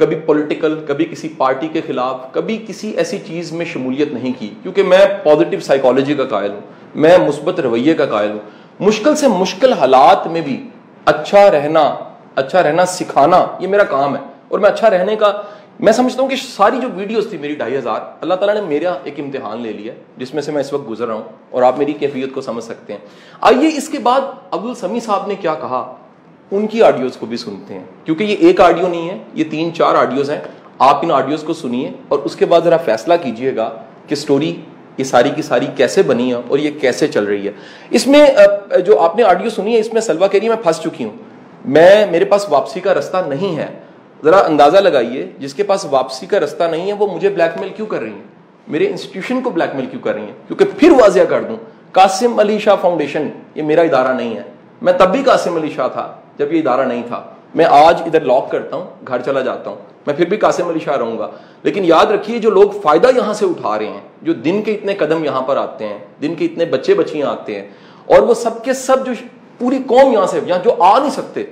کبھی 0.01 0.17
پولیٹیکل 0.17 0.85
کبھی 0.87 1.05
کسی 1.05 1.29
پارٹی 1.37 1.69
کے 1.69 1.81
خلاف، 1.87 2.33
کبھی 2.33 2.65
کسی 2.69 2.91
ایسی 2.91 3.19
چیز 3.27 3.53
میں 3.53 3.65
شمولیت 3.65 4.13
نہیں 4.13 4.33
کی، 4.39 4.55
کیونکہ 4.63 4.83
میں 4.83 5.07
پازیٹیو 5.25 5.61
سائیکالوجی 5.61 6.15
کا 6.15 6.25
قائل 6.25 6.51
ہوں، 6.51 6.61
میں 6.95 7.19
مثبت 7.19 7.61
رویے 7.61 7.95
کا 7.95 8.07
قائل 8.07 8.31
ہوں۔ 8.31 8.39
مشکل 8.81 9.17
سے 9.17 9.29
مشکل 9.29 9.73
حالات 9.73 10.27
میں 10.27 10.41
بھی 10.41 10.69
اچھا 11.05 11.51
رہنا 11.51 11.95
اچھا 12.35 12.63
رہنا 12.63 12.87
سکھانا 12.87 13.47
یہ 13.61 13.69
میرا 13.69 13.85
کام 13.85 14.17
ہے۔ 14.17 14.21
اور 14.49 14.59
میں 14.59 14.71
اچھا 14.71 14.91
رہنے 14.91 15.17
کا، 15.17 15.33
میں 15.81 15.93
سمجھتا 15.93 16.23
ہوں 16.23 16.29
کہ 16.29 16.37
ساری 16.37 16.81
جو 16.81 16.89
ویڈیوز 16.95 17.27
تھی 17.31 17.39
میری 17.39 17.55
ڈھائی 17.55 17.79
ہزار، 17.79 18.01
اللہ 18.21 18.35
تعالیٰ 18.35 18.55
نے 18.55 18.61
میرا 18.61 18.95
ایک 19.05 19.21
امتحان 19.21 19.61
لے 19.61 19.73
لیا 19.73 19.93
جس 20.17 20.35
میں 20.35 20.43
سے 20.43 20.53
میں 20.53 20.61
اس 20.61 20.73
وقت 20.73 20.91
گزر 20.91 21.07
رہا 21.07 21.15
ہوں 21.15 21.23
اور 21.51 21.63
آپ 21.63 21.79
میری 21.79 21.93
کیفیت 21.93 22.35
کو 22.35 22.41
سمجھ 22.41 22.65
سکتے 22.65 22.93
ہیں۔ 22.93 23.01
آئیے 23.41 23.69
اس 23.77 23.89
کے 23.89 23.99
بعد 23.99 24.21
عبد 24.51 24.67
السمی 24.67 25.01
صاحب 25.01 25.27
نے 25.27 25.35
کیا 25.35 25.55
کہا؟ 25.55 25.95
ان 26.51 26.67
کی 26.67 26.83
آڈیوز 26.83 27.17
کو 27.17 27.27
بھی 27.27 27.37
سنتے 27.37 27.75
ہیں۔ 27.75 27.85
کیونکہ 28.05 28.25
یہ 28.25 28.37
ایک 28.39 28.61
آڈیو 28.61 28.87
نہیں 28.87 29.11
ہے، 29.11 29.19
یہ 29.35 29.45
تین 29.51 29.75
چار 29.75 29.95
آڈیوز 29.95 30.31
ہیں۔ 30.31 30.41
آپ 30.79 30.99
ان 31.03 31.11
آڈیوز 31.11 31.43
کو 31.43 31.53
سنیے 31.53 31.91
اور 32.09 32.19
اس 32.19 32.37
کے 32.37 32.47
بعد 32.47 32.61
ذرا 32.61 32.77
فیصلہ 32.77 33.15
کیجیے 33.23 33.57
گا 33.57 33.71
کہ 34.07 34.15
سٹوری 34.15 34.57
یہ 34.97 35.05
ساری 35.05 35.31
کی 35.37 35.43
ساری 35.43 35.67
کیسے 35.77 36.03
بنی 36.03 36.35
ہے 36.35 36.41
اور 36.49 36.59
یہ 36.59 36.71
کیسے 36.81 37.09
چل 37.09 37.25
رہی 37.25 37.47
ہے۔ 37.47 37.53
اس 37.91 38.07
میں 38.07 38.27
جو 38.87 39.01
آپ 39.01 39.17
نے 39.17 39.23
آڈیو 39.23 39.51
سنی 39.51 39.75
ہے، 39.75 39.81
اس 39.81 39.93
میں 39.93 40.01
سلوا 40.01 40.27
کہہ 40.27 40.41
رہی 40.41 40.49
ہے 40.49 40.55
میں 40.55 40.63
پھنس 40.63 40.81
چکی 40.81 41.05
ہوں۔ 41.05 41.11
میں، 41.65 42.07
میرے 42.11 42.25
پاس 42.25 42.47
واپسی 42.49 42.81
کا 42.81 42.95
رستہ 42.95 43.17
نہیں 43.27 43.57
ہے۔ 43.57 43.67
ذرا 44.25 44.39
اندازہ 44.39 44.77
لگائیے، 44.77 45.31
جس 45.39 45.55
کے 45.55 45.63
پاس 45.63 45.87
واپسی 45.91 46.27
کا 46.27 46.41
رستہ 46.41 46.65
نہیں 46.65 46.89
ہے، 46.89 46.93
وہ 46.93 47.07
مجھے 47.07 47.29
بلیک 47.29 47.61
میل 47.61 47.69
کیوں 47.77 47.87
کر 47.87 48.01
رہی 48.01 48.13
ہیں؟ 48.13 48.23
میرے 48.69 48.87
انسٹیٹیوشن 48.87 49.41
کو 49.41 49.51
بلیک 49.51 49.77
میل 49.77 49.87
کیوں 49.87 50.03
کر 50.03 50.15
رہی 50.15 50.23
ہیں؟ 50.23 50.35
کیونکہ 50.47 50.65
پھر 50.79 50.91
واضح 50.91 51.21
کر 51.29 51.43
دوں، 51.43 51.57
قاسم 51.93 52.39
علی 52.39 52.59
شاہ 52.59 52.77
فاؤنڈیشن 52.81 53.29
یہ 53.55 53.63
میرا 53.63 53.81
ادارہ 53.81 54.15
نہیں 54.15 54.37
ہے۔ 54.37 54.43
میں 54.83 54.93
تب 54.93 55.13
بھی 55.13 55.23
قاسم 55.23 55.57
علی 55.57 55.71
شاہ 55.77 55.89
تھا۔ 55.89 56.20
جب 56.39 56.53
یہ 56.53 56.59
ادارہ 56.59 56.87
نہیں 56.87 57.03
تھا۔ 57.07 57.23
میں 57.55 57.65
آج 57.65 58.03
ادھر 58.07 58.21
لاک 58.21 58.51
کرتا 58.51 58.77
ہوں، 58.77 58.87
گھر 59.09 59.23
چلا 59.23 59.41
جاتا 59.41 59.71
ہوں۔ 59.71 59.77
میں 60.07 60.15
پھر 60.15 60.27
بھی 60.27 60.37
قاسم 60.37 60.69
علی 60.69 60.79
شاہ 60.79 60.97
رہوں 60.97 61.19
گا۔ 61.19 61.31
لیکن 61.63 61.85
یاد 61.85 62.07
رکھیے، 62.07 62.39
جو 62.39 62.51
لوگ 62.51 62.71
فائدہ 62.71 63.09
یہاں 63.17 63.33
سے 63.33 63.47
اٹھا 63.47 63.79
رہے 63.79 63.87
ہیں، 63.87 64.01
جو 64.23 64.33
دن 64.33 64.63
کے 64.63 64.73
اتنے 64.73 64.95
قدم 64.95 65.25
یہاں 65.25 65.43
پر 65.43 65.57
آتے 65.57 65.87
ہیں، 65.87 65.99
دن 66.23 66.35
کے 66.35 66.45
اتنے 66.45 66.65
بچے 66.65 66.95
بچیاں 66.95 67.29
آتے 67.29 67.55
ہیں، 67.55 67.69
اور 68.07 68.19
وہ 68.19 68.35
سب 68.35 68.65
کے 68.65 68.73
سب 68.73 69.07
جو 69.07 69.13
پوری 69.59 69.79
قوم 69.87 70.13
یہاں 70.13 70.27
سے 70.27 70.41
جو 70.65 70.83
آ 70.83 70.99
نہیں 70.99 71.11
سکتے، 71.11 71.45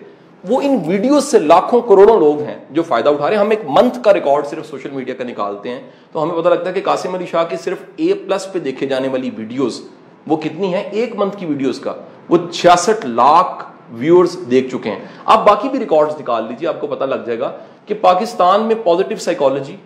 وہ 0.48 0.60
ان 0.62 0.78
ویڈیوز 0.86 1.24
سے 1.24 1.38
لاکھوں 1.38 1.80
کروڑوں 1.80 2.18
لوگ 2.20 2.40
ہیں 2.40 2.58
جو 2.70 2.82
فائدہ 2.82 3.08
اٹھا 3.08 3.28
رہے 3.28 3.36
ہیں۔ 3.36 3.42
ہم 3.42 3.50
ایک 3.50 3.60
منتھ 3.68 3.98
کا 4.04 4.14
ریکارڈ 4.14 4.46
صرف 4.46 4.66
سوشل 4.66 4.90
میڈیا 4.90 5.14
کا 5.14 5.24
نکالتے 5.24 5.68
ہیں، 5.68 5.80
تو 6.12 6.22
ہمیں 6.22 6.36
پتہ 6.36 6.48
لگتا 6.48 6.68
ہے 6.68 6.72
کہ 6.72 6.80
قاسم 6.84 7.14
علی 7.14 7.26
شاہ 7.26 7.44
کی 7.48 7.56
صرف 7.56 7.78
اے 7.96 8.14
پلس 8.14 8.52
پہ 8.52 8.58
دیکھے 8.58 8.86
جانے 8.86 9.08
والی 9.08 9.30
ویڈیوز 9.36 9.80
وہ 10.26 10.36
کتنی 10.36 10.74
ہیں؟ 10.74 10.82
ایک 10.82 11.16
منتھ 11.16 11.36
کی 11.36 11.46
ویڈیوز 11.46 11.80
کا۔ 11.80 11.94
وہ 12.28 12.38
چھیاسٹھ 12.52 13.06
لاکھ 13.06 13.64
ویورز 13.90 14.36
دیکھ 14.50 14.68
چکے 14.68 14.90
ہیں۔ 14.90 14.98
آپ 15.24 15.46
باقی 15.46 15.68
بھی 15.68 15.78
ریکارڈز 15.78 16.20
نکال 16.20 16.44
لیجیے 16.48 16.68
آپ 16.68 16.80
کو 16.80 16.86
پتہ 16.86 17.04
لگ 17.04 17.14
جائے 17.14 17.38
گا 17.38 17.52
کہ 17.86 17.94
پاکستان 17.94 18.60
میں 18.60 18.74
positive 18.84 19.16
psychology 19.16 19.76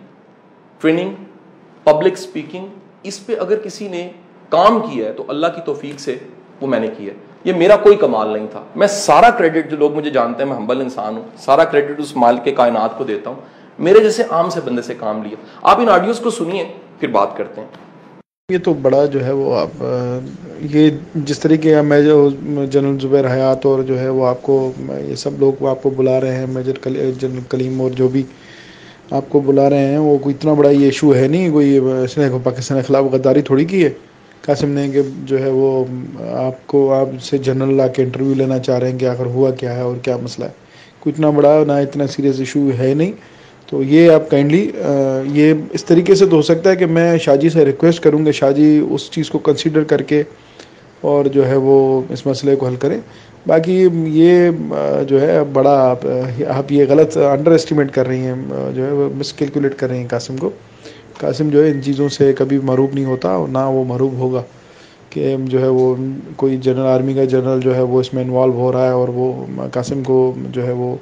training 0.79 1.13
public 1.83 2.17
speaking 2.17 2.65
اس 3.03 3.25
پہ 3.25 3.33
اگر 3.39 3.57
کسی 3.57 3.87
نے 3.87 4.11
کام 4.49 4.79
کیا 4.79 5.07
ہے 5.07 5.13
تو 5.13 5.23
اللہ 5.27 5.47
کی 5.55 5.61
توفیق 5.65 5.99
سے 5.99 6.17
وہ 6.61 6.67
میں 6.67 6.79
نے 6.79 6.87
کی 6.97 7.09
ہے۔ 7.09 7.13
یہ 7.43 7.53
میرا 7.53 7.75
کوئی 7.75 7.95
کمال 7.95 8.29
نہیں 8.29 8.47
تھا۔ 8.51 8.63
میں 8.75 8.87
سارا 8.87 9.29
کریڈٹ 9.29 9.71
جو 9.71 9.77
لوگ 9.77 9.93
مجھے 9.93 10.09
جانتے 10.09 10.43
ہیں، 10.43 10.49
میں 10.49 10.57
ہمبل 10.57 10.81
انسان 10.81 11.17
ہوں، 11.17 11.23
سارا 11.37 11.63
کریڈٹ 11.63 11.99
اس 11.99 12.15
مال 12.15 12.37
کے 12.43 12.51
کائنات 12.51 12.97
کو 12.97 13.03
دیتا 13.03 13.29
ہوں۔ 13.29 13.41
میرے 13.79 13.99
جیسے 13.99 14.23
عام 14.29 14.49
سے 14.49 14.59
بندے 14.65 14.81
سے 14.81 14.95
کام 14.95 15.23
لیا۔ 15.23 15.35
آپ 15.61 15.79
ان 15.79 15.89
آڈیوز 15.89 16.19
کو 16.19 16.29
سنیے، 16.29 16.73
پھر 16.99 17.07
بات 17.07 17.37
کرتے 17.37 17.61
ہیں۔ 17.61 17.67
یہ 18.53 18.57
تو 18.63 18.73
بڑا 18.81 19.03
جو 19.13 19.25
ہے 19.25 19.31
وہ 19.31 19.55
آپ 19.55 19.83
یہ 20.71 20.89
جس 21.27 21.39
طریقے 21.39 21.81
میں 21.81 22.01
جو 22.01 22.17
جنرل 22.71 22.97
زبیر 23.01 23.27
حیات 23.31 23.65
اور 23.65 23.83
جو 23.83 23.99
ہے 23.99 24.09
وہ 24.09 24.25
آپ 24.27 24.41
کو، 24.41 24.55
یہ 24.89 25.15
سب 25.15 25.39
لوگ 25.39 25.65
آپ 25.67 25.83
کو 25.83 25.89
بلا 25.97 26.19
رہے 26.21 26.35
ہیں، 26.35 26.45
میجر 26.53 26.87
جنرل 27.19 27.39
کلیم 27.49 27.81
اور 27.81 27.91
جو 27.97 28.07
بھی 28.07 28.23
آپ 29.11 29.29
کو 29.29 29.39
بلا 29.45 29.69
رہے 29.69 29.85
ہیں، 29.87 29.97
وہ 29.97 30.17
کوئی 30.17 30.35
اتنا 30.35 30.53
بڑا 30.53 30.69
یہ 30.69 30.85
ایشو 30.85 31.13
ہے 31.15 31.27
نہیں، 31.27 31.51
کوئی 31.51 31.77
اس 32.03 32.17
نے 32.17 32.29
پاکستان 32.43 32.77
کے 32.77 32.83
خلاف 32.87 33.05
غداری 33.11 33.41
تھوڑی 33.41 33.65
کی 33.65 33.83
ہے؟ 33.83 33.89
قاسم 34.41 34.69
نے 34.69 34.87
کہ 34.93 35.01
جو 35.25 35.39
ہے 35.39 35.49
وہ 35.49 35.83
آپ 36.37 36.65
کو، 36.67 36.91
آپ 36.93 37.09
سے 37.23 37.37
جنرل 37.37 37.75
لا 37.77 37.87
کے 37.87 38.03
انٹرویو 38.03 38.33
لینا 38.37 38.59
چاہ 38.59 38.79
رہے 38.79 38.91
ہیں 38.91 38.97
کہ 38.99 39.05
آخر 39.05 39.25
ہوا 39.25 39.51
کیا 39.59 39.75
ہے 39.75 39.81
اور 39.81 39.95
کیا 40.03 40.17
مسئلہ 40.23 40.45
ہے؟ 40.45 40.61
کوئی 40.99 41.13
اتنا 41.13 41.29
بڑا 41.29 41.53
نہ 41.67 41.71
اتنا 41.71 42.07
سیریس 42.07 42.39
ایشو 42.39 42.69
ہے 42.77 42.93
نہیں۔ 42.93 43.11
تو 43.73 43.81
یہ 43.83 44.09
آپ 44.11 44.29
کائنڈلی 44.29 44.59
یہ 45.33 45.53
اس 45.71 45.85
طریقے 45.85 46.15
سے 46.15 46.25
تو 46.25 46.35
ہو 46.35 46.41
سکتا 46.43 46.69
ہے 46.69 46.75
کہ 46.75 46.85
میں 46.87 47.17
شاہ 47.19 47.35
جی 47.35 47.49
سے 47.49 47.65
ریکویسٹ 47.65 48.01
کروں 48.03 48.25
گا 48.25 48.31
شاہ 48.31 48.51
جی 48.51 48.65
اس 48.89 49.09
چیز 49.11 49.29
کو 49.29 49.39
کنسیڈر 49.41 49.83
کر 49.85 50.01
کے 50.03 50.21
اور 51.03 51.25
جو 51.27 51.47
ہے 51.47 51.55
وہ 51.59 51.77
اس 52.09 52.25
مسئلے 52.25 52.55
کو 52.55 52.67
حل 52.67 52.75
کریں 52.75 52.99
باقی 53.45 53.73
یہ 54.09 54.49
جو 55.07 55.21
ہے 55.21 55.43
بڑا 55.53 55.73
آپ 56.49 56.71
یہ 56.71 56.85
غلط 56.89 57.17
انڈر 57.19 57.51
اسٹیمیٹ 57.53 57.91
کر 57.91 58.07
رہی 58.07 58.19
ہیں 58.19 58.35
جو 58.75 58.85
ہے 58.85 58.91
وہ 58.91 59.09
مس 59.15 59.33
کیلکولیٹ 59.33 59.75
کر 59.75 59.89
رہی 59.89 59.99
ہیں 59.99 60.07
قاسم 60.09 60.37
کو۔ 60.37 60.49
قاسم 61.19 61.49
جو 61.49 61.63
ہے 61.63 61.71
ان 61.71 61.81
چیزوں 61.83 62.07
سے 62.09 62.31
کبھی 62.37 62.57
معروب 62.63 62.93
نہیں 62.93 63.05
ہوتا 63.05 63.29
اور 63.31 63.47
نہ 63.49 63.65
وہ 63.69 63.83
معروب 63.83 64.13
ہوگا 64.17 64.43
کہ 65.11 65.35
جو 65.45 65.61
ہے 65.61 65.67
وہ 65.69 65.93
کوئی 66.37 66.57
جنرل 66.57 66.85
آرمی 66.87 67.13
کا 67.13 67.23
جنرل 67.25 67.59
جو 67.61 67.75
ہے 67.75 67.81
وہ 67.83 67.99
اس 67.99 68.13
میں 68.13 68.23
انوالو 68.23 68.53
ہو 68.53 68.71
رہا 68.71 68.85
ہے 68.85 68.91
اور 68.93 69.07
وہ 69.11 69.31
قاسم 69.73 70.03
کو 70.03 70.17
جو 70.49 70.65
ہے 70.65 70.71
وہ 70.73 70.95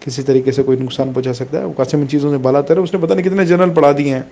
کسی 0.00 0.22
طریقے 0.22 0.52
سے 0.52 0.62
کوئی 0.62 0.78
نقصان 0.78 1.12
پہنچا 1.12 1.32
سکتا 1.32 1.60
ہے۔ 1.60 1.64
وہ 1.64 1.72
قاسم 1.76 1.98
ان 1.98 2.08
چیزوں 2.08 2.30
سے 2.30 2.36
بالا 2.36 2.60
تر 2.60 2.76
ہے۔ 2.76 2.82
اس 2.82 2.94
نے 2.94 3.00
پتہ 3.02 3.14
نہیں 3.14 3.26
کتنے 3.26 3.44
جنرل 3.44 3.70
پڑھا 3.70 3.92
دیے 3.98 4.14
ہیں۔ 4.14 4.22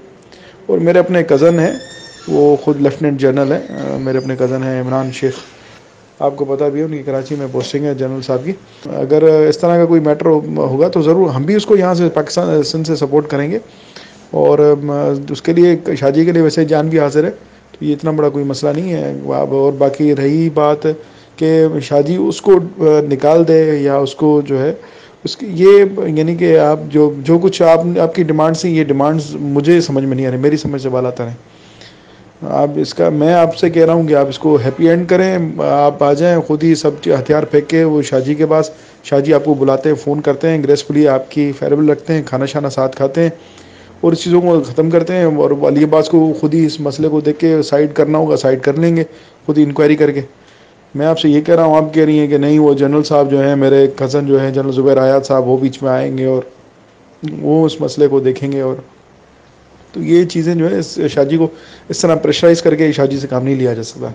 اور 0.66 0.79
میرے 0.79 0.98
اپنے 0.98 1.22
کزن 1.22 1.59
ہیں۔ 1.59 1.72
وہ 2.29 2.57
خود 2.57 2.81
لیفٹیننٹ 2.81 3.20
جنرل 3.20 3.53
ہیں۔ 3.53 3.98
میرے 3.98 4.18
اپنے 4.18 4.37
کزن 4.38 4.62
ہیں 4.62 4.81
عمران 4.81 5.12
شیخ۔ 5.12 5.35
آپ 6.18 6.37
کو 6.37 6.44
پتا 6.44 6.68
بھی 6.68 6.81
ہے، 6.81 6.85
ان 6.85 6.96
کی 6.96 7.03
کراچی 7.03 7.35
میں 7.35 7.46
پوسٹنگ 7.53 7.85
ہے 7.85 7.94
جنرل 7.94 8.22
صاحب 8.22 8.44
کی۔ 8.44 8.53
اگر 8.87 9.22
اس 9.22 9.59
طرح 9.59 9.77
کا 9.77 9.85
کوئی 9.85 10.00
میٹر 10.00 10.27
ہوگا 10.57 10.88
تو 10.88 11.03
ضرور 11.03 11.31
ہم 11.31 11.42
بھی 11.42 11.55
اس 11.55 11.66
کو 11.66 11.77
یہاں 11.77 11.94
سے 11.94 12.09
پاکستان، 12.09 12.62
سندھ 12.62 12.87
سے 12.87 12.96
سپورٹ 12.96 13.29
کریں 13.29 13.50
گے۔ 13.50 13.59
اور 14.31 14.59
اس 15.31 15.42
کے 15.42 15.53
لیے 15.53 15.94
شادی 15.96 16.24
کے 16.24 16.33
لیے 16.33 16.42
ویسے 16.42 16.64
جان 16.64 16.88
بھی 16.88 17.00
حاضر 17.00 17.24
ہے۔ 17.24 17.31
تو 17.72 17.85
یہ 17.85 17.92
اتنا 17.92 18.11
بڑا 18.11 18.29
کوئی 18.29 18.44
مسئلہ 18.44 18.70
نہیں 18.70 18.92
ہے۔ 18.92 19.18
اور 19.27 19.72
باقی 19.72 20.16
رہی 20.16 20.50
بات 20.50 20.87
کہ 21.37 21.64
شادی 21.83 22.16
اس 22.16 22.42
کو 22.42 22.53
نکال 23.11 23.48
دے 23.48 23.79
یا 23.79 23.96
اس 23.96 24.14
کو 24.14 24.42
جو 24.44 24.62
ہے 24.62 24.74
اس 25.24 25.37
کی 25.37 25.46
یہ 25.50 25.84
یعنی 26.06 26.34
کہ 26.34 26.58
آپ 26.58 26.80
جو 26.88 27.12
جو 27.18 27.38
کچھ 27.38 27.62
آپ 27.62 27.80
آپ 28.00 28.14
کی 28.14 28.22
ڈیمانڈس 28.22 28.64
ہیں، 28.64 28.72
یہ 28.72 28.84
ڈیمانڈس 28.84 29.34
مجھے 29.40 29.80
سمجھ 29.80 30.04
میں 30.04 30.16
نہیں 30.16 30.26
آ 30.26 30.30
رہی 30.30 30.38
میری 30.38 30.56
سمجھ 30.56 30.82
سے 30.82 30.88
بالا 30.88 31.10
تر 31.10 31.26
ہیں 31.26 31.52
آپ 32.50 32.68
اس 32.76 32.94
کا 32.94 33.08
میں 33.08 33.32
آپ 33.34 33.56
سے 33.56 33.70
کہہ 33.70 33.84
رہا 33.84 33.92
ہوں 33.92 34.08
کہ 34.08 34.14
آپ 34.14 34.28
اس 34.28 34.38
کو 34.38 34.56
ہیپی 34.64 34.88
اینڈ 34.88 35.08
کریں، 35.08 35.38
آپ 35.62 36.02
آ 36.02 36.12
جائیں، 36.12 36.40
خود 36.40 36.64
ہی 36.64 36.74
سب 36.74 36.90
ہتھیار 37.06 37.42
پھینک 37.42 37.68
کے 37.68 37.84
وہ 37.84 38.02
شاہ 38.02 38.20
جی 38.20 38.34
کے 38.34 38.46
پاس۔ 38.46 38.70
شاہ 39.04 39.20
جی 39.20 39.34
آپ 39.34 39.44
کو 39.44 39.54
بلاتے 39.54 39.88
ہیں، 39.88 39.96
فون 39.96 40.20
کرتے 40.20 40.48
ہیں 40.48 40.62
گریسفلی 40.62 41.08
آپ 41.08 41.30
کی 41.30 41.52
فیوریبل 41.58 41.90
رکھتے 41.90 42.14
ہیں، 42.14 42.22
کھانا 42.26 42.46
شانا 42.46 42.70
ساتھ 42.70 42.96
کھاتے 42.96 43.22
ہیں 43.22 43.30
اور 44.00 44.12
اس 44.12 44.22
چیزوں 44.24 44.40
کو 44.40 44.60
ختم 44.66 44.90
کرتے 44.90 45.14
ہیں۔ 45.14 45.24
اور 45.24 45.50
علی 45.68 45.84
عباس 45.84 46.08
کو 46.08 46.32
خود 46.40 46.54
ہی 46.54 46.64
اس 46.66 46.80
مسئلے 46.80 47.08
کو 47.08 47.20
دیکھ 47.20 47.38
کے 47.38 47.62
سائڈ 47.62 47.92
کرنا 47.94 48.18
ہوگا، 48.18 48.37
سائڈ 48.37 48.62
کر 48.62 48.78
لیں 48.78 48.96
گے، 48.96 49.04
خود 49.46 49.58
ہی 49.58 49.62
انکوائری 49.62 49.96
کر 49.96 50.10
کے۔ 50.10 50.20
میں 50.94 51.07
آپ 51.07 51.18
سے 51.18 51.28
یہ 51.28 51.40
کہہ 51.40 51.54
رہا 51.54 51.64
ہوں، 51.64 51.76
آپ 51.76 51.94
کہہ 51.94 52.04
رہی 52.04 52.18
ہیں 52.18 52.28
کہ 52.28 52.38
نہیں، 52.38 52.59
وہ 52.59 52.74
جنرل 52.74 53.02
صاحب 53.02 53.30
جو 53.30 53.42
ہیں، 53.42 53.57
میرے 53.57 53.87
کزن 53.96 54.26
جو 54.26 54.40
ہیں، 54.40 54.50
جنرل 54.50 54.72
زبیر 54.72 54.98
آیات 54.98 55.26
صاحب، 55.26 55.48
وہ 55.48 55.57
بیچ 55.59 55.83
میں 55.83 55.90
آئیں 55.90 56.18
گے 56.18 56.24
اور 56.24 56.42
وہ 57.40 57.66
اس 57.66 57.80
مسئلے 57.80 58.09
کو 58.09 58.20
دیکھیں 58.20 58.52
گے 58.52 58.61
اور 58.61 58.76
تو 59.92 60.02
یہ 60.02 60.24
چیزیں 60.24 60.54
جو 60.54 60.70
ہے 60.70 60.78
اس 60.78 60.98
شادی 61.11 61.37
کو 61.37 61.48
اس 61.88 61.98
طرح 61.98 62.14
پریشرائز 62.14 62.62
کر 62.62 62.74
کے 62.74 62.92
شادی 62.92 63.18
سے 63.18 63.26
کام 63.26 63.44
نہیں 63.44 63.54
لیا 63.54 63.74
جا 63.74 63.83
سکتا۔ 63.83 64.09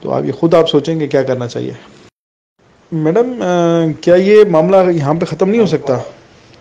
تو 0.00 0.10
آپ 0.10 0.24
یہ 0.24 0.32
خود 0.32 0.54
آپ 0.54 0.68
سوچیں 0.70 1.00
گے 1.00 1.06
کیا 1.06 1.22
کرنا 1.22 1.48
چاہیے۔ 1.48 1.72
میڈم 2.92 3.42
کیا 4.00 4.14
یہ 4.14 4.44
معاملہ 4.50 4.76
یہاں 4.90 5.14
پہ 5.14 5.24
ختم 5.24 5.50
نہیں 5.50 5.60
ہو 5.60 5.66
سکتا؟ 5.66 5.94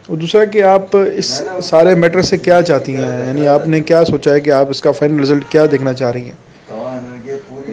اور 0.08 0.18
دوسرا 0.18 0.46
کہ 0.46 0.64
آپ 0.64 0.98
اس 1.16 1.42
سارے 1.64 1.96
میٹر 1.96 2.22
سے 2.22 2.38
کیا 2.38 2.62
چاہتی 2.62 2.96
ہیں؟ 2.96 3.28
یعنی 3.28 3.48
آپ 3.48 3.68
نے 3.68 3.82
کیا 3.82 4.06
سوچا 4.06 4.34
ہے 4.34 4.40
کہ 4.40 4.50
آپ 4.50 4.70
اس 4.70 4.82
کا 4.82 4.92
فائنل 4.92 5.20
رزلٹ 5.20 5.44
کیا 5.50 5.66
دیکھنا 5.72 5.94
چاہ 5.94 6.12
رہی 6.12 6.26
ہیں؟ 6.26 6.49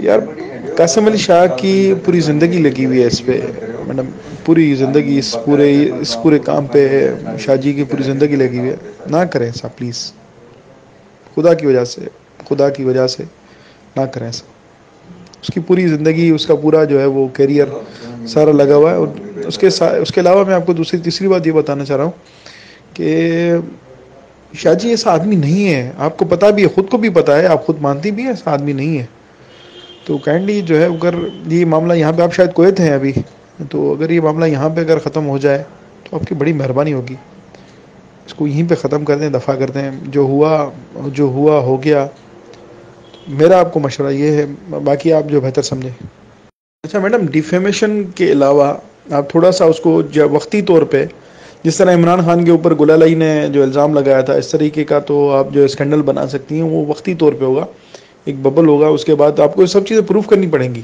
یار، 0.00 0.18
قاسم 0.76 1.06
علی 1.06 1.16
شاہ 1.16 1.46
کی 1.56 1.94
پوری 2.04 2.20
زندگی 2.20 2.59
لگی 2.59 2.87
ہوئی 2.87 3.02
ہے 3.02 3.06
اس 3.06 3.24
پہ۔ 3.26 3.40
میڈم 3.87 4.04
پوری 4.44 4.74
زندگی 4.74 5.18
اس 5.18 5.37
پورے 5.44 5.90
اس 6.00 6.16
پورے 6.22 6.38
کام 6.38 6.66
پہ 6.66 7.11
شاہ 7.38 7.56
جی 7.56 7.72
کی 7.72 7.85
پوری 7.85 8.02
زندگی 8.02 8.37
لگی 8.37 8.59
ہوئی 8.59 8.70
ہے۔ 8.70 8.76
نہ 9.11 9.16
کریں 9.16 9.46
ایسا، 9.46 9.68
پلیز۔ 9.68 10.12
خدا 11.35 11.54
کی 11.54 11.66
وجہ 11.66 11.85
سے، 11.85 12.00
خدا 12.48 12.68
کی 12.68 12.85
وجہ 12.85 13.06
سے 13.06 13.22
نہ 13.96 14.00
کریں 14.00 14.26
ایسا۔ 14.26 14.44
اس 15.42 15.48
کی 15.54 15.61
پوری 15.61 15.88
زندگی، 15.88 16.30
اس 16.30 16.46
کا 16.46 16.54
پورا 16.54 16.85
جو 16.85 17.00
ہے 17.00 17.06
وہ 17.06 17.28
کیریئر 17.28 17.66
سارا 18.26 18.52
لگا 18.52 18.76
ہوا 18.76 18.90
ہے۔ 18.90 18.96
اور 18.96 19.09
اس 19.46 19.59
کے 19.59 19.70
سا 19.70 19.87
اس 19.88 20.12
کے 20.12 20.20
علاوہ 20.20 20.44
میں 20.44 20.54
آپ 20.54 20.66
کو 20.66 20.72
دوسری 20.72 20.98
تیسری 20.98 21.28
بات 21.28 21.46
یہ 21.46 21.52
بتانا 21.52 21.85
چاہ 21.85 21.96
رہا 21.96 22.04
ہوں 22.04 22.11
کہ 22.94 23.30
شاہ 24.54 24.74
جی 24.74 24.88
ایسا 24.88 25.11
آدمی 25.11 25.37
نہیں 25.37 25.74
ہے۔ 25.74 25.92
آپ 25.98 26.16
کو 26.16 26.24
پتا 26.24 26.50
بھی 26.50 26.62
ہے، 26.62 26.68
خود 26.68 26.88
کو 26.88 26.96
بھی 26.96 27.09
پتا 27.09 27.38
ہے، 27.38 27.46
آپ 27.46 27.66
خود 27.66 27.76
مانتی 27.80 28.11
بھی 28.11 28.22
ہیں، 28.22 28.30
ایسا 28.30 28.52
آدمی 28.52 28.72
نہیں 28.72 28.98
ہے۔ 28.98 29.06
تو 30.06 30.18
کائنڈلی 30.18 30.60
جو 30.60 30.80
ہے 30.80 30.86
اگر 30.86 31.14
یہ 31.46 31.64
معاملہ 31.64 31.92
یہاں 31.92 32.12
پہ 32.12 32.22
آپ 32.22 32.34
شاید 32.34 32.52
کویت 32.52 32.80
ہیں 32.80 32.90
ابھی، 32.90 33.12
تو 33.70 33.92
اگر 33.92 34.10
یہ 34.10 34.20
معاملہ 34.20 34.44
یہاں 34.44 34.68
پہ 34.68 34.80
اگر 34.80 34.98
ختم 34.98 35.28
ہو 35.28 35.38
جائے 35.38 35.62
تو 36.04 36.16
آپ 36.16 36.28
کی 36.28 36.34
بڑی 36.34 36.52
مہربانی 36.52 36.92
ہوگی۔ 36.92 37.14
اس 38.26 38.34
کو 38.34 38.46
یہیں 38.46 38.68
پہ 38.68 38.74
ختم 38.74 39.04
کر 39.04 39.18
دیں، 39.18 39.30
دفاع 39.30 39.54
کر 39.54 39.70
دیں۔ 39.70 39.90
جو 40.02 40.20
ہوا 40.20 40.70
جو 41.06 41.24
ہوا 41.24 41.60
ہو 41.60 41.82
گیا، 41.82 42.06
میرا 43.28 43.58
آپ 43.58 43.72
کو 43.72 43.80
مشورہ 43.80 44.12
یہ 44.12 44.30
ہے، 44.30 44.46
باقی 44.70 45.12
آپ 45.12 45.30
جو 45.30 45.40
بہتر 45.40 45.62
سمجھیں۔ 45.62 46.06
اچھا 46.82 46.98
میڈم 46.98 47.26
ڈیفیمیشن 47.26 48.02
کے 48.14 48.32
علاوہ 48.32 48.74
آپ 49.10 49.30
تھوڑا 49.30 49.52
سا 49.52 49.64
اس 49.64 49.80
کو 49.80 50.02
وقتی 50.30 50.62
طور 50.62 50.82
پہ، 50.82 51.06
جس 51.62 51.76
طرح 51.76 51.94
عمران 51.94 52.24
خان 52.24 52.44
کے 52.44 52.50
اوپر 52.50 52.74
گلالائی 52.74 53.14
نے 53.14 53.46
جو 53.52 53.62
الزام 53.62 53.94
لگایا 53.94 54.20
تھا، 54.20 54.32
اس 54.32 54.48
طریقے 54.48 54.84
کا 54.84 54.98
تو 54.98 55.30
آپ 55.30 55.46
جو 55.50 55.64
اسکینڈل 55.64 56.02
بنا 56.02 56.26
سکتی 56.26 56.54
ہیں، 56.54 56.70
وہ 56.70 56.86
وقتی 56.86 57.14
طور 57.14 57.32
پہ 57.32 57.44
ہوگا۔ 57.44 57.66
ایک 58.26 58.36
ببل 58.42 58.68
ہوگا، 58.68 58.86
اس 58.86 59.04
کے 59.04 59.14
بعد 59.14 59.40
آپ 59.40 59.54
کو 59.54 59.62
یہ 59.62 59.66
سب 59.66 59.86
چیزیں 59.86 60.02
پروف 60.02 60.26
کرنی 60.26 60.46
پڑیں 60.46 60.74
گی۔ 60.74 60.82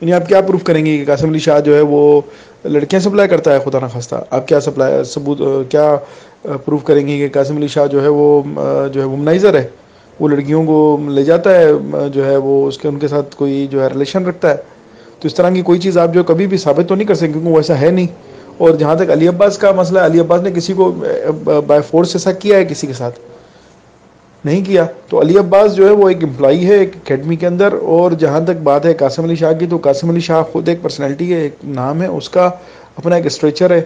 یعنی 0.00 0.12
آپ 0.12 0.28
کیا 0.28 0.40
پروف 0.40 0.62
کریں 0.62 0.86
گے 0.86 0.98
کہ 0.98 1.04
قاسم 1.04 1.28
علی 1.28 1.38
شاہ 1.38 1.60
جو 1.60 1.76
ہے 1.76 1.80
وہ 1.80 2.20
لڑکیاں 2.64 3.00
سپلائی 3.00 3.28
کرتا 3.28 3.54
ہے؟ 3.54 3.58
خدا 3.64 3.78
نخواستہ 3.82 4.14
آپ 4.30 4.48
کیا 4.48 4.60
سپلائی 4.60 5.04
ثبوت، 5.04 5.38
کیا 5.68 5.96
پروف 6.42 6.84
کریں 6.84 7.06
گے 7.06 7.18
کہ 7.18 7.28
قاسم 7.28 7.56
علی 7.56 7.68
شاہ 7.68 7.86
جو 7.86 8.02
ہے 8.02 8.08
وہ، 8.08 8.42
جو 8.92 9.00
ہے 9.00 9.06
ومنائزر 9.06 9.54
ہے؟ 9.54 9.66
وہ 10.20 10.28
لڑکیوں 10.28 10.64
کو 10.64 10.98
لے 11.08 11.22
جاتا 11.22 11.54
ہے، 11.54 11.66
جو 12.12 12.26
ہے 12.26 12.36
وہ 12.36 12.68
اس 12.68 12.78
کے، 12.78 12.88
ان 12.88 12.98
کے 12.98 13.08
ساتھ 13.08 13.36
کوئی 13.36 13.66
جو 13.66 13.82
ہے 13.82 13.86
ریلیشن 13.86 14.24
رکھتا 14.24 14.50
ہے۔ 14.50 14.56
تو 15.20 15.26
اس 15.26 15.34
طرح 15.34 15.50
کی 15.50 15.62
کوئی 15.62 15.80
چیز 15.80 15.98
آپ 15.98 16.14
جو 16.14 16.24
کبھی 16.24 16.46
بھی 16.46 16.58
ثابت 16.58 16.88
تو 16.88 16.94
نہیں 16.94 17.08
کر 17.08 17.14
سکیں، 17.14 17.32
کیونکہ 17.32 17.50
وہ 17.50 17.56
ایسا 17.56 17.80
ہے 17.80 17.90
نہیں۔ 17.90 18.06
اور 18.58 18.70
جہاں 18.70 18.94
تک 18.94 19.10
علی 19.12 19.28
عباس 19.28 19.58
کا 19.58 19.72
مسئلہ 19.72 19.98
ہے، 19.98 20.06
علی 20.06 20.20
عباس 20.20 20.42
نے 20.42 20.50
کسی 20.50 20.72
کو 20.72 20.92
بائی 21.66 21.82
فورس 21.90 22.10
ایسا 22.14 22.32
کیا 22.32 22.58
ہے 22.58 22.64
کسی 22.64 22.86
کے 22.86 22.92
ساتھ؟ 22.92 23.18
نہیں 24.44 24.64
کیا۔ 24.64 24.86
تو 25.08 25.20
علی 25.20 25.38
عباس 25.38 25.74
جو 25.74 25.86
ہے 25.86 25.92
وہ 25.92 26.08
ایک 26.08 26.24
امپلائی 26.24 26.66
ہے 26.66 26.76
ایک 26.76 26.90
اکیڈمی 26.96 27.36
کے 27.36 27.46
اندر 27.46 27.72
اور 27.82 28.12
جہاں 28.12 28.40
تک 28.40 28.62
بات 28.62 28.86
ہے 28.86 28.94
قاسم 28.94 29.24
علی 29.24 29.36
شاہ 29.36 29.52
کی، 29.52 29.66
تو 29.66 29.76
قاسم 29.76 30.10
علی 30.10 30.20
شاہ 30.20 30.42
خود 30.42 30.68
ایک 30.68 30.82
پرسنالٹی 30.82 31.32
ہے، 31.32 31.40
ایک 31.40 31.54
نام 31.64 32.02
ہے، 32.02 32.06
اس 32.06 32.28
کا 32.28 32.50
اپنا 32.96 33.16
ایک 33.16 33.26
اسٹریچر 33.26 33.70
ہے۔ 33.70 33.80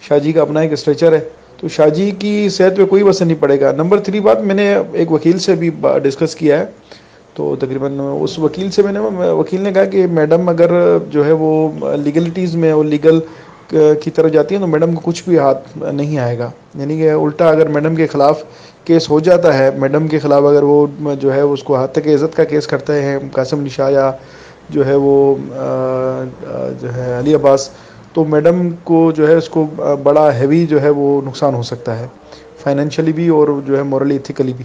شاہ 0.00 0.18
جی 0.18 0.32
کا 0.32 0.42
اپنا 0.42 0.60
ایک 0.60 0.72
اسٹریچر 0.72 1.12
ہے۔ 1.12 1.20
تو 1.56 1.68
شاہ 1.68 1.88
جی 1.88 2.10
کی 2.18 2.48
صحت 2.48 2.76
پہ 2.76 2.84
کوئی 2.84 3.02
وسر 3.02 3.24
نہیں 3.24 3.40
پڑے 3.40 3.60
گا۔ 3.60 3.72
نمبر 3.72 4.00
تھری 4.00 4.20
بات، 4.20 4.40
میں 4.40 4.54
نے 4.54 4.74
ایک 4.92 5.12
وکیل 5.12 5.38
سے 5.38 5.54
بھی 5.54 5.70
ڈسکس 6.02 6.34
کیا 6.34 6.60
ہے۔ 6.60 6.64
تو 7.34 7.56
تقریباً 7.56 7.98
اس 8.20 8.38
وکیل 8.38 8.70
سے 8.70 8.82
میں 8.82 8.92
نے 8.92 8.98
وکیل 9.30 9.60
نے 9.60 9.72
کہا 9.72 9.84
کہ 9.84 10.06
میڈم 10.06 10.48
اگر 10.48 10.98
جو 11.10 11.26
ہے 11.26 11.32
وہ 11.32 11.68
لیگلٹیز 11.96 12.56
میں 12.56 12.72
اور 12.72 12.84
لیگل 12.84 13.20
کی 13.70 14.10
طرف 14.10 14.30
جاتی 14.32 14.54
ہیں 14.54 14.60
تو 14.62 14.66
میڈم 14.66 14.94
کو 14.94 15.00
کچھ 15.04 15.22
بھی 15.28 15.38
ہاتھ 15.38 15.76
نہیں 15.78 16.18
آئے 16.18 16.38
گا۔ 16.38 16.50
یعنی 16.74 16.96
کہ 16.98 17.10
الٹا 17.10 17.48
اگر 17.48 17.68
میڈم 17.68 17.94
کے 17.94 18.06
خلاف 18.06 18.42
کیس 18.84 19.08
ہو 19.10 19.18
جاتا 19.20 19.56
ہے، 19.58 19.70
میڈم 19.78 20.06
کے 20.08 20.18
خلاف 20.18 20.44
اگر 20.44 20.62
وہ 20.62 20.86
جو 21.20 21.34
ہے 21.34 21.40
اس 21.40 21.62
کو 21.62 21.76
حد 21.76 21.88
تک 21.92 22.06
عزت 22.06 22.36
کا 22.36 22.44
کیس 22.44 22.66
کرتے 22.66 23.02
ہیں، 23.02 23.18
قاسم 23.32 23.64
نشا 23.64 23.88
یا 23.88 24.10
جو 24.70 24.86
ہے 24.86 24.94
وہ 24.94 25.34
جو 26.80 26.94
ہے 26.94 27.18
علی 27.18 27.34
عباس، 27.34 27.68
تو 28.12 28.24
میڈم 28.24 28.68
کو 28.84 29.10
جو 29.16 29.28
ہے 29.28 29.34
اس 29.34 29.48
کو 29.48 29.66
بڑا 30.02 30.30
ہیوی 30.38 30.66
جو 30.66 30.80
ہے 30.82 30.90
وہ 30.90 31.20
نقصان 31.26 31.54
ہو 31.54 31.62
سکتا 31.62 31.98
ہے 31.98 32.06
فائنینشلی 32.62 33.12
بھی 33.12 33.28
اور 33.28 33.48
جو 33.66 33.76
ہے 33.76 33.82
مورلی 33.82 34.14
ایتھیکلی 34.14 34.52
بھی۔ 34.52 34.64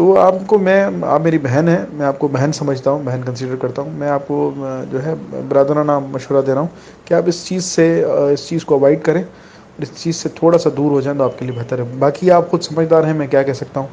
تو 0.00 0.16
آپ 0.18 0.34
کو 0.46 0.58
میں 0.58 0.84
آپ 1.04 1.20
میری 1.20 1.38
بہن 1.38 1.68
ہے 1.68 1.84
میں 1.92 2.06
آپ 2.06 2.18
کو 2.18 2.28
بہن 2.32 2.52
سمجھتا 2.52 2.90
ہوں، 2.90 3.02
بہن 3.04 3.20
کنسیڈر 3.26 3.56
کرتا 3.60 3.82
ہوں۔ 3.82 3.90
میں 3.98 4.08
آپ 4.08 4.26
کو 4.26 4.52
جو 4.90 5.02
ہے 5.04 5.14
برادرانہ 5.48 5.98
مشورہ 5.98 6.42
دے 6.42 6.52
رہا 6.52 6.60
ہوں 6.60 6.68
کہ 7.04 7.14
آپ 7.14 7.22
اس 7.26 7.44
چیز 7.46 7.64
سے 7.64 7.84
اس 8.04 8.46
چیز 8.48 8.64
کو 8.64 8.74
اوائڈ 8.74 9.02
کریں 9.04 9.22
اور 9.22 9.82
اس 9.82 9.90
چیز 10.02 10.16
سے 10.16 10.28
تھوڑا 10.34 10.58
سا 10.58 10.70
دور 10.76 10.90
ہو 10.90 11.00
جائیں 11.00 11.18
تو 11.18 11.24
آپ 11.24 11.38
کے 11.38 11.44
لیے 11.44 11.58
بہتر 11.58 11.78
ہے۔ 11.78 11.84
باقی 11.98 12.30
آپ 12.30 12.50
خود 12.50 12.62
سمجھدار 12.62 13.04
ہیں، 13.04 13.14
میں 13.14 13.26
کیا 13.26 13.42
کہہ 13.42 13.52
سکتا 13.52 13.80
ہوں؟ 13.80 13.86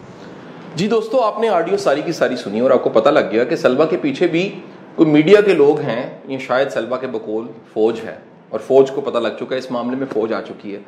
جی 0.76 0.88
دوستو، 0.88 1.22
آپ 1.22 1.40
نے 1.42 1.50
آڈیو 1.50 1.78
ساری 1.78 2.02
کی 2.06 2.12
ساری 2.12 2.36
سنی 2.44 2.60
اور 2.60 2.72
آپ 2.72 2.84
کو 2.84 2.90
پتہ 3.00 3.10
لگ 3.10 3.32
گیا 3.32 3.44
کہ 3.44 3.56
سلبا 3.56 3.86
کے 3.86 3.98
پیچھے 4.02 4.28
بھی 4.28 4.50
کوئی 4.96 5.10
میڈیا 5.12 5.42
کے 5.42 5.54
لوگ 5.54 5.80
ہیں 5.80 6.10
یہ 6.28 6.38
شاید 6.48 6.70
سلبا 6.74 6.98
کے 6.98 7.08
بقول 7.08 7.48
فوج 7.74 8.00
ہے 8.06 8.16
اور 8.50 8.60
فوج 8.68 8.92
کو 8.92 9.02
پتہ 9.02 9.18
لگ 9.18 9.36
چکا 9.40 9.54
ہے، 9.54 9.60
اس 9.60 9.72
معاملے 9.72 9.96
میں 9.96 10.08
فوج 10.14 10.34
آ 10.34 10.42
چکی 10.42 10.76
ہے۔ 10.76 10.80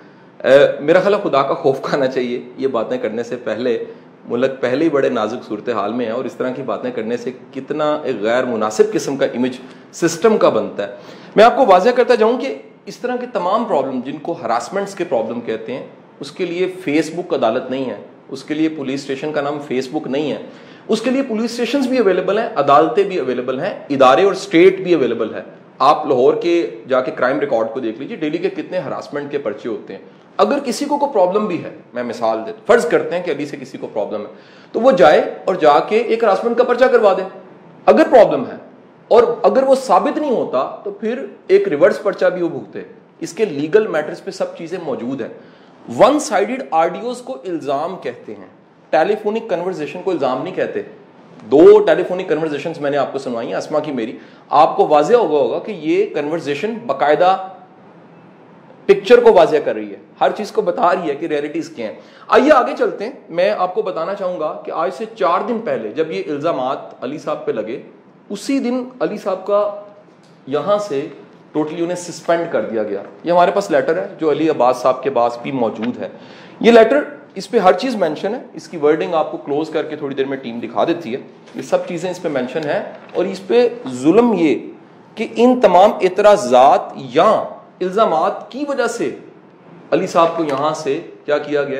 میرا 0.79 0.99
خیال 0.99 1.15
خدا 1.23 1.41
کا 1.41 1.53
خوف 1.53 1.81
کھانا 1.81 2.07
چاہیے، 2.07 2.41
یہ 2.57 2.67
باتیں 2.67 2.97
کرنے 2.97 3.23
سے 3.23 3.35
پہلے 3.43 3.83
ملک 4.25 4.61
پہلے 4.61 4.85
ہی 4.85 4.89
بڑے 4.89 5.09
نازک 5.09 5.47
صورتحال 5.47 5.93
میں 5.93 6.05
ہے 6.05 6.11
اور 6.11 6.25
اس 6.25 6.33
طرح 6.33 6.51
کی 6.51 6.61
باتیں 6.61 6.91
کرنے 6.91 7.17
سے 7.17 7.31
کتنا 7.53 7.99
ایک 8.03 8.15
غیر 8.21 8.45
مناسب 8.45 8.83
قسم 8.93 9.17
کا 9.17 9.25
امیج 9.25 9.57
سسٹم 9.91 10.37
کا 10.37 10.49
بنتا 10.49 10.87
ہے۔ 10.87 10.95
میں 11.35 11.43
آپ 11.43 11.55
کو 11.55 11.65
واضح 11.65 11.89
کرتا 11.89 12.15
جاؤں 12.15 12.37
کہ 12.37 12.57
اس 12.85 12.97
طرح 12.97 13.15
کے 13.15 13.25
تمام 13.33 13.65
پرابلم 13.65 13.99
جن 14.05 14.17
کو 14.17 14.31
ہراسمنٹس 14.31 14.95
کے 14.95 15.03
پرابلم 15.03 15.41
کہتے 15.41 15.73
ہیں، 15.73 15.87
اس 16.19 16.31
کے 16.31 16.45
لیے 16.45 16.71
فیس 16.83 17.11
بک 17.15 17.33
عدالت 17.33 17.71
نہیں 17.71 17.89
ہے۔ 17.89 17.97
اس 18.29 18.43
کے 18.43 18.53
لیے 18.53 18.69
پولیس 18.69 19.01
اسٹیشن 19.01 19.33
کا 19.33 19.41
نام 19.41 19.59
فیس 19.67 19.87
بک 19.91 20.07
نہیں 20.07 20.31
ہے۔ 20.31 20.37
اس 20.87 21.01
کے 21.01 21.09
لیے 21.09 21.21
پولیس 21.21 21.51
اسٹیشن 21.51 21.79
بھی 21.79 21.97
اویلیبل 21.97 22.37
ہیں، 22.37 22.49
عدالتیں 22.55 23.03
بھی 23.03 23.19
اویلیبل 23.19 23.59
ہیں، 23.59 23.79
ادارے 23.89 24.23
اور 24.23 24.31
اسٹیٹ 24.31 24.79
بھی 24.79 24.93
اویلیبل 24.93 25.33
ہے 25.33 25.41
آپ 25.79 26.05
لاہور 26.05 26.33
کے 26.33 26.75
جا 26.87 27.01
کے 27.01 27.11
کرائم 27.11 27.39
ریکارڈ 27.39 27.67
کو 27.73 27.79
دیکھ 27.79 27.99
لیجیے 27.99 28.17
ڈیلی 28.17 28.37
کے 28.37 28.49
کتنے 28.49 28.77
ہراسمنٹ 28.77 29.31
کے 29.31 29.37
پرچے 29.37 29.69
ہوتے 29.69 29.93
ہیں۔ 29.93 30.01
اگر 30.39 30.59
کسی 30.65 30.85
کو 30.85 30.97
کوئی 30.97 31.13
پرابلم 31.13 31.45
بھی 31.45 31.63
ہے، 31.63 31.75
میں 31.93 32.03
مثال 32.03 32.39
دے 32.47 32.51
فرض 32.67 32.85
کرتے 32.85 33.15
ہیں 33.15 33.23
کہ 33.23 33.31
علی 33.31 33.45
سے 33.45 33.57
کسی 33.57 33.77
کو 33.77 33.87
پرابلم 33.93 34.21
ہے، 34.21 34.31
تو 34.71 34.81
وہ 34.81 34.91
جائے 34.91 35.35
اور 35.45 35.55
جا 35.55 35.79
کے 35.79 35.97
ایک 35.97 36.23
ہراسمنٹ 36.23 36.57
کا 36.57 36.63
پرچہ 36.63 36.85
کروا 36.85 37.13
دے۔ 37.13 37.21
اگر 37.85 38.03
پرابلم 38.11 38.43
ہے 38.45 38.55
اور 39.07 39.23
اگر 39.43 39.63
وہ 39.63 39.75
ثابت 39.75 40.17
نہیں 40.17 40.31
ہوتا، 40.31 40.77
تو 40.83 40.91
پھر 40.91 41.25
ایک 41.47 41.67
ریورس 41.67 42.03
پرچہ 42.03 42.25
بھی 42.25 42.41
وہ 42.41 42.49
بھگتے۔ 42.49 42.81
اس 43.19 43.33
کے 43.33 43.45
لیگل 43.45 43.87
میٹرز 43.87 44.23
پہ 44.23 44.31
سب 44.31 44.57
چیزیں 44.57 44.79
موجود 44.83 45.21
ہیں۔ 45.21 45.29
ون 45.99 46.19
سائڈڈ 46.19 46.63
آڈیوز 46.71 47.21
کو 47.21 47.33
الزام 47.33 47.95
کہتے 48.01 48.35
ہیں۔ 48.35 48.47
ٹیلی 48.89 49.15
فونک 49.23 49.49
کنورزیشن 49.49 50.01
کو 50.03 50.11
الزام 50.11 50.43
نہیں 50.43 50.55
کہتے۔ 50.55 50.81
دو 51.51 51.79
ٹیلی 51.79 52.03
فونک 52.03 52.29
کنورزیشن 52.29 52.71
میں 52.79 52.91
نے 52.91 52.97
آپ 52.97 53.13
کو 53.13 53.19
سنوائی 53.19 53.47
ہیں 53.47 53.55
اسما 53.55 53.79
کی 53.79 53.91
میری۔ 53.91 54.17
آپ 54.49 54.77
کو 54.77 54.87
واضح 54.87 55.13
ہوگا 55.13 55.37
ہوگا 55.37 55.59
کہ 55.59 55.71
یہ 55.71 56.05
کنورزیشن 56.13 56.73
باقاعدہ 56.85 57.37
پکچر 58.89 59.19
کو 59.19 59.33
واضح 59.33 59.55
کر 59.65 59.75
رہی 59.75 59.91
ہے، 59.91 59.95
ہر 60.21 60.31
چیز 60.31 60.51
کو 60.51 60.61
بتا 60.61 60.93
رہی 60.93 61.09
ہے 61.09 61.15
کہ 61.15 61.25
ریئلٹیز 61.25 61.69
کیا 61.69 61.87
ہیں۔ 61.87 61.95
آئیے 62.27 62.51
آگے 62.51 62.71
چلتے 62.77 63.03
ہیں۔ 63.03 63.11
میں 63.29 63.51
آپ 63.57 63.75
کو 63.75 63.81
بتانا 63.81 64.15
چاہوں 64.15 64.39
گا 64.39 64.61
کہ 64.65 64.71
آج 64.71 64.93
سے 64.93 65.05
چار 65.15 65.41
دن 65.47 65.59
پہلے 65.59 65.89
جب 65.89 66.11
یہ 66.11 66.23
الزامات 66.27 67.03
علی 67.03 67.17
صاحب 67.17 67.45
پہ 67.45 67.51
لگے، 67.51 67.81
اسی 68.29 68.59
دن 68.59 68.83
علی 68.99 69.17
صاحب 69.17 69.45
کا 69.45 69.75
یہاں 70.47 70.77
سے 70.77 71.07
ٹوٹلی 71.51 71.83
انہیں 71.83 71.95
سسپینڈ 71.95 72.45
کر 72.51 72.61
دیا 72.61 72.83
گیا۔ 72.83 73.03
یہ 73.23 73.31
ہمارے 73.31 73.51
پاس 73.51 73.71
لیٹر 73.71 73.97
ہے، 73.97 74.07
جو 74.19 74.31
علی 74.31 74.49
عباس 74.49 74.77
صاحب 74.77 75.03
کے 75.03 75.09
پاس 75.09 75.37
بھی 75.41 75.51
موجود 75.51 75.99
ہے۔ 75.99 76.09
یہ 76.59 76.71
لیٹر 76.71 76.99
اس 77.35 77.51
پہ 77.51 77.59
ہر 77.59 77.73
چیز 77.73 77.95
مینشن 77.95 78.35
ہے۔ 78.35 78.39
اس 78.53 78.67
کی 78.67 78.77
ورڈنگ 78.77 79.13
آپ 79.13 79.31
کو 79.31 79.37
کلوز 79.37 79.69
کر 79.69 79.83
کے 79.83 79.95
تھوڑی 79.95 80.15
دیر 80.15 80.25
میں 80.25 80.37
ٹیم 80.37 80.59
دکھا 80.59 80.83
دیتی 80.83 81.13
ہے۔ 81.13 81.19
یہ 81.55 81.61
سب 81.61 81.87
چیزیں 81.87 82.11
اس 82.11 82.21
پہ 82.21 82.29
مینشن 82.29 82.61
ہے 82.65 82.91
اور 83.13 83.25
اس 83.25 83.47
پہ 83.47 83.69
ظلم 83.91 84.33
یہ 84.33 84.55
کہ 85.15 85.27
ان 85.35 85.61
تمام 85.61 85.91
اعتراضات 86.01 86.79
یا 86.95 87.43
الزامات 87.81 88.51
کی 88.51 88.65
وجہ 88.67 88.87
سے 88.87 89.15
علی 89.91 90.07
صاحب 90.07 90.37
کو 90.37 90.43
یہاں 90.43 90.73
سے 90.73 91.01
کیا 91.25 91.37
کیا 91.37 91.63
گیا؟ 91.63 91.79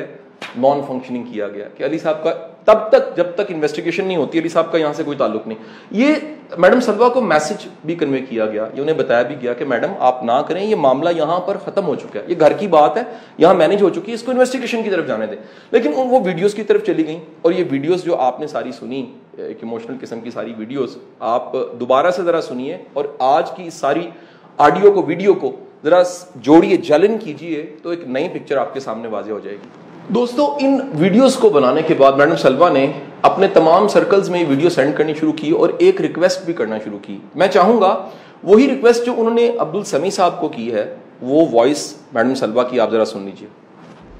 نان 0.58 0.80
فنکشننگ 0.88 1.22
کیا 1.22 1.48
گیا 1.48 1.68
کہ 1.76 1.84
علی 1.84 1.98
صاحب 1.98 2.22
کا 2.22 2.32
تب 2.64 2.78
تک 2.88 3.16
جب 3.16 3.26
تک 3.34 3.40
انویسٹیگیشن 3.48 4.04
نہیں 4.04 4.16
ہوتی، 4.16 4.38
علی 4.38 4.48
صاحب 4.48 4.72
کا 4.72 4.78
یہاں 4.78 4.92
سے 4.92 5.02
کوئی 5.02 5.16
تعلق 5.16 5.46
نہیں۔ 5.46 5.58
یہ 5.90 6.14
میڈم 6.58 6.80
سلوا 6.80 7.08
کو 7.08 7.20
میسج 7.20 7.68
بھی 7.84 7.94
کنوے 7.94 8.18
کیا 8.18 8.46
گیا، 8.46 8.66
یہ 8.74 8.80
انہیں 8.80 8.96
بتایا 8.96 9.22
بھی 9.22 9.36
گیا 9.42 9.52
کہ 9.52 9.64
میڈم 9.64 9.92
آپ 9.98 10.24
نہ 10.24 10.42
کریں، 10.48 10.64
یہ 10.64 10.76
معاملہ 10.76 11.10
یہاں 11.16 11.40
پر 11.40 11.56
ختم 11.64 11.86
ہو 11.86 11.94
چکا 11.94 12.20
ہے۔ 12.20 12.24
یہ 12.28 12.34
گھر 12.40 12.52
کی 12.52 12.66
بات 12.66 12.96
ہے، 12.96 13.02
یہاں 13.38 13.54
مینج 13.54 13.82
ہو 13.82 13.88
چکی 13.88 14.08
ہے، 14.08 14.14
اس 14.14 14.22
کو 14.22 14.30
انویسٹیگیشن 14.30 14.82
کی 14.82 14.90
طرف 14.90 15.06
جانے 15.06 15.26
دیں۔ 15.26 15.36
لیکن 15.70 15.92
وہ 15.96 16.20
ویڈیوز 16.24 16.54
کی 16.54 16.62
طرف 16.62 16.86
چلی 16.86 17.06
گئیں 17.06 17.20
اور 17.42 17.52
یہ 17.52 17.64
ویڈیوز 17.70 18.04
جو 18.04 18.16
آپ 18.16 18.40
نے 18.40 18.46
ساری 18.46 18.72
سنی، 18.72 19.12
ایک 19.36 19.58
ایموشنل 19.62 19.96
قسم 20.00 20.20
کی 20.20 20.30
ساری 20.30 20.54
ویڈیوز 20.58 20.96
آپ 21.20 21.52
دوبارہ 21.52 22.10
سے 22.10 22.22
ذرا 22.22 22.40
سنیے 22.40 22.78
اور 22.92 23.04
آج 23.18 23.50
کی 23.50 23.70
ساری 23.70 24.10
آڈیو 24.58 24.92
کو 24.92 25.02
ویڈیو 25.02 25.34
کو 25.34 25.56
ذرا 25.84 26.02
جوڑیے، 26.36 26.76
جلن 26.76 27.18
کیجیے 27.18 27.66
تو 27.82 27.90
ایک 27.90 28.00
نئی 28.06 28.28
پکچر 28.28 28.56
آپ 28.56 28.74
کے 28.74 28.80
سامنے 28.80 29.08
واضح 29.08 29.30
ہو 29.30 29.40
جائے 29.44 29.56
گی۔ 29.56 29.68
دوستو، 30.14 30.56
ان 30.60 30.80
ویڈیوز 30.94 31.36
کو 31.36 31.48
بنانے 31.48 31.82
کے 31.82 31.94
بعد 31.94 32.12
میڈم 32.12 32.36
سلوا 32.36 32.68
نے 32.68 32.92
اپنے 33.22 33.46
تمام 33.46 33.88
سرکلز 33.88 34.30
میں 34.30 34.44
ویڈیو 34.48 34.68
سینڈ 34.68 34.96
کرنی 34.96 35.14
شروع 35.14 35.32
کی 35.32 35.50
اور 35.50 35.68
ایک 35.78 36.00
ریکویسٹ 36.00 36.44
بھی 36.44 36.52
کرنا 36.52 36.78
شروع 36.84 36.98
کی۔ 37.02 37.18
میں 37.34 37.48
چاہوں 37.48 37.80
گا 37.80 38.08
وہی 38.42 38.68
ریکویسٹ 38.68 39.06
جو 39.06 39.14
انہوں 39.16 39.34
نے 39.34 39.50
عبد 39.58 39.74
السمی 39.74 40.10
صاحب 40.10 40.40
کو 40.40 40.48
کی 40.48 40.74
ہے، 40.74 40.94
وہ 41.22 41.46
وائس 41.52 41.94
میڈم 42.12 42.34
سلوا 42.34 42.62
کی 42.62 42.80
آپ 42.80 42.90
ذرا 42.90 43.04
سن 43.04 43.22
لیجیے 43.22 43.48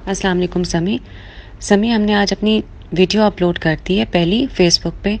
السلام 0.05 0.37
علیکم 0.37 0.63
سمی 0.63 0.97
سمی 1.59 1.95
ہم 1.95 2.01
نے 2.01 2.15
آج 2.15 2.33
اپنی 2.33 2.61
ویڈیو 2.97 3.21
اپلوڈ 3.21 3.59
کر 3.59 3.75
دی 3.87 3.99
ہے 3.99 4.05
پہلی 4.11 4.45
فیس 4.53 4.79
بک 4.79 5.03
پہ۔ 5.03 5.17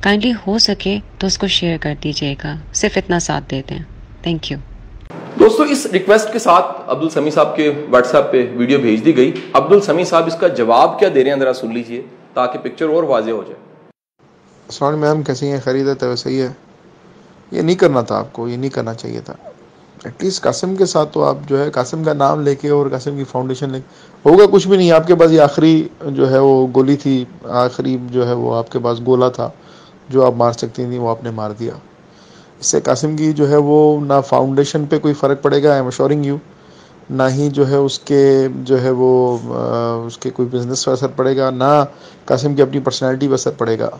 کائنڈلی 0.00 0.32
ہو 0.46 0.58
سکے 0.58 0.98
تو 1.18 1.26
اس 1.26 1.38
کو 1.38 1.46
شیئر 1.46 1.78
کر 1.80 1.94
دیجیے 2.04 2.34
گا۔ 2.44 2.56
صرف 2.72 2.96
اتنا 2.96 3.18
ساتھ 3.18 3.44
دیتے 3.50 3.74
ہیں۔ 3.74 3.82
تھینک 4.22 4.52
یو 4.52 4.58
دوستو، 5.48 5.62
اس 5.62 5.86
ریکویسٹ 5.86 6.32
کے 6.32 6.38
ساتھ 6.38 6.66
عبد 6.86 7.02
السمی 7.02 7.30
صاحب 7.30 7.56
کے 7.56 7.86
واٹس 7.90 8.14
ایپ 8.14 8.32
پہ 8.32 8.46
ویڈیو 8.56 8.78
بھیج 8.78 9.04
دی 9.04 9.16
گئی۔ 9.16 9.32
عبد 9.52 9.72
السمی 9.72 10.04
صاحب، 10.04 10.26
اس 10.26 10.34
کا 10.34 10.48
جواب 10.48 10.98
کیا 10.98 11.08
دے 11.14 11.24
رہے 11.24 11.30
ہیں؟ 11.30 11.38
ذرا 11.38 11.52
سن 11.52 11.74
لیجیے 11.74 12.02
تاکہ 12.34 12.58
پکچر 12.58 12.88
اور 12.88 13.02
واضح 13.02 13.30
ہو 13.30 13.42
جائے۔ 13.42 13.56
السلام 14.68 14.98
میم، 14.98 15.22
کیسی 15.22 15.46
ہیں؟ 15.46 15.60
خرید 15.64 16.02
ہے 16.02 16.16
صحیح 16.16 16.42
ہے۔ 16.42 16.48
یہ 17.50 17.62
نہیں 17.62 17.76
کرنا 17.76 18.00
تھا 18.00 18.18
آپ 18.18 18.32
کو، 18.32 18.48
یہ 18.48 18.56
نہیں 18.56 18.70
کرنا 18.70 18.94
چاہیے 18.94 19.20
تھا۔ 19.20 19.34
ایٹ 20.04 20.24
لیسٹ 20.24 20.42
قاسم 20.42 20.76
کے 20.76 20.86
ساتھ 20.86 21.08
تو 21.12 21.24
آپ 21.24 21.36
جو 21.46 21.64
ہے، 21.64 21.70
قاسم 21.70 22.04
کا 22.04 22.12
نام 22.12 22.40
لے 22.40 22.54
کے 22.54 22.68
اور 22.68 22.86
قاسم 22.90 23.16
کی 23.16 23.24
فاؤنڈیشن 23.24 23.70
لے 23.70 23.80
کے۔ 23.80 24.30
ہوگا 24.30 24.44
کچھ 24.52 24.68
بھی 24.68 24.76
نہیں، 24.76 24.92
آپ 24.92 25.06
کے 25.06 25.14
پاس 25.14 25.30
یہ 25.30 25.40
آخری 25.40 25.88
جو 26.00 26.30
ہے 26.30 26.38
وہ 26.38 26.66
گولی 26.74 26.96
تھی، 26.96 27.24
آخری 27.44 27.98
جو 28.10 28.28
ہے 28.28 28.32
وہ 28.32 28.54
آپ 28.54 28.72
کے 28.72 28.78
پاس 28.78 29.00
گولا 29.06 29.28
تھا، 29.28 29.50
جو 30.08 30.26
آپ 30.26 30.32
مار 30.36 30.52
سکتی 30.52 30.84
تھیں، 30.84 30.98
وہ 30.98 31.10
آپ 31.10 31.24
نے 31.24 31.30
مار 31.30 31.50
دیا۔ 31.50 31.72
اس 32.60 32.66
سے 32.66 32.80
قاسم 32.80 33.16
کی 33.16 33.32
جو 33.32 33.50
ہے 33.50 33.56
وہ 33.56 34.00
نہ 34.00 34.12
فاؤنڈیشن 34.26 34.84
پہ 34.86 34.98
کوئی 34.98 35.14
فرق 35.14 35.42
پڑے 35.42 35.62
گا 35.62 35.70
آئی 35.70 35.78
ایم 35.78 35.86
اشورنگ 35.86 36.26
یو 36.26 36.36
نہ 37.10 37.22
ہی 37.30 37.48
جو 37.48 37.68
ہے 37.68 37.76
اس 37.76 37.98
کے 37.98 38.48
جو 38.54 38.82
ہے 38.82 38.90
وہ 38.90 39.38
اس 40.06 40.18
کے 40.18 40.30
کوئی 40.30 40.48
بزنس 40.48 40.84
پہ 40.84 40.90
اثر 40.90 41.06
پڑے 41.06 41.36
گا، 41.36 41.50
نہ 41.50 41.84
قاسم 42.24 42.54
کی 42.54 42.62
اپنی 42.62 42.80
پرسنالٹی 42.80 43.28
پہ 43.28 43.32
اثر 43.32 43.50
پڑے 43.50 43.78
گا۔ 43.78 43.90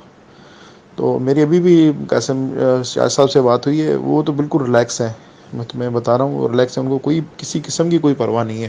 تو 0.97 1.19
میری 1.19 1.43
ابھی 1.43 1.61
بھی 1.61 1.93
قاسم 2.09 2.49
شاہ 2.85 3.09
صاحب 3.09 3.31
سے 3.31 3.41
بات 3.41 3.67
ہوئی 3.67 3.83
ہے، 3.83 3.97
وہ 3.97 4.23
تو 4.23 4.33
بالکل 4.33 4.63
ریلیکس 4.65 5.01
ہیں۔ 5.01 5.13
میں 5.55 5.65
تمہیں 5.73 5.91
بتا 5.91 6.19
رہا 6.19 6.25
ہوں 6.25 6.49
ریلیکس 6.49 6.79
ہیں، 6.79 6.85
ان 6.85 6.91
کو 6.91 6.99
کوئی 6.99 7.21
کسی 7.37 7.61
قسم 7.67 7.91
کی 7.91 7.99
کوئی 7.99 8.15
پرواہ 8.15 8.45
نہیں 8.45 8.63
ہے۔ 8.63 8.69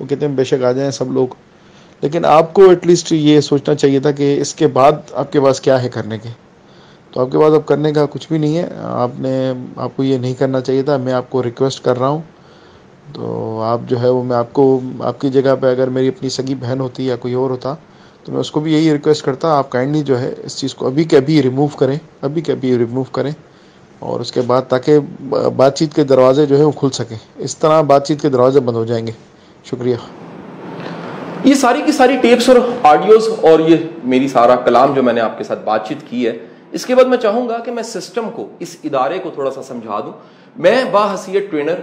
وہ 0.00 0.06
کہتے 0.06 0.26
ہیں، 0.26 0.34
بے 0.34 0.44
شک 0.44 0.64
آ 0.64 0.72
جائیں 0.72 0.90
سب 0.90 1.12
لوگ۔ 1.12 1.28
لیکن 2.00 2.24
آپ 2.24 2.54
کو 2.54 2.68
ایٹ 2.68 2.86
لیسٹ 2.86 3.12
یہ 3.12 3.40
سوچنا 3.40 3.74
چاہیے 3.74 4.00
تھا 4.00 4.10
کہ 4.10 4.40
اس 4.40 4.54
کے 4.54 4.66
بعد 4.66 4.92
آپ 5.12 5.32
کے 5.32 5.40
پاس 5.40 5.60
کیا 5.60 5.82
ہے 5.82 5.88
کرنے 5.88 6.18
کے۔ 6.18 6.49
تو 7.12 7.20
آپ 7.20 7.32
کے 7.32 7.38
پاس 7.38 7.54
اب 7.54 7.66
کرنے 7.66 7.92
کا 7.92 8.06
کچھ 8.10 8.28
بھی 8.28 8.38
نہیں 8.38 8.58
ہے۔ 8.58 8.68
آپ 8.82 9.10
نے، 9.18 9.52
آپ 9.76 9.90
کو 9.96 10.04
یہ 10.04 10.18
نہیں 10.18 10.34
کرنا 10.34 10.60
چاہیے 10.60 10.82
تھا، 10.82 10.96
میں 10.96 11.12
آپ 11.12 11.30
کو 11.30 11.42
ریکویسٹ 11.42 11.84
کر 11.84 11.98
رہا 11.98 12.08
ہوں۔ 12.08 12.22
تو 13.12 13.60
آپ 13.62 13.80
جو 13.86 14.02
ہے 14.02 14.08
وہ، 14.08 14.24
میں 14.24 14.36
آپ 14.36 14.52
کو، 14.52 14.80
آپ 15.00 15.20
کی 15.20 15.30
جگہ 15.30 15.54
پہ 15.60 15.66
اگر 15.66 15.88
میری 15.88 16.08
اپنی 16.08 16.28
سگی 16.28 16.54
بہن 16.54 16.80
ہوتی 16.80 17.06
یا 17.06 17.16
کوئی 17.16 17.34
اور 17.34 17.50
ہوتا، 17.50 17.74
تو 18.24 18.32
میں 18.32 18.40
اس 18.40 18.50
کو 18.50 18.60
بھی 18.60 18.74
یہی 18.74 18.92
ریکویسٹ 18.92 19.24
کرتا۔ 19.24 19.58
آپ 19.58 19.70
کائنڈلی 19.70 20.02
جو 20.02 20.20
ہے 20.20 20.34
اس 20.44 20.56
چیز 20.56 20.74
کو 20.74 20.86
ابھی 20.86 21.04
کے 21.04 21.16
ابھی 21.16 21.42
ریموو 21.42 21.66
کریں، 21.66 21.98
ابھی 22.22 22.42
کے 22.42 22.52
ابھی 22.52 22.78
ریموو 22.78 23.04
کریں 23.04 23.32
اور 23.98 24.20
اس 24.20 24.32
کے 24.32 24.40
بعد 24.40 24.62
تاکہ 24.62 24.98
بات 25.56 25.78
چیت 25.78 25.94
کے 25.94 26.04
دروازے 26.04 26.46
جو 26.46 26.58
ہے 26.58 26.64
وہ 26.64 26.70
کھل 26.70 26.90
سکیں۔ 26.90 27.16
اس 27.36 27.56
طرح 27.56 27.80
بات 27.80 28.08
چیت 28.08 28.22
کے 28.22 28.28
دروازے 28.28 28.60
بند 28.60 28.76
ہو 28.76 28.84
جائیں 28.84 29.06
گے۔ 29.06 29.12
شکریہ۔ 29.64 29.96
یہ 31.44 31.54
ساری 31.54 31.82
کی 31.86 31.92
ساری 31.92 32.16
ٹیپس 32.16 32.48
اور 32.48 32.56
آڈیوز 32.82 33.28
اور 33.42 33.60
یہ 33.60 33.76
میری 34.04 34.28
سارا 34.28 34.54
کلام 34.54 34.94
جو 34.94 35.02
میں 35.02 35.12
نے 35.12 35.20
آپ 35.20 35.38
کے 35.38 35.44
ساتھ 35.44 35.64
بات 35.64 35.88
چیت 35.88 36.10
کی 36.10 36.26
ہے 36.26 36.49
اس 36.72 36.86
کے 36.86 36.94
بعد 36.94 37.04
میں 37.04 37.18
چاہوں 37.18 37.48
گا 37.48 37.58
کہ 37.58 37.72
میں 37.72 37.82
سسٹم 37.82 38.30
کو، 38.30 38.48
اس 38.58 38.76
ادارے 38.84 39.18
کو 39.18 39.30
تھوڑا 39.30 39.50
سا 39.50 39.62
سمجھا 39.62 40.00
دوں۔ 40.00 40.12
میں 40.56 40.84
باحثیت 40.90 41.50
ٹرینر 41.50 41.74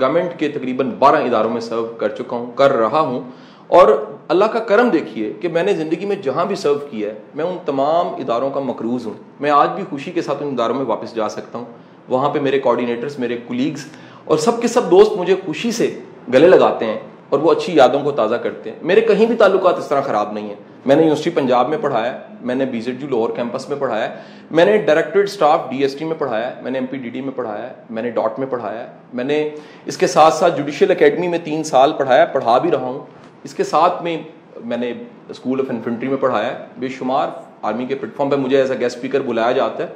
گورنمنٹ 0.00 0.38
کے 0.38 0.48
تقریباً 0.48 0.90
بارہ 0.98 1.16
اداروں 1.16 1.50
میں 1.50 1.60
سرو 1.60 1.94
کر 1.98 2.08
چکا 2.08 2.36
ہوں، 2.36 2.46
کر 2.54 2.72
رہا 2.72 3.00
ہوں۔ 3.00 3.20
اور 3.66 4.04
اللہ 4.28 4.44
کا 4.44 4.58
کرم 4.58 4.88
دیکھیے 4.88 5.32
کہ 5.40 5.48
میں 5.48 5.62
نے 5.62 5.72
زندگی 5.72 6.06
میں 6.06 6.16
جہاں 6.16 6.46
بھی 6.46 6.56
سرو 6.56 6.74
کیا 6.90 7.08
ہے، 7.08 7.14
میں 7.34 7.44
ان 7.44 7.56
تمام 7.66 8.08
اداروں 8.08 8.50
کا 8.50 8.60
مقروض 8.60 9.06
ہوں۔ 9.06 9.14
میں 9.40 9.50
آج 9.50 9.68
بھی 9.70 9.84
خوشی 9.90 10.12
کے 10.12 10.22
ساتھ 10.22 10.42
ان 10.42 10.48
اداروں 10.48 10.74
میں 10.74 10.84
واپس 10.84 11.14
جا 11.14 11.28
سکتا 11.28 11.58
ہوں۔ 11.58 11.66
وہاں 12.08 12.30
پہ 12.30 12.40
میرے 12.40 12.58
کوآڈینیٹرس 12.58 13.18
میرے 13.18 13.38
کولیگز 13.46 13.84
اور 14.24 14.38
سب 14.38 14.62
کے 14.62 14.68
سب 14.68 14.90
دوست 14.90 15.12
مجھے 15.12 15.36
خوشی 15.46 15.72
سے 15.72 15.98
گلے 16.32 16.48
لگاتے 16.48 16.84
ہیں 16.84 16.98
اور 17.28 17.38
وہ 17.38 17.52
اچھی 17.52 17.76
یادوں 17.76 18.00
کو 18.00 18.10
تازہ 18.10 18.34
کرتے 18.34 18.70
ہیں۔ 18.70 18.78
میرے 18.82 19.00
کہیں 19.00 19.26
بھی 19.26 19.36
تعلقات 19.36 19.78
اس 19.78 19.86
طرح 19.86 20.00
خراب 20.00 20.32
نہیں 20.32 20.48
ہیں۔ 20.48 20.54
میں 20.86 20.96
نے 20.96 21.02
یونیورسٹی 21.02 21.30
پنجاب 21.30 21.68
میں 21.68 21.78
پڑھایا 21.80 22.16
میں 22.40 22.54
نے 22.54 22.64
B 22.64 22.80
Z 22.80 23.02
U 23.02 23.08
Lahore 23.08 23.30
campus 23.36 23.68
میں 23.68 23.76
پڑھایا 23.76 24.08
میں 24.50 24.64
نے 24.64 24.76
directorate 24.78 25.24
staff 25.24 25.70
D 25.70 25.82
S 25.82 25.94
T 25.94 26.04
میں 26.04 26.16
پڑھایا 26.18 26.50
میں 26.62 26.70
نے 26.70 26.78
ایم 26.78 26.86
پی 26.86 26.96
ڈی 26.96 27.08
ڈی 27.08 27.20
میں 27.20 27.32
پڑھایا 27.36 27.68
میں 27.90 28.02
نے 28.02 28.10
ڈاٹ 28.10 28.38
میں 28.38 28.46
پڑھایا 28.46 28.86
میں 29.14 29.24
نے 29.24 29.48
اس 29.86 29.96
کے 29.96 30.06
ساتھ 30.06 30.34
ساتھ 30.34 30.56
جوڈیشل 30.56 30.90
اکیڈمی 30.90 31.28
میں 31.28 31.38
تین 31.44 31.64
سال 31.64 31.92
پڑھایا 31.92 32.24
پڑھا 32.24 32.58
بھی 32.58 32.70
رہا 32.70 32.86
ہوں۔ 32.86 33.00
اس 33.44 33.54
کے 33.54 33.64
ساتھ 33.64 34.02
میں 34.02 34.16
میں 34.64 34.76
نے 34.76 34.92
اسکول 35.28 35.60
آف 35.60 35.70
انفنٹری 35.70 36.08
میں 36.08 36.16
پڑھایا 36.16 36.52
بے 36.78 36.88
شمار 36.88 37.28
آرمی 37.62 37.86
کے 37.86 37.94
پلیٹ 37.94 38.16
فارم 38.16 38.30
پہ 38.30 38.36
مجھے 38.36 38.56
ایز 38.58 38.70
اے 38.70 38.78
گیسٹ 38.80 38.96
اسپیکر 38.96 39.20
بلایا 39.20 39.52
جاتا 39.52 39.82
ہے۔ 39.82 39.88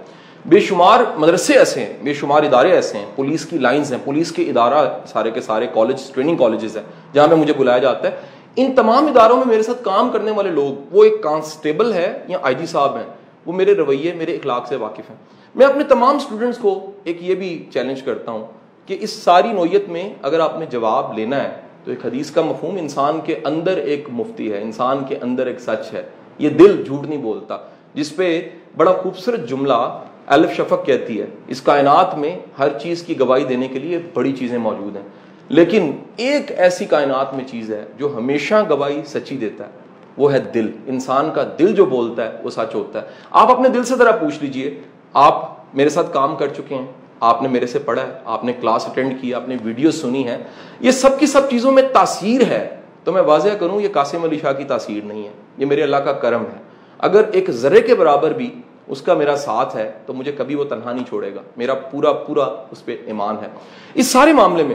بے 0.49 0.61
شمار 0.61 1.01
مدرسے 1.17 1.55
ایسے 1.59 1.81
ہیں، 1.81 1.93
بے 2.03 2.13
شمار 2.15 2.43
ادارے 2.43 2.71
ایسے 2.73 2.99
ہیں، 2.99 3.07
پولیس 3.17 3.45
کی 3.47 3.59
لائنز 3.59 3.93
ہیں، 3.93 3.99
پولیس 4.05 4.33
کے 4.33 4.43
ادارہ 4.43 4.85
سارے 5.07 5.31
کے 5.31 5.41
سارے 5.41 5.67
کالج 5.75 6.11
ٹریننگ 6.15 6.37
کالجز 6.37 6.77
ہیں، 6.77 6.85
جہاں 7.13 7.27
پہ 7.29 7.35
مجھے 7.35 7.53
بلایا 7.59 7.79
جاتا 7.79 8.09
ہے۔ 8.09 8.15
ان 8.57 8.73
تمام 8.75 9.07
اداروں 9.07 9.37
میں 9.37 9.45
میرے 9.47 9.63
ساتھ 9.63 9.85
کام 9.85 10.11
کرنے 10.11 10.31
والے 10.31 10.51
لوگ، 10.51 10.95
وہ 10.97 11.05
ایک 11.05 11.23
کانسٹیبل 11.23 11.93
ہے 11.93 12.25
یا 12.29 12.39
آئی 12.43 12.55
جی 12.55 12.67
صاحب 12.67 12.97
ہیں، 12.97 13.05
وہ 13.47 13.53
میرے 13.53 13.75
رویے، 13.75 14.13
میرے 14.13 14.35
اخلاق 14.37 14.69
سے 14.69 14.77
واقف 14.77 15.11
ہیں۔ 15.11 15.17
میں 15.55 15.67
اپنے 15.67 15.85
تمام 15.85 16.17
اسٹوڈنٹس 16.17 16.59
کو 16.59 16.91
ایک 17.05 17.19
یہ 17.21 17.35
بھی 17.35 17.67
چیلنج 17.73 18.03
کرتا 18.03 18.33
ہوں 18.33 18.47
کہ 18.87 18.99
اس 19.01 19.11
ساری 19.11 19.53
نوعیت 19.53 19.89
میں 19.89 20.15
اگر 20.23 20.41
آپ 20.41 20.59
نے 20.59 20.67
جواب 20.67 21.19
لینا 21.19 21.45
ہے، 21.45 21.51
تو 21.85 21.91
ایک 21.91 22.07
حدیث 22.07 22.31
کا 22.31 22.43
مفہوم 22.43 22.77
انسان 22.77 23.21
کے 23.25 23.39
اندر 23.45 23.77
ایک 23.77 24.09
مفتی 24.13 24.53
ہے، 24.53 24.63
انسان 24.63 25.05
کے 25.09 25.17
اندر 25.23 25.47
ایک 25.47 25.61
سچ 25.61 25.95
ہے۔ 25.95 26.03
یہ 26.39 26.49
دل 26.49 26.85
جھوٹ 26.87 27.07
نہیں 27.07 27.23
بولتا۔ 27.23 27.59
جس 27.95 28.17
پہ 28.17 28.49
بڑا 28.77 28.93
خوبصورت 28.93 29.49
جملہ 29.49 29.99
الف 30.27 30.53
شفق 30.53 30.87
کہتی 30.87 31.21
ہے۔ 31.21 31.27
اس 31.47 31.63
کائنات 31.63 32.19
میں 32.19 32.39
ہر 32.59 32.79
چیز 32.79 33.03
کی 33.03 33.21
گواہی 33.21 33.45
دینے 33.45 33.69
کے 33.69 33.79
لیے 33.79 34.01
بڑی 34.15 34.33
چیزیں 34.33 34.59
موجود 34.59 34.97
ہیں۔ 34.97 35.05
لیکن 35.51 35.93
ایک 36.17 36.53
ایسی 36.57 36.85
کائنات 36.85 37.35
میں 37.35 37.45
چیز 37.45 37.73
ہے 37.73 37.85
جو 37.97 38.17
ہمیشہ 38.17 38.55
گواہی 38.71 39.03
سچی 39.07 39.37
دیتا 39.37 39.65
ہے، 39.67 39.71
وہ 40.17 40.33
ہے 40.33 40.39
دل۔ 40.39 40.71
انسان 40.87 41.31
کا 41.35 41.45
دل 41.59 41.75
جو 41.75 41.85
بولتا 41.85 42.25
ہے، 42.25 42.37
وہ 42.43 42.51
سچ 42.51 42.75
ہوتا 42.75 43.03
ہے۔ 43.03 43.07
آپ 43.31 43.51
اپنے 43.51 43.69
دل 43.69 43.85
سے 43.85 43.95
ذرا 43.95 44.11
پوچھ 44.11 44.39
لیجیے، 44.41 44.81
آپ 45.13 45.57
میرے 45.75 45.89
ساتھ 45.89 46.13
کام 46.13 46.37
کر 46.37 46.47
چکے 46.47 46.75
ہیں، 46.75 46.87
آپ 47.21 47.43
نے 47.43 47.49
میرے 47.49 47.67
سے 47.67 47.79
پڑھا 47.79 48.03
ہے، 48.03 48.13
آپ 48.25 48.45
نے 48.45 48.53
کلاس 48.53 48.87
اٹینڈ 48.87 49.21
کی 49.21 49.35
آپ 49.35 49.49
نے 49.49 49.57
ویڈیو 49.65 49.91
سنی 49.91 50.27
ہے 50.27 50.43
یہ 50.81 50.91
سب 50.91 51.19
کی 51.19 51.27
سب 51.27 51.51
چیزوں 51.51 51.73
میں 51.73 51.83
تاثیر 51.93 52.41
ہے۔ 52.41 52.77
تو 53.05 53.13
میں 53.13 53.23
واضح 53.23 53.49
کروں، 53.49 53.81
یہ 53.81 53.89
قاسم 53.93 54.25
علی 54.25 54.39
شاہ 54.39 54.53
کی 54.53 54.65
تاثیر 54.65 55.05
نہیں 55.05 55.25
ہے، 55.25 55.33
یہ 55.59 55.67
میرے 55.67 55.83
اللہ 55.83 55.97
کا 55.97 56.13
کرم 56.13 56.43
ہے۔ 56.43 56.63
اگر 56.99 57.23
ایک 57.33 57.51
ذرے 57.51 57.81
کے 57.81 57.95
برابر 57.95 58.31
بھی 58.31 58.55
اس 58.87 59.03
کا 59.03 59.15
میرا 59.15 59.37
ساتھ 59.37 59.77
ہے، 59.77 59.93
تو 60.07 60.13
مجھے 60.13 60.33
کبھی 60.33 60.55
وہ 60.55 60.65
تنہا 60.65 60.93
نہیں 60.93 61.05
چھوڑے 61.05 61.35
گا۔ 61.35 61.41
میرا 61.57 61.75
پورا 61.75 62.13
پورا 62.13 62.45
اس 62.71 62.85
پہ 62.85 62.97
ایمان 63.07 63.37
ہے۔ 63.43 63.49
اس 63.95 64.07
سارے 64.07 64.33
معاملے 64.33 64.63
میں 64.63 64.75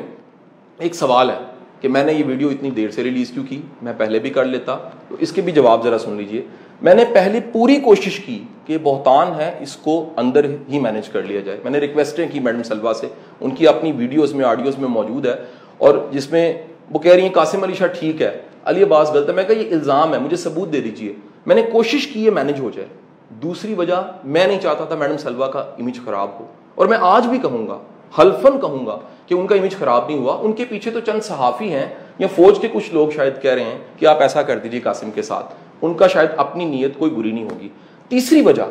ایک 0.80 0.95
سوال 0.95 1.30
ہے 1.30 1.38
کہ 1.82 1.88
میں 1.88 2.03
نے 2.03 2.13
یہ 2.13 2.23
ویڈیو 2.28 2.49
اتنی 2.49 2.69
دیر 2.69 2.89
سے 2.89 3.03
ریلیز 3.03 3.32
کیوں 3.32 3.45
کی؟ 3.49 3.61
میں 3.82 3.93
پہلے 3.97 4.19
بھی 4.19 4.30
کر 4.30 4.45
لیتا، 4.45 4.78
تو 5.09 5.15
اس 5.19 5.32
کے 5.32 5.41
بھی 5.41 5.51
جواب 5.51 5.84
ذرا 5.84 5.97
سن 5.97 6.13
لیجیے۔ 6.13 6.41
میں 6.82 6.95
نے 6.95 7.05
پہلے 7.13 7.39
پوری 7.53 7.76
کوشش 7.76 8.19
کی 8.19 8.43
کہ 8.65 8.78
بہتان 8.84 9.28
ہے 9.36 9.57
اس 9.59 9.76
کو 9.76 10.09
اندر 10.17 10.45
ہی 10.69 10.80
مینج 10.80 11.09
کر 11.09 11.21
لیا 11.21 11.39
جائے۔ 11.39 11.59
میں 11.63 11.71
نے 11.71 11.78
ریکویسٹیں 11.78 12.28
کی 12.32 12.39
میڈم 12.39 12.63
سلوا 12.63 12.93
سے، 12.93 13.07
ان 13.41 13.51
کی 13.51 13.67
اپنی 13.67 13.91
ویڈیوز 13.91 14.34
میں 14.34 14.45
آڈیوز 14.45 14.78
میں 14.78 14.89
موجود 14.89 15.26
ہے۔ 15.26 15.36
اور 15.78 15.97
جس 16.11 16.32
میں 16.32 16.53
وہ 16.91 16.99
کہہ 16.99 17.13
رہی 17.13 17.21
ہیں، 17.21 17.30
قاسم 17.30 17.63
علی 17.63 17.73
شاہ 17.73 17.88
ٹھیک 17.88 18.21
ہے، 18.21 18.41
علی 18.65 18.84
عباس 18.84 19.09
غلط 19.09 19.30
ہے۔ 19.30 19.34
میں 19.34 19.43
کہا، 19.43 19.55
یہ 19.55 19.71
الزام 19.71 20.13
ہے، 20.13 20.19
مجھے 20.19 20.38
ثبوت 20.38 20.73
دے 20.73 20.82
دیجیے 20.82 21.13
میں 21.45 21.55
نے 21.55 21.61
کوشش 21.61 22.07
کی 22.07 22.26
یہ 22.26 22.32
مینج 22.32 22.59
ہو 22.59 22.71
جائے۔ 22.76 22.88
دوسری 23.30 23.73
وجہ، 23.73 24.11
میں 24.23 24.47
نہیں 24.47 24.59
چاہتا 24.59 24.86
تھا 24.86 24.95
میڈم 24.95 25.17
سلوا 25.17 25.51
کا 25.51 25.59
امیج 25.59 25.99
خراب 26.05 26.30
ہو۔ 26.39 26.45
اور 26.76 26.86
میں 26.86 26.97
آج 27.01 27.28
بھی 27.28 27.38
کہوں 27.38 27.67
گا 27.67 27.78
حلفن 28.20 28.59
کہوں 28.59 28.86
گا 28.86 28.97
کہ 29.26 29.34
ان 29.34 29.47
کا 29.47 29.55
امیج 29.55 29.76
خراب 29.76 30.07
نہیں 30.07 30.20
ہوا۔ 30.20 30.38
ان 30.41 30.53
کے 30.53 30.66
پیچھے 30.66 30.91
تو 30.91 30.99
چند 30.99 31.22
صحافی 31.22 31.72
ہیں 31.72 31.86
یا 32.20 32.28
فوج 32.28 32.59
کے 32.59 32.68
کچھ 32.74 32.93
لوگ 32.93 33.09
شاید 33.09 33.41
کہہ 33.41 33.53
رہے 33.53 33.63
ہیں 33.63 33.78
کہ 33.97 34.05
آپ 34.05 34.22
ایسا 34.22 34.41
کر 34.41 34.57
دیجیے 34.57 34.80
قاسم 34.80 35.11
کے 35.11 35.22
ساتھ۔ 35.22 35.45
ان 35.82 35.93
کا 35.93 36.07
شاید 36.07 36.30
اپنی 36.38 36.66
نیت 36.66 36.97
کوئی 36.97 37.11
بری 37.11 37.32
نہیں 37.32 37.43
ہوگی۔ 37.43 37.70
تیسری 38.09 38.41
وجہ، 38.41 38.63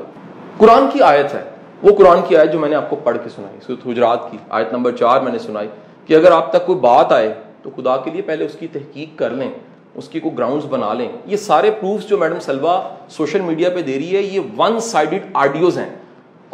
قرآن 0.59 0.85
کی 0.93 1.03
آیت 1.03 1.35
ہے۔ 1.35 1.45
وہ 1.83 1.97
قرآن 1.97 2.19
کی 2.29 2.37
آیت 2.37 2.53
جو 2.53 2.59
میں 2.59 2.69
نے 2.69 2.77
آپ 2.77 2.91
کو 2.91 2.97
پڑھ 2.97 3.17
کے 3.25 3.29
سنائی، 3.29 3.59
سورت 3.67 3.87
حجرات 3.87 4.31
کی 4.31 4.39
آیت 4.51 4.73
نمبر 4.73 4.97
چار 4.97 5.21
میں 5.21 5.33
نے 5.33 5.39
سنائی 5.39 5.69
کہ 6.07 6.15
اگر 6.15 6.33
آپ 6.33 6.53
تک 6.53 6.67
کوئی 6.67 6.79
بات 6.79 7.13
آئے 7.13 7.35
تو 7.63 7.71
خدا 7.77 7.97
کے 7.97 8.11
لیے 8.11 8.23
پہلے 8.23 8.45
اس 8.45 8.57
کی 8.61 8.67
تحقیق 8.67 9.19
کر 9.19 9.31
لیں، 9.31 9.51
اس 9.95 10.09
کی 10.09 10.21
کوئی 10.21 10.39
گراؤنڈز 10.39 10.67
بنا 10.67 10.95
لیں۔ 10.95 11.09
یہ 11.27 11.37
سارے 11.37 11.71
پروفس 11.71 12.09
جو 12.09 12.19
میڈم 12.19 12.41
سلوا 12.41 12.89
سوشل 13.09 13.41
میڈیا 13.41 13.71
پہ 13.71 13.83
دے 13.83 13.95
رہی 13.95 14.17
ہے، 14.17 14.23
یہ 14.23 14.41
ون 14.57 14.81
سائڈڈ 14.81 15.21
آڈیوز 15.35 15.79
ہیں۔ 15.79 16.04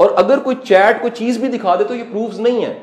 اور 0.01 0.11
اگر 0.17 0.39
کوئی 0.39 0.57
چیٹ 0.65 1.01
کوئی 1.01 1.11
چیز 1.15 1.39
بھی 1.39 1.49
دکھا 1.49 1.75
دے 1.79 1.85
تو 1.85 1.95
یہ 1.95 2.05
پروفز 2.13 2.41
نہیں 2.41 2.65
ہے 2.65 2.79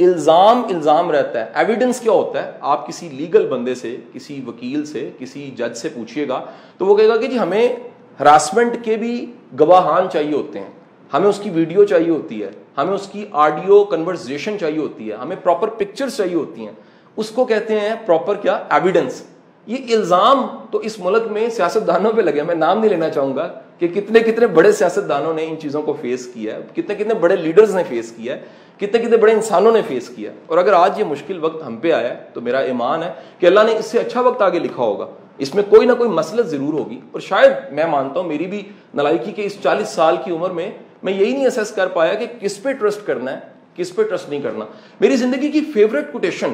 الزام 0.00 0.62
الزام 0.64 1.10
رہتا 1.10 1.40
ہے۔ 1.40 1.50
ایویڈنس 1.54 2.00
کیا 2.00 2.12
ہوتا 2.12 2.46
ہے؟ 2.46 2.52
آپ 2.60 2.88
کسی 2.88 3.08
لیگل 3.08 3.48
بندے 3.48 3.74
سے، 3.74 3.96
کسی 4.12 4.44
وکیل 4.46 4.84
سے، 4.84 5.10
کسی 5.18 5.50
جج 5.56 5.76
سے 5.76 5.88
پوچھیے 5.88 6.28
گا 6.28 6.44
تو 6.78 6.86
وہ 6.86 6.96
کہے 6.96 7.08
گا 7.08 7.16
کہ 7.16 7.26
جی 7.26 7.38
ہمیں 7.38 7.76
ہراسمنٹ 8.20 8.84
کے 8.84 8.96
بھی 8.96 9.32
گواہان 9.60 10.10
چاہیے 10.10 10.34
ہوتے 10.34 10.58
ہیں۔ 10.58 10.70
ہمیں 11.12 11.28
اس 11.28 11.38
کی 11.38 11.50
ویڈیو 11.50 11.84
چاہیے 11.84 12.10
ہوتی 12.10 12.42
ہے۔ 12.42 12.50
ہمیں 12.78 12.94
اس 12.94 13.08
کی 13.12 13.26
آڈیو 13.32 13.84
کنورزیشن 13.84 14.58
چاہیے 14.58 14.78
ہوتی 14.78 15.10
ہے۔ 15.10 15.16
ہمیں 15.16 15.36
پراپر 15.42 15.68
پکچرز 15.68 16.16
چاہیے 16.16 16.34
ہوتی 16.34 16.64
ہیں۔ 16.66 16.72
اس 17.16 17.30
کو 17.30 17.44
کہتے 17.44 17.80
ہیں 17.80 17.94
پراپر 18.06 18.34
کیا؟ 18.34 18.64
ایویڈنس 18.70 19.22
یہ 19.66 19.96
الزام 19.96 20.46
تو 20.70 20.78
اس 20.78 20.98
ملک 20.98 21.22
میں 21.30 21.48
سیاست 21.48 21.86
دانوں 21.86 22.12
پہ 22.12 22.20
لگے 22.20 22.42
میں 22.42 22.54
نام 22.54 22.78
نہیں 22.78 22.90
لینا 22.90 23.10
چاہوں 23.10 23.36
گا 23.36 23.60
کہ 23.78 23.88
کتنے 23.88 24.20
کتنے 24.20 24.46
بڑے 24.46 24.72
سیاست 24.72 25.08
دانوں 25.08 25.34
نے 25.34 25.44
ان 25.44 25.56
چیزوں 25.58 25.82
کو 25.82 25.96
فیس 26.00 26.30
کیا 26.34 26.54
ہے۔ 26.54 26.60
کتنے 26.74 26.94
کتنے 26.94 27.14
بڑے 27.14 27.36
لیڈرز 27.36 27.76
نے 27.76 27.82
فیس 27.88 28.12
کیا 28.12 28.36
ہے۔ 28.36 28.40
کتنے 28.76 28.98
کتنے 28.98 29.16
بڑے 29.16 29.32
انسانوں 29.32 29.72
نے 29.72 29.82
فیس 29.88 30.08
کیا 30.08 30.30
اور 30.46 30.58
اگر 30.58 30.72
آج 30.72 31.00
یہ 31.00 31.04
مشکل 31.04 31.44
وقت 31.44 31.66
ہم 31.66 31.76
پہ 31.76 31.92
آیا 31.92 32.14
تو 32.32 32.40
میرا 32.40 32.58
ایمان 32.58 33.02
ہے 33.02 33.12
کہ 33.38 33.46
اللہ 33.46 33.60
نے 33.66 33.78
اس 33.78 33.84
سے 33.84 33.98
اچھا 33.98 34.20
وقت 34.20 34.42
آگے 34.42 34.58
لکھا 34.58 34.82
ہوگا۔ 34.82 35.06
اس 35.38 35.54
میں 35.54 35.62
کوئی 35.68 35.86
نہ 35.86 35.92
کوئی 35.92 36.10
مسلط 36.10 36.46
ضرور 36.46 36.74
ہوگی۔ 36.74 37.00
اور 37.12 37.20
شاید 37.20 37.52
میں 37.72 37.86
مانتا 37.86 38.20
ہوں 38.20 38.28
میری 38.28 38.46
بھی 38.46 38.62
نلائکی 38.94 39.32
کے 39.32 39.44
اس 39.44 39.56
چالیس 39.62 39.88
سال 39.88 40.16
کی 40.24 40.32
عمر 40.32 40.50
میں 40.50 40.70
میں 41.02 41.12
یہی 41.12 41.32
نہیں 41.32 41.46
اسیس 41.46 41.70
کر 41.70 41.86
پایا 41.86 42.14
کہ 42.14 42.26
کس 42.40 42.62
پہ 42.62 42.72
ٹرسٹ 42.72 43.06
کرنا 43.06 43.32
ہے، 43.32 43.40
کس 43.76 43.96
پہ 43.96 44.02
ٹرسٹ 44.02 44.28
نہیں 44.28 44.40
کرنا۔ 44.40 44.64
میری 45.00 45.16
زندگی 45.16 45.48
کی 45.48 45.60
فیوریٹ 45.74 46.12
کوٹیشن 46.12 46.52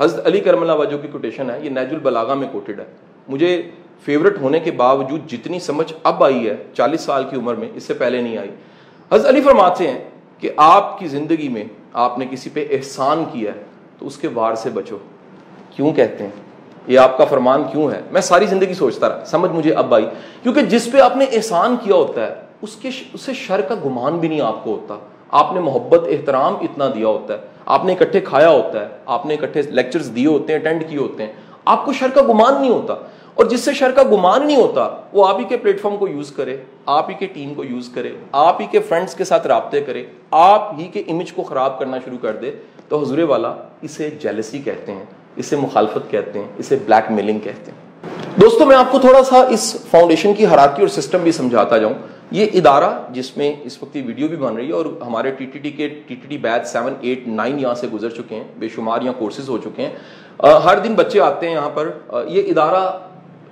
حضرت 0.00 0.26
علی 0.26 0.40
کرم 0.40 0.60
اللہ 0.60 0.72
وجہ 0.72 0.96
کی 0.96 1.08
کوٹیشن 1.12 1.50
ہے، 1.50 1.58
یہ 1.62 1.70
نیج 1.70 1.94
البلاغا 1.94 2.34
میں 2.34 2.48
کوٹیڈ 2.52 2.80
ہے۔ 2.80 2.84
مجھے 3.28 3.62
فیوریٹ 4.04 4.38
ہونے 4.40 4.60
کے 4.60 4.70
باوجود 4.70 5.26
جتنی 5.26 5.60
سمجھ 5.60 5.92
اب 6.02 6.24
آئی 6.24 6.48
ہے، 6.48 6.56
چالیس 6.74 7.00
سال 7.00 7.24
کی 7.30 7.36
عمر 7.36 7.54
میں، 7.54 7.68
اس 7.74 7.82
سے 7.82 7.94
پہلے 7.94 8.20
نہیں 8.20 8.38
آئی۔ 8.38 8.50
حضرت 9.12 9.26
علی 9.26 9.40
فرماتے 9.40 9.90
ہیں 9.90 10.04
کہ 10.38 10.50
آپ 10.56 10.98
کی 10.98 11.08
زندگی 11.08 11.48
میں 11.48 11.64
آپ 11.92 12.18
نے 12.18 12.26
کسی 12.30 12.50
پہ 12.50 12.66
احسان 12.70 13.24
کیا 13.32 13.52
ہے، 13.54 13.62
تو 13.98 14.06
اس 14.06 14.16
کے 14.16 14.28
وار 14.34 14.54
سے 14.54 14.70
بچو۔ 14.70 14.98
کیوں 15.70 15.92
کہتے 15.92 16.24
ہیں؟ 16.24 16.30
یہ 16.86 16.98
آپ 16.98 17.18
کا 17.18 17.24
فرمان 17.24 17.62
کیوں 17.72 17.90
ہے؟ 17.90 18.00
میں 18.10 18.20
ساری 18.20 18.46
زندگی 18.46 18.74
سوچتا 18.74 19.08
رہا، 19.08 19.24
سمجھ 19.24 19.52
مجھے 19.52 19.74
اب 19.74 19.94
آئی۔ 19.94 20.06
کیونکہ 20.42 20.60
جس 20.60 20.92
پہ 20.92 21.00
آپ 21.00 21.16
نے 21.16 21.24
احسان 21.24 21.76
کیا 21.82 21.94
ہوتا 21.94 22.26
ہے، 22.26 22.34
اس 22.62 22.76
کے 22.76 22.90
اس 23.14 23.20
سے 23.20 23.34
شر 23.34 23.60
کا 23.60 23.74
گمان 23.84 24.18
بھی 24.18 24.28
نہیں 24.28 24.40
آپ 24.40 24.64
کو 24.64 24.70
ہوتا۔ 24.70 24.98
آپ 25.28 25.52
نے 25.52 25.60
محبت، 25.60 26.00
احترام 26.08 26.54
اتنا 26.60 26.90
دیا 26.94 27.06
ہوتا 27.06 27.34
ہے۔ 27.34 27.38
آپ 27.66 27.84
نے 27.84 27.92
اکٹھے 27.92 28.20
کھایا 28.20 28.50
ہوتا 28.50 28.80
ہے، 28.80 28.88
آپ 29.06 29.26
نے 29.26 29.34
اکٹھے 29.34 29.62
لیکچرز 29.62 30.10
دیے 30.16 30.26
ہوتے 30.26 30.52
ہیں 30.52 30.60
اٹینڈ 30.60 30.84
کیے 30.88 30.98
ہوتے 30.98 31.26
ہیں۔ 31.26 31.32
آپ 31.64 31.84
کو 31.84 31.92
شر 31.92 32.08
کا 32.14 32.22
گمان 32.22 32.60
نہیں 32.60 32.70
ہوتا۔ 32.70 32.94
اور 33.34 33.44
جس 33.44 33.60
سے 33.60 33.72
شر 33.72 33.90
کا 33.90 34.02
گمان 34.02 34.46
نہیں 34.46 34.56
ہوتا، 34.56 34.88
وہ 35.12 35.28
آپ 35.28 35.38
ہی 35.38 35.44
کے 35.44 35.56
پلیٹ 35.56 35.80
فارم 35.80 35.96
کو 35.96 36.08
یوز 36.08 36.32
کرے، 36.32 36.56
آپ 36.86 37.10
ہی 37.10 37.14
کے 37.14 37.26
ٹیم 37.26 37.54
کو 37.54 37.64
یوز 37.64 37.88
کرے، 37.94 38.10
آپ 38.32 38.60
ہی 38.60 38.66
کے 38.66 38.78
فرینڈس 38.80 39.14
کے 39.14 39.24
ساتھ 39.24 39.46
رابطے 39.46 39.80
کرے، 39.80 40.04
آپ 40.30 40.74
ہی 40.78 40.84
کے 40.84 41.02
امیج 41.08 41.32
کو 41.32 41.42
خراب 41.42 41.78
کرنا 41.78 41.96
شروع 42.04 42.18
کر 42.22 42.36
دے۔ 42.36 42.50
تو 42.88 43.02
حضور 43.02 43.18
والا 43.18 43.54
اسے 43.82 44.10
جیلسی 44.10 44.58
کہتے 44.58 44.92
ہیں، 44.92 45.04
اسے 45.36 45.56
مخالفت 45.56 46.10
کہتے 46.10 46.38
ہیں، 46.38 46.46
اسے 46.58 46.76
بلیک 46.84 47.10
میلنگ 47.10 47.38
کہتے 47.38 47.70
ہیں۔ 47.70 47.90
دوستوں 48.40 48.66
میں 48.66 48.76
آپ 48.76 48.92
کو 48.92 48.98
تھوڑا 48.98 49.22
سا 49.22 49.46
اس 49.48 49.76
فاؤنڈیشن 49.90 50.34
کی 50.34 50.46
حراکی 50.46 50.80
اور 50.80 50.88
سسٹم 50.88 51.18
بھی 51.18 51.32
سمجھاتا 51.32 51.78
جاؤں۔ 51.78 51.94
یہ 52.30 52.46
ادارہ 52.54 52.90
جس 53.10 53.36
میں 53.36 53.54
اس 53.62 53.82
وقت 53.82 53.96
یہ 53.96 54.02
ویڈیو 54.06 54.28
بھی 54.28 54.36
بن 54.36 54.56
رہی 54.56 54.68
ہے 54.68 54.72
اور 54.72 54.86
ہمارے 55.06 55.30
ٹی 55.30 55.44
ٹی 55.44 55.58
ٹی 55.58 55.70
کے 55.70 55.88
T 55.88 56.14
T 56.14 56.26
T 56.28 56.38
batch 56.38 56.66
seven 56.66 56.94
eight 57.00 57.28
nine 57.28 57.60
یہاں 57.60 57.74
سے 57.74 57.86
گزر 57.92 58.10
چکے 58.10 58.34
ہیں، 58.36 58.44
بے 58.58 58.68
شمار 58.68 59.02
یہاں 59.02 59.14
کورسز 59.18 59.48
ہو 59.48 59.58
چکے 59.58 59.86
ہیں۔ 59.86 59.94
ہر 60.64 60.78
دن 60.78 60.94
بچے 60.94 61.20
آتے 61.20 61.46
ہیں 61.46 61.54
یہاں 61.54 61.70
پر۔ 61.74 61.90
یہ 62.26 62.42
ادارہ 62.42 62.98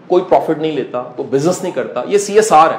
کوئی 0.06 0.22
پروفٹ 0.28 0.58
نہیں 0.58 0.72
لیتا، 0.72 1.02
کوئی 1.02 1.28
بزنس 1.28 1.62
نہیں 1.62 1.72
کرتا۔ 1.72 2.02
یہ 2.06 2.18
سی 2.18 2.34
ایس 2.34 2.52
آر 2.52 2.70
ہے۔ 2.70 2.78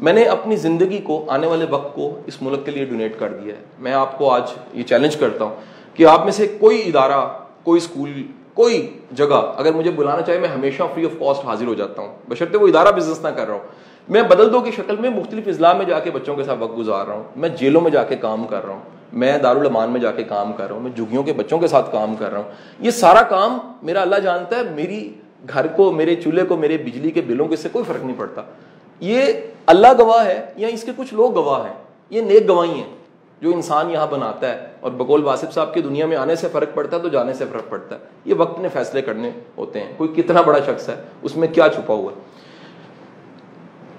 میں 0.00 0.12
نے 0.12 0.24
اپنی 0.24 0.56
زندگی 0.56 0.98
کو، 0.98 1.24
آنے 1.28 1.46
والے 1.46 1.66
وقت 1.70 1.94
کو 1.94 2.18
اس 2.26 2.42
ملک 2.42 2.64
کے 2.64 2.70
لیے 2.70 2.84
ڈونیٹ 2.84 3.18
کر 3.18 3.28
دیا 3.28 3.54
ہے۔ 3.54 3.62
میں 3.78 3.92
آپ 3.92 4.18
کو 4.18 4.30
آج 4.30 4.42
یہ 4.72 4.82
چیلنج 4.82 5.16
کرتا 5.16 5.44
ہوں 5.44 5.56
کہ 5.94 6.06
آپ 6.06 6.24
میں 6.24 6.32
سے 6.32 6.46
کوئی 6.60 6.82
ادارہ، 6.86 7.28
کوئی 7.64 7.76
اسکول 7.78 8.22
کوئی 8.54 8.88
جگہ 9.12 9.52
اگر 9.56 9.72
مجھے 9.72 9.90
بلانا 9.90 10.22
چاہے، 10.22 10.38
میں 10.38 10.48
ہمیشہ 10.48 10.82
فری 10.94 11.04
آف 11.04 11.18
کاسٹ 11.18 11.44
حاضر 11.44 11.66
ہو 11.66 11.74
جاتا 11.74 12.02
ہوں۔ 12.02 12.14
بشرطے 12.28 12.58
وہ 12.58 12.66
ادارہ 12.66 12.92
بزنس 12.92 13.20
نہ 13.22 13.28
کر 13.28 13.46
رہا 13.46 13.54
ہوں 13.54 13.87
میں 14.08 14.22
بدل 14.22 14.52
دو 14.52 14.60
کی 14.60 14.70
شکل 14.70 14.96
میں 15.00 15.10
مختلف 15.10 15.48
اضلاع 15.48 15.72
میں 15.72 15.84
جا 15.84 15.98
کے 15.98 16.10
بچوں 16.10 16.36
کے 16.36 16.44
ساتھ 16.44 16.58
وقت 16.62 16.78
گزار 16.78 17.06
رہا 17.06 17.14
ہوں۔ 17.14 17.22
میں 17.36 17.48
جیلوں 17.48 17.80
میں 17.80 17.90
جا 17.90 18.04
کے 18.04 18.16
کام 18.16 18.46
کر 18.46 18.66
رہا 18.66 18.74
ہوں۔ 18.74 18.80
میں 19.12 19.38
دارالعمان 19.38 19.90
میں 19.90 20.00
جا 20.00 20.10
کے 20.10 20.24
کام 20.24 20.52
کر 20.52 20.66
رہا 20.66 20.74
ہوں۔ 20.74 20.82
میں 20.82 20.90
جھگیوں 20.96 21.22
کے 21.22 21.32
بچوں 21.32 21.58
کے 21.58 21.66
ساتھ 21.66 21.92
کام 21.92 22.14
کر 22.16 22.30
رہا 22.30 22.38
ہوں۔ 22.38 22.50
یہ 22.80 22.90
سارا 22.90 23.22
کام 23.22 23.58
میرا 23.82 24.02
اللہ 24.02 24.16
جانتا 24.16 24.56
ہے، 24.56 24.62
میری 24.62 25.14
گھر 25.52 25.66
کو، 25.66 25.92
میرے 25.92 26.14
چولہے 26.14 26.44
کو، 26.44 26.56
میرے 26.56 26.76
بجلی 26.76 27.10
کے 27.10 27.20
بلوں 27.20 27.48
کے 27.48 27.56
سے 27.56 27.68
کوئی 27.72 27.84
فرق 27.88 28.04
نہیں 28.04 28.18
پڑتا۔ 28.18 28.42
یہ 29.00 29.26
اللہ 29.66 29.86
گواہ 29.98 30.26
ہے 30.26 30.46
یا 30.56 30.68
اس 30.68 30.82
کے 30.82 30.92
کچھ 30.96 31.14
لوگ 31.14 31.34
گواہ 31.34 31.66
ہیں؟ 31.66 31.74
یہ 32.10 32.20
نیک 32.20 32.48
گواہی 32.48 32.74
ہیں۔ 32.74 32.98
جو 33.40 33.50
انسان 33.50 33.90
یہاں 33.90 34.06
بناتا 34.10 34.48
ہے 34.48 34.66
اور 34.80 34.90
بقول 34.90 35.24
واسف 35.24 35.52
صاحب 35.52 35.74
کی 35.74 35.82
دنیا 35.82 36.06
میں 36.06 36.16
آنے 36.16 36.36
سے 36.36 36.48
فرق 36.52 36.68
پڑتا 36.74 36.96
ہے 36.96 37.02
تو 37.02 37.08
جانے 37.08 37.32
سے 37.32 37.44
فرق 37.52 37.68
پڑتا 37.68 37.94
ہے۔ 37.94 38.00
یہ 38.24 38.34
وقت 38.38 38.60
نے 38.60 38.68
فیصلے 38.68 39.02
کرنے 39.02 39.30
ہوتے 39.58 39.80
ہیں۔ 39.80 39.92
کوئی 39.96 40.10
کتنا 40.16 40.40
بڑا 40.40 40.58
شخص 40.58 40.88
ہے، 40.88 40.94
اس 41.22 41.36
میں 41.36 41.48
کیا 41.48 41.68
چھپا 41.68 41.94
ہوا 41.94 42.12
ہے؟ 42.16 42.27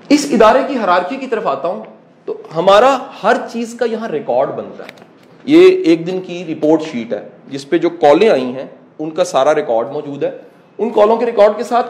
اس 0.09 0.27
ادارے 0.31 0.59
کی 0.67 0.77
حرارکی 0.83 1.15
کی 1.15 1.27
طرف 1.27 1.47
آتا 1.47 1.67
ہوں 1.67 1.83
تو 2.25 2.37
ہمارا 2.55 2.97
ہر 3.23 3.37
چیز 3.51 3.75
کا 3.79 3.85
یہاں 3.85 4.09
ریکارڈ 4.09 4.49
بنتا 4.49 4.83
ہے۔ 4.83 4.91
یہ 5.43 5.83
ایک 5.83 6.07
دن 6.07 6.21
کی 6.21 6.55
رپورٹ 6.55 6.81
شیٹ 6.81 7.13
ہے، 7.13 7.29
جس 7.47 7.69
پہ 7.69 7.77
جو 7.77 7.89
کالیں 7.89 8.29
آئی 8.29 8.43
ہیں، 8.43 8.65
ان 8.99 9.09
کا 9.09 9.23
سارا 9.23 9.55
ریکارڈ 9.55 9.89
موجود 9.89 10.23
ہے۔ 10.23 10.37
ان 10.77 10.89
کالوں 10.89 11.17
کے 11.17 11.25
ریکارڈ 11.25 11.51
کے 11.57 11.63
ساتھ 11.63 11.87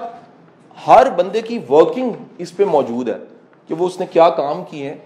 ہر 0.87 1.07
بندے 1.09 1.41
کی 1.41 1.59
ورکنگ 1.69 2.09
اس 2.37 2.57
پہ 2.57 2.65
موجود 2.65 3.09
ہے 3.09 3.17
کہ 3.67 3.73
وہ 3.73 3.87
اس 3.87 3.99
نے 3.99 4.05
کیا 4.11 4.29
کام 4.29 4.63
کیے 4.69 4.89
ہیں۔ 4.89 4.97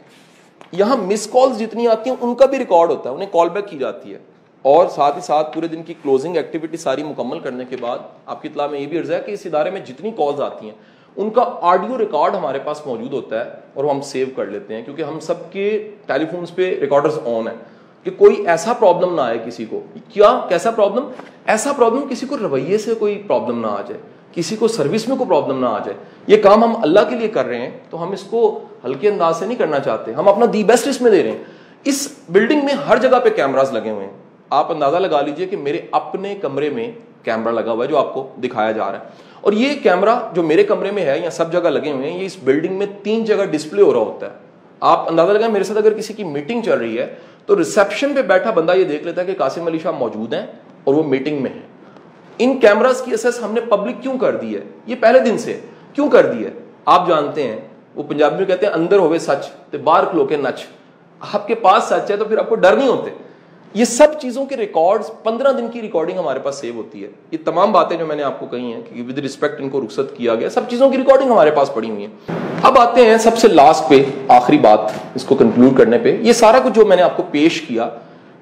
یہاں 0.72 0.98
مس 0.98 1.28
کالز 1.28 1.60
جتنی 1.60 1.88
آتی 1.88 2.10
ہیں، 2.10 2.18
ان 2.22 2.36
کا 2.36 2.46
بھی 2.46 2.58
ریکارڈ 2.58 2.90
ہوتا 2.90 3.10
ہے، 3.10 3.16
انہیں 3.16 3.30
کال 3.32 3.50
بیک 3.50 3.68
کی 3.68 3.78
جاتی 3.78 4.14
ہے۔ 4.14 4.20
اور 4.62 4.88
ساتھ 4.88 5.16
ہی 5.16 5.22
ساتھ 5.22 5.54
پورے 5.54 5.68
دن 5.68 5.84
کی 5.84 5.94
کلوزنگ 5.94 6.36
ایکٹیویٹی 6.36 6.78
ساری 6.78 7.04
مکمل 7.04 7.40
کرنے 7.40 7.64
کے 7.70 7.78
بعد، 7.78 8.00
آپ 8.26 8.42
کی 8.42 8.48
اطلاع 8.48 8.68
میں 8.68 8.80
یہ 8.80 8.88
بھی 8.88 9.00
عرض 9.00 9.12
ہے 9.12 9.22
کہ 9.26 9.32
اس 9.32 9.42
ادارے 9.46 9.70
میں 9.70 9.80
جتنی 9.80 10.12
کالز 10.12 10.42
آتی 10.42 10.66
ہیں 10.66 10.93
ان 11.16 11.30
کا 11.30 11.56
آڈیو 11.62 11.98
ریکارڈ 11.98 12.36
ہمارے 12.36 12.60
پاس 12.60 12.88
موجود 12.88 13.14
ہوتا 13.14 13.46
ہے 13.46 13.52
اور 13.74 13.84
وہ 13.84 13.94
ہم 13.94 14.02
سیو 14.02 14.28
کر 14.36 14.46
لیتے 14.46 14.76
ہیں 14.76 14.86
کیونکہ 14.86 15.02
ہم 15.02 15.20
سب 15.20 15.52
کے 15.52 15.92
ٹیلی 16.06 16.26
فونس 16.26 16.56
پہ 16.56 16.80
ریکارڈرز 16.80 17.20
آن 17.26 17.48
ہیں 17.48 17.58
کہ 18.04 18.12
کوئی 18.18 18.48
ایسا 18.48 18.74
پرابلم 18.74 19.16
نہ 19.16 19.22
آئے 19.22 19.38
کسی 19.46 19.66
کو۔ 19.66 19.82
کیا 20.10 20.42
کیسا 20.50 20.72
پرابلم؟ 20.72 21.04
ایسا 21.46 21.74
پرابلم 21.74 22.08
کسی 22.10 22.26
کو 22.26 22.38
رویے 22.38 22.78
سے 22.78 22.96
کوئی 22.96 23.24
پرابلم 23.28 23.62
نہ 23.62 23.68
آ 23.68 23.82
جائے، 23.88 24.02
کسی 24.32 24.56
کو 24.56 24.68
سروس 24.68 25.08
میں 25.08 25.18
کوئی 25.18 25.30
پرابلم 25.30 25.60
نہ 25.60 25.66
آ 25.66 25.80
جائے۔ 25.80 25.98
یہ 26.28 26.42
کام 26.42 26.64
ہم 26.64 26.76
اللہ 26.84 27.00
کے 27.10 27.16
لیے 27.16 27.28
کر 27.28 27.46
رہے 27.46 27.58
ہیں 27.58 27.78
تو 27.90 28.04
ہم 28.04 28.12
اس 28.12 28.24
کو 28.24 28.60
ہلکے 28.86 29.10
انداز 29.10 29.40
سے 29.40 29.46
نہیں 29.46 29.58
کرنا 29.58 29.80
چاہتے۔ 29.80 30.14
ہم 30.14 30.28
اپنا 30.28 30.46
دی 30.54 30.64
بیسٹ 30.64 30.88
اس 30.88 31.02
میں 31.02 31.12
دے 31.12 31.24
رہے 31.24 31.32
ہیں۔ 31.32 31.44
اس 31.84 32.14
بلڈنگ 32.30 32.66
میں 32.66 32.74
ہر 32.74 32.98
جگہ 32.98 33.20
پہ 33.24 33.30
کیمراز 33.30 33.74
لگے 33.74 33.90
ہوئے 33.90 34.06
ہیں۔ 34.06 34.14
آپ 34.50 34.72
اندازہ 34.72 34.98
لگا 34.98 35.22
لیجیے 35.22 35.48
کہ 35.48 35.58
میرے 35.58 35.80
اپنے 35.92 36.36
کمرے 36.36 36.70
میں 36.70 36.92
کیمرہ 37.24 37.52
لگا 37.52 37.72
ہوا 37.72 37.84
ہے 37.84 37.90
جو 37.90 37.98
آپ 37.98 38.14
کو 38.14 38.28
دکھایا 38.44 38.72
جا 38.72 38.86
رہا 38.86 39.00
ہے۔ 39.00 39.33
اور 39.44 39.54
یہ 39.54 39.70
کیمرہ 39.84 40.16
جو 40.34 40.44
میرے 40.44 40.64
کمرے 40.64 40.92
میں 40.92 41.06
ہے 41.06 41.20
یا 41.20 41.30
سب 41.30 41.52
جگہ 41.52 41.60
لگے 41.60 41.92
ہوئے 41.92 42.10
ہیں، 42.10 42.20
یہ 42.20 42.26
اس 42.26 42.38
بلڈنگ 42.44 42.78
میں 42.78 42.86
تین 43.04 43.26
جگہ 43.26 43.44
ڈسپلے 43.52 43.82
ہو 43.82 43.94
رہا 43.94 44.00
ہوتا 44.00 44.26
ہے۔ 44.26 44.32
آپ 44.80 45.10
اندازہ 45.10 45.32
لگائیں، 45.32 45.54
میرے 45.54 45.64
ساتھ 45.64 45.78
اگر 45.78 45.94
کسی 45.94 46.14
کی 46.14 46.24
میٹنگ 46.24 46.62
چل 46.62 46.78
رہی 46.78 47.00
ہے، 47.00 47.16
تو 47.46 47.58
ریسپشن 47.58 48.14
پہ 48.16 48.22
بیٹھا 48.22 48.52
بندہ 48.52 48.72
یہ 48.72 48.84
دیکھ 48.84 49.04
لیتا 49.04 49.22
ہے 49.22 49.26
کہ 49.26 49.34
قاسم 49.38 49.68
علی 49.68 49.80
شاہ 49.80 49.92
موجود 49.92 50.34
ہیں 50.34 50.46
اور 50.84 50.94
وہ 50.94 51.04
میٹنگ 51.04 51.42
میں 51.42 51.52
ہیں۔ 51.52 51.62
ان 52.40 52.60
کیمراز 52.60 53.02
کی 53.02 53.14
اسیس 53.14 53.44
ہم 53.44 53.54
نے 53.54 53.62
پبلک 53.62 53.96
کیوں 54.02 54.18
کر 54.18 54.36
دی 54.36 54.56
ہے؟ 54.56 54.62
یہ 54.86 54.96
پہلے 55.00 55.20
دن 55.20 55.38
سے 55.38 55.60
کیوں 55.94 56.10
کر 56.10 56.26
دی 56.26 56.46
ہے؟ 56.46 56.52
آپ 56.86 57.08
جانتے 57.08 57.44
ہیں، 57.44 57.60
وہ 57.96 58.04
پنجابی 58.04 58.38
میں 58.38 58.46
کہتے 58.46 58.66
ہیں، 58.66 58.74
اندر 58.74 58.98
ہوئے 58.98 59.20
سچ، 59.20 59.50
تے 59.72 59.78
باہر 59.78 60.06
کھلو 60.06 60.26
کے 60.26 60.38
نچ۔ 60.38 60.66
آپ 61.34 61.48
کے 61.48 61.56
پاس 61.56 61.84
سچ 61.84 62.12
ہے 62.12 62.18
تو 62.18 62.26
پھر 62.26 62.38
آپ 62.38 62.50
کو 62.50 62.56
ڈر 62.56 62.76
نہیں 62.76 62.88
ہوتے۔ 62.88 63.23
یہ 63.74 63.86
سب 63.86 64.08
چیزوں 64.20 64.46
کے 64.46 64.58
ریکارڈز 64.58 65.12
پندرہ 65.24 65.52
دن 65.52 65.68
کی 65.68 65.82
ریکارڈنگ 65.82 66.18
ہمارے 66.18 66.40
پاس 66.40 66.56
سیو 66.56 66.74
ہوتی 66.76 67.04
ہے۔ 67.04 67.10
یہ 67.32 67.38
تمام 67.46 67.72
باتیں 67.72 67.98
جو 67.98 68.06
میں 68.06 68.16
نے 68.16 68.24
آپ 68.24 68.40
کو 68.40 68.46
کہی 68.46 68.74
ہیں 68.74 68.82
کہ 68.94 69.02
ود 69.02 69.20
رسپیکٹ 69.20 69.62
ان 69.62 69.70
کو 69.70 69.82
رخصت 69.82 70.18
کیا 70.18 70.36
گیا، 70.36 70.50
سب 70.50 70.62
چیزوں 70.70 70.90
کی 70.90 70.98
ریکارڈنگ 70.98 71.32
ہمارے 71.32 71.52
پاس 71.52 71.74
پڑی 71.74 71.90
ہوئی 71.90 72.06
ہے 72.06 72.08
اب 72.62 72.78
آتے 72.78 73.06
ہیں 73.06 73.18
سب 73.18 73.38
سے 73.38 73.48
لاسٹ 73.48 73.90
پہ، 73.90 74.04
آخری 74.28 74.58
بات 74.58 74.80
اس 75.16 75.26
کو 75.26 75.36
کنکلوڈ 75.36 75.78
کرنے 75.78 75.98
پہ۔ 75.98 76.18
یہ 76.22 76.34
سارا 76.34 76.60
کچھ 76.60 76.74
جو 76.74 76.86
میں 76.86 76.98
نے 76.98 77.04
آپ 77.04 77.18
کو 77.18 77.24
پیش 77.32 77.62
کیا، 77.62 77.90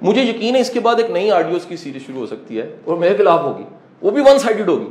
مجھے 0.01 0.21
یقین 0.21 0.55
ہے 0.55 0.61
اس 0.61 0.69
کے 0.69 0.79
بعد 0.79 0.95
ایک 0.97 1.11
نئی 1.11 1.31
آڈیوز 1.31 1.65
کی 1.65 1.77
سیریز 1.77 2.01
شروع 2.01 2.19
ہو 2.19 2.25
سکتی 2.25 2.57
ہے 2.57 2.75
اور 2.85 2.95
میرے 2.95 3.17
خلاف 3.17 3.41
ہوگی۔ 3.41 3.63
وہ 4.01 4.11
بھی 4.11 4.21
ون 4.21 4.39
سائڈڈ 4.39 4.67
ہوگی۔ 4.67 4.89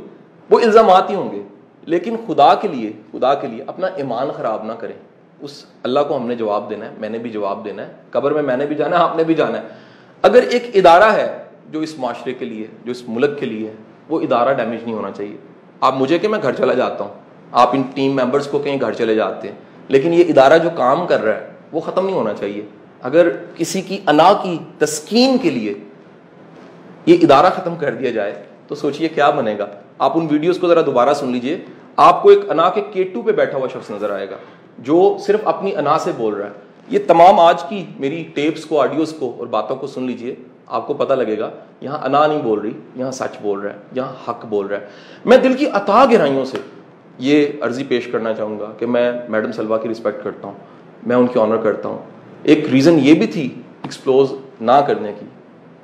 وہ 0.51 0.61
الزامات 0.61 1.11
ہی 1.11 1.15
ہوں 1.15 1.31
گے۔ 1.33 1.43
لیکن 1.87 2.17
خدا 2.27 2.55
کے 2.55 2.69
لیے، 2.69 2.93
خدا 3.13 3.35
کے 3.35 3.47
لیے 3.47 3.65
اپنا 3.67 3.87
ایمان 3.87 4.31
خراب 4.37 4.65
نہ 4.65 4.73
کریں۔ 4.73 4.95
اس 5.41 5.65
اللہ 5.83 6.01
کو 6.09 6.17
ہم 6.17 6.27
نے 6.27 6.35
جواب 6.35 6.71
دینا 6.71 6.87
ہے، 6.87 6.91
میں 6.99 7.09
نے 7.09 7.19
بھی 7.19 7.31
جواب 7.31 7.65
دینا 7.65 7.87
ہے، 7.87 7.93
قبر 8.11 8.31
میں 8.31 8.43
میں 8.43 8.57
نے 8.57 8.67
بھی 8.67 8.77
جانا 8.77 8.99
ہے، 8.99 9.03
آپ 9.03 9.17
نے 9.17 9.25
بھی 9.25 9.35
جانا 9.35 9.59
ہے۔ 9.59 9.90
اگر 10.23 10.43
ایک 10.43 10.71
ادارہ 10.75 11.13
ہے 11.13 11.27
جو 11.71 11.81
اس 11.81 11.99
معاشرے 11.99 12.33
کے 12.33 12.45
لیے، 12.45 12.67
جو 12.85 12.91
اس 12.91 13.03
ملک 13.09 13.39
کے 13.39 13.47
لیے، 13.47 13.73
وہ 14.09 14.21
ادارہ 14.21 14.53
ڈیمیج 14.55 14.83
نہیں 14.85 14.95
ہونا 14.95 15.11
چاہیے۔ 15.11 15.37
آپ 15.81 15.95
مجھے 15.97 16.19
کہ 16.19 16.29
میں 16.29 16.39
گھر 16.43 16.53
چلا 16.53 16.75
جاتا 16.75 17.05
ہوں، 17.05 17.15
آپ 17.53 17.71
ان 17.73 17.83
ٹیم 17.95 18.17
ممبرس 18.17 18.47
کو 18.47 18.59
کہیں 18.59 18.81
گھر 18.81 18.93
چلے 18.93 19.15
جاتے 19.15 19.49
ہیں، 19.49 19.57
لیکن 19.89 20.15
یہ 20.15 20.25
ادارہ 20.29 20.59
جو 20.59 20.71
کام 20.75 21.07
کر 21.07 21.23
رہا 21.23 21.37
ہے، 21.37 21.49
وہ 21.73 21.81
ختم 21.81 22.07
نہیں 22.07 22.17
ہونا 22.17 22.35
چاہیے۔ 22.35 22.63
اگر 23.03 23.29
کسی 23.57 23.81
کی 23.81 23.99
انا 24.07 24.33
کی 24.43 24.59
تسکین 24.79 25.39
کے 25.39 25.51
لیے 25.51 25.75
یہ 27.07 27.17
ادارہ 27.23 27.51
ختم 27.57 27.77
کر 27.77 27.95
دیا 27.95 28.11
جائے، 28.11 28.43
تو 28.69 28.75
سوچئے 28.75 29.09
کیا 29.09 29.31
بنے 29.31 29.59
گا۔ 29.59 29.67
آپ 29.99 30.19
ان 30.19 30.27
ویڈیوز 30.31 30.59
کو 30.59 30.69
ذرا 30.69 30.81
دوبارہ 30.87 31.15
سن 31.15 31.29
لیجیے۔ 31.29 31.59
آپ 31.97 32.23
کو 32.23 32.29
ایک 32.29 32.51
انا 32.51 32.71
کے 32.71 32.81
کیٹو 32.93 33.23
پہ 33.23 33.33
بیٹھا 33.33 33.59
ہوا 33.59 33.69
شخص 33.69 33.91
نظر 33.91 34.11
آئے 34.11 34.31
گا، 34.31 34.37
جو 34.79 35.17
صرف 35.21 35.41
اپنی 35.45 35.77
انا 35.77 35.99
سے 35.99 36.11
بول 36.17 36.35
رہا 36.35 36.47
ہے۔ 36.47 36.53
یہ 36.91 36.99
تمام 37.07 37.41
آج 37.41 37.63
کی 37.63 37.85
میری 37.99 38.25
ٹیپس 38.35 38.65
کو 38.65 38.81
آڈیوز 38.81 39.15
کو 39.19 39.35
اور 39.39 39.47
باتوں 39.47 39.77
کو 39.77 39.87
سن 39.87 40.03
لیجیے. 40.03 40.35
آپ 40.67 40.87
کو 40.87 40.95
پتہ 40.95 41.15
لگے 41.15 41.39
گا، 41.39 41.51
یہاں 41.81 41.99
انا 42.05 42.27
نہیں 42.27 42.43
بول 42.43 42.59
رہی، 42.59 42.71
یہاں 42.97 43.11
سچ 43.11 43.37
بول 43.43 43.61
رہا 43.61 43.71
ہے، 43.71 43.79
یہاں 43.93 44.31
حق 44.31 44.45
بول 44.47 44.67
رہا 44.67 44.81
ہے۔ 44.81 44.87
میں 45.25 45.37
دل 45.37 45.55
کی 45.55 45.67
عطا 45.67 46.05
گہرائیوں 46.05 46.45
سے 46.45 46.59
یہ 47.19 47.47
عرضی 47.61 47.85
پیش 47.85 48.07
کرنا 48.07 48.35
چاہوں 48.35 48.59
گا 48.61 48.67
کہ 48.79 48.87
میں 48.87 49.13
میڈم 49.29 49.53
سلوا 49.53 49.79
کی 49.79 49.89
رسپیکٹ 49.89 50.25
کرتا 50.25 50.49
ہوں، 50.49 50.55
میں 51.07 51.17
ان 51.17 51.27
کی 51.27 51.41
آنر 51.41 51.57
کرتا 51.57 51.89
ہوں۔ 51.89 51.99
ایک 52.43 52.69
ریزن 52.73 52.99
یہ 53.03 53.15
بھی 53.15 53.27
تھی 53.27 53.55
ایکسپلوز 53.83 54.33
نہ 54.61 54.81
کرنے 54.87 55.13
کی 55.21 55.27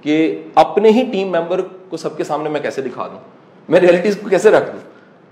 کہ 0.00 0.42
اپنے 0.54 0.90
ہی 0.90 1.04
ٹیم 1.12 1.28
ممبر 1.28 1.60
کو 1.88 1.96
سب 1.96 2.16
کے 2.16 2.24
سامنے 2.24 2.48
میں 2.48 2.60
کیسے 2.60 2.82
دکھا 2.82 3.06
دوں؟ 3.06 3.18
میں 3.68 3.80
ریئلٹیز 3.80 4.18
کو 4.22 4.28
کیسے 4.28 4.50
رکھ 4.50 4.70
دوں؟ 4.70 4.80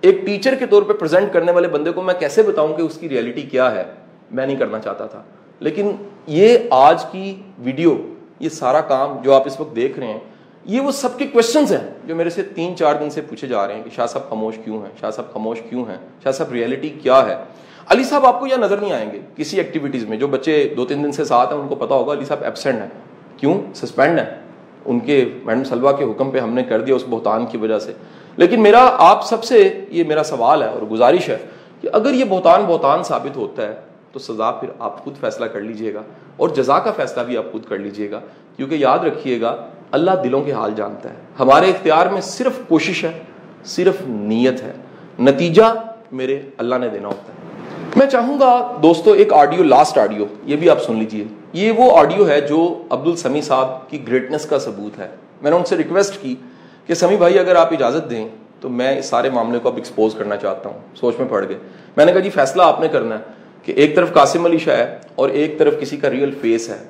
ایک 0.01 0.27
ٹیچر 0.27 0.55
کے 0.55 0.67
طور 0.67 0.83
پہ 0.83 0.93
پریزنٹ 0.93 1.33
کرنے 1.33 1.53
والے 1.53 1.69
بندے 1.69 1.93
کو 1.93 2.03
میں 2.03 2.15
کیسے 2.19 2.43
بتاؤں 2.43 2.77
کہ 2.77 2.83
اس 2.83 2.95
کی 2.95 3.09
ریئلٹی 3.09 3.43
کیا 3.43 3.75
ہے؟ 3.75 3.85
میں 4.31 4.47
نہیں 4.47 4.57
کرنا 4.57 4.79
چاہتا 4.79 5.07
تھا۔ 5.07 5.23
لیکن 5.65 5.91
یہ 6.27 6.59
آج 6.71 7.05
کی 7.05 7.35
ویڈیو، 7.59 7.97
یہ 8.41 8.49
سارا 8.49 8.81
کام 8.81 9.17
جو 9.23 9.35
آپ 9.35 9.43
اس 9.47 9.61
وقت 9.61 9.77
دیکھ 9.77 9.99
رہے 9.99 10.07
ہیں، 10.07 10.19
یہ 10.65 10.81
وہ 10.81 10.91
سب 10.91 11.19
کے 11.19 11.27
کوشچنز 11.27 11.73
ہیں 11.73 11.95
جو 12.05 12.17
میرے 12.17 12.31
سے 12.31 12.43
تین 12.43 12.77
چار 12.77 12.95
دن 12.95 13.11
سے 13.11 13.21
پوچھے 13.21 13.49
جا 13.49 13.67
رہے 13.67 13.75
ہیں 13.75 13.83
کہ 13.83 13.91
شاہ 13.97 14.07
صاحب 14.07 14.31
خاموش 14.31 14.55
کیوں 14.65 14.79
ہیں؟ 14.79 14.91
شاہ 15.01 15.11
صاحب 15.11 15.33
خاموش 15.33 15.61
کیوں 15.71 15.85
ہیں؟ 15.89 15.97
شاہ 16.23 16.33
صاحب 16.33 16.53
ریئلٹی 16.53 16.89
کیا 16.89 17.27
ہے؟ 17.27 17.37
علی 17.87 18.05
صاحب، 18.05 18.27
آپ 18.27 18.41
کو 18.41 18.47
یہ 18.47 18.57
نظر 18.57 18.77
نہیں 18.77 18.93
آئیں 18.93 19.13
گے 19.13 19.21
کسی 19.37 19.57
ایکٹیویٹیز 19.57 20.05
میں، 20.05 20.17
جو 20.17 20.27
بچے 20.27 20.75
دو 20.77 20.87
تین 20.87 21.05
دن 21.05 21.13
سے 21.13 21.25
ساتھ 21.25 21.53
ہیں، 21.53 21.61
ان 21.61 21.69
کو 21.69 21.75
پتا 21.75 21.95
ہوگا 21.95 22.13
علی 22.13 22.25
صاحب 22.25 22.45
ایبسینٹ 22.45 22.81
ہیں۔ 22.81 22.89
کیوں؟ 23.37 23.61
سسپینڈ 23.75 24.19
ہیں۔ 24.19 24.27
ان 24.85 25.01
کے 25.01 25.25
میڈم 25.45 25.65
سلوا 25.65 25.93
کے 25.93 26.05
حکم 26.05 26.31
پہ 26.31 26.39
ہم 26.39 26.53
نے 26.53 26.63
کر 26.63 26.81
دیا 26.81 26.95
اس 26.95 27.05
بہتان 27.11 27.47
کی 27.47 27.57
وجہ 27.57 27.79
سے۔ 27.79 27.93
لیکن 28.37 28.61
میرا، 28.61 28.91
آپ 28.99 29.27
سب 29.27 29.45
سے 29.45 29.85
یہ 29.89 30.05
میرا 30.05 30.25
سوال 30.25 30.63
ہے 30.63 30.69
اور 30.69 30.83
گزارش 30.83 31.29
ہے 31.29 31.39
کہ 31.81 31.89
اگر 31.93 32.13
یہ 32.15 32.25
بہتان 32.25 32.65
بہتان 32.67 33.03
ثابت 33.03 33.37
ہوتا 33.37 33.69
ہے 33.69 33.94
تو 34.15 34.21
سزا 34.21 34.51
پھر 34.51 34.69
آپ 34.79 35.05
خود 35.05 35.17
فیصلہ 35.17 35.45
کر 35.45 35.61
لیجیے 35.61 35.95
گا 35.95 36.03
اور 36.37 36.49
جزا 36.49 36.79
کا 36.79 36.93
فیصلہ 36.93 37.23
بھی 37.23 37.37
آپ 37.37 37.53
خود 37.53 37.65
کر 37.69 37.79
لیجیے 37.79 38.11
گا 38.11 38.21
کیونکہ 38.57 38.75
یاد 38.75 38.99
رکھیے 38.99 39.41
گا، 39.41 39.57
اللہ 39.91 40.11
دلوں 40.25 40.43
کے 40.43 40.53
حال 40.53 40.71
جانتا 40.77 41.11
ہے۔ 41.11 41.15
ہمارے 41.41 41.71
اختیار 41.71 42.07
میں 42.07 42.21
صرف 42.21 42.53
کوشش 42.69 43.05
ہے، 43.05 43.23
صرف 43.65 43.95
نیت 44.07 44.63
ہے۔ 44.63 44.73
نتیجہ 45.21 45.63
میرے 46.13 46.43
اللہ 46.59 46.75
نے 46.75 46.89
دینا 46.89 47.09
ہوتا 47.09 47.33
ہے۔ 47.33 47.39
میں 47.97 48.07
چاہوں 48.07 48.41
گا 48.41 48.79
دوستو، 48.83 49.13
ایک 49.13 49.33
آڈیو 49.33 49.63
لاسٹ 49.63 49.99
آڈیو، 49.99 50.27
یہ 50.45 50.57
بھی 50.57 50.71
آپ 50.71 50.83
سن 50.83 50.97
لیجیے۔ 50.97 51.25
یہ 51.53 51.73
وہ 51.73 51.99
آڈیو 51.99 52.29
ہے 52.29 52.41
جو 52.41 52.83
عبد 52.91 53.07
السمی 53.07 53.41
صاحب 53.41 53.91
کی 53.91 54.09
گریٹنس 54.09 54.47
کا 54.47 54.59
ثبوت 54.59 54.99
ہے۔ 54.99 55.09
میں 55.43 55.51
نے 55.51 55.57
ان 55.57 55.65
سے 55.65 55.77
ریکویسٹ 55.77 56.23
کی 56.23 56.37
کہ 56.87 56.95
سمی 56.95 57.17
بھائی، 57.17 57.39
اگر 57.39 57.57
آپ 57.57 57.73
اجازت 57.73 58.11
دیں 58.11 58.29
تو 58.61 58.69
میں 58.69 58.99
اس 58.99 59.07
سارے 59.07 59.31
معاملے 59.31 59.59
کو 59.59 59.69
اب 59.69 59.77
ایکسپوز 59.77 60.15
کرنا 60.15 60.37
چاہتا 60.37 60.69
ہوں۔ 60.69 60.79
سوچ 60.95 61.15
میں 61.19 61.29
پڑ 61.29 61.49
گئے۔ 61.49 61.59
میں 61.97 62.05
نے 62.05 62.13
کہا 62.13 62.21
جی 62.21 62.31
فیصلہ 62.31 62.63
آپ 62.63 62.81
نے 62.81 62.89
کرنا 62.89 63.19
ہے۔ 63.19 63.34
کہ 63.65 63.73
ایک 63.73 63.97
طرف 63.97 64.13
قاسم 64.13 64.45
علی 64.45 64.59
شاہ 64.59 64.77
ہے 64.77 64.99
اور 65.15 65.29
ایک 65.29 65.59
طرف 65.59 65.81
کسی 65.81 65.97
کا 65.97 66.11
ریئل 66.11 66.31
فیس 66.31 66.71
ہے۔ 66.71 66.85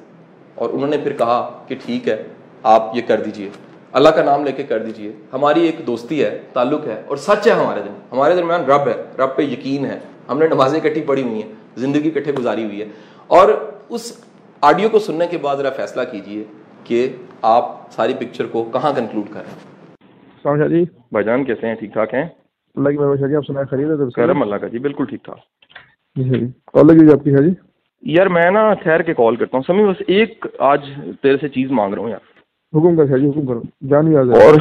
اور 0.55 0.69
انہوں 0.73 0.89
نے 0.89 0.97
پھر 0.97 1.13
کہا 1.13 1.65
کہ 1.69 1.75
ٹھیک 1.87 2.09
ہے 2.09 2.23
آپ 2.63 2.83
یہ 2.95 3.03
کر 3.07 3.21
دیجیے۔ 3.21 3.51
اللہ 3.93 4.09
کا 4.09 4.25
نام 4.25 4.45
لے 4.45 4.53
کے 4.53 4.63
کر 4.63 4.79
دیجیے۔ 4.79 5.13
ہماری 5.33 5.67
ایک 5.67 5.87
دوستی 5.87 6.25
ہے 6.25 6.41
تعلق 6.53 6.87
ہے 6.87 7.03
اور 7.07 7.17
سچ 7.17 7.47
ہے 7.47 7.53
ہمارے 7.53 7.81
دن۔ 7.83 7.93
ہمارے 8.13 8.35
درمیان 8.35 8.65
رب 8.65 8.89
ہے 8.89 9.03
رب 9.19 9.37
پہ 9.37 9.43
یقین 9.43 9.87
ہے۔ 9.87 9.99
ہم 10.29 10.39
نے 10.39 10.47
نمازیں 10.47 10.81
کٹھی 10.81 11.01
پڑھی 11.01 11.23
ہوئی 11.23 11.43
ہیں 11.43 11.53
زندگی 11.77 12.11
کٹھے 12.11 12.33
گزاری 12.33 12.65
ہوئی 12.65 12.81
ہے۔ 12.81 12.87
اور 13.27 13.49
اس 13.89 14.25
آڈیو 14.61 14.89
کو 14.89 14.99
سننے 14.99 15.27
کے 15.27 15.39
بعد 15.39 15.57
ذرا 15.57 15.71
فیصلہ 15.71 16.03
کیجیے 16.13 16.45
کہ 16.85 17.17
آپ 17.43 17.93
ساری 17.93 18.15
پکچر 18.15 18.47
کو 18.47 18.65
کہاں 18.73 18.93
کنکلوڈ 18.97 19.25
کریں 19.35 19.51
السلام 19.51 20.59
شاہ 20.59 20.69
جی۔ 20.69 20.85
بھائی 21.13 21.25
جان 21.25 21.45
کیسے 21.45 21.67
ہیں؟ 21.67 21.75
ٹھیک 21.75 21.93
ٹھاک 21.93 22.15
ہیں؟ 22.15 22.25
اللہ 22.77 22.89
کی 22.89 22.97
مہربانی 22.97 23.21
شاہ 23.21 23.29
جی 23.29 23.37
آپ 23.37 23.43
سنائے 23.47 23.67
خرید 23.67 23.91
ہے؟ 23.91 24.11
کرم 24.15 24.43
اللہ 24.43 24.57
کا۔ 24.57 24.69
جی 24.69 24.79
بالکل 24.79 25.05
ٹھیک 25.05 25.25
ٹھاک۔ 25.25 25.39
جی 26.17 26.25
شاہ 26.25 26.39
جی 26.39 26.47
کال 26.67 26.87
لگی 26.87 27.13
آپ 27.13 27.25
کی؟ 27.25 27.31
شاہ 27.31 27.43
جی؟ 27.43 27.53
یار 28.03 28.27
میں 28.27 28.51
نا 28.51 28.73
ٹھہر 28.75 29.03
کے 29.03 29.15
کال 29.15 29.37
کرتا 29.37 29.57
ہوں۔ 29.57 29.65
سمی 29.67 29.85
بس 29.85 30.03
ایک 30.07 30.47
آج 30.59 30.85
تیرے 31.23 31.37
سے 31.41 31.49
چیز 31.49 31.71
مانگ 31.71 31.95
رہا 31.95 32.03
ہوں 32.03 32.11
یار۔ 32.11 32.33
حکم 32.73 32.97
کر 32.97 33.19
جی 33.19 33.29
حکم 33.29 33.47
کرو۔ 33.47 33.61
جان 33.89 34.09
ہی 34.09 34.17
اور 34.17 34.59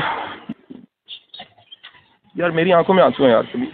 یار 2.36 2.50
میری 2.50 2.74
آنکھوں 2.74 2.96
میں 2.96 3.04
آنسو 3.04 3.24
ہیں 3.24 3.32
یار 3.32 3.44
کبھی۔ 3.54 3.66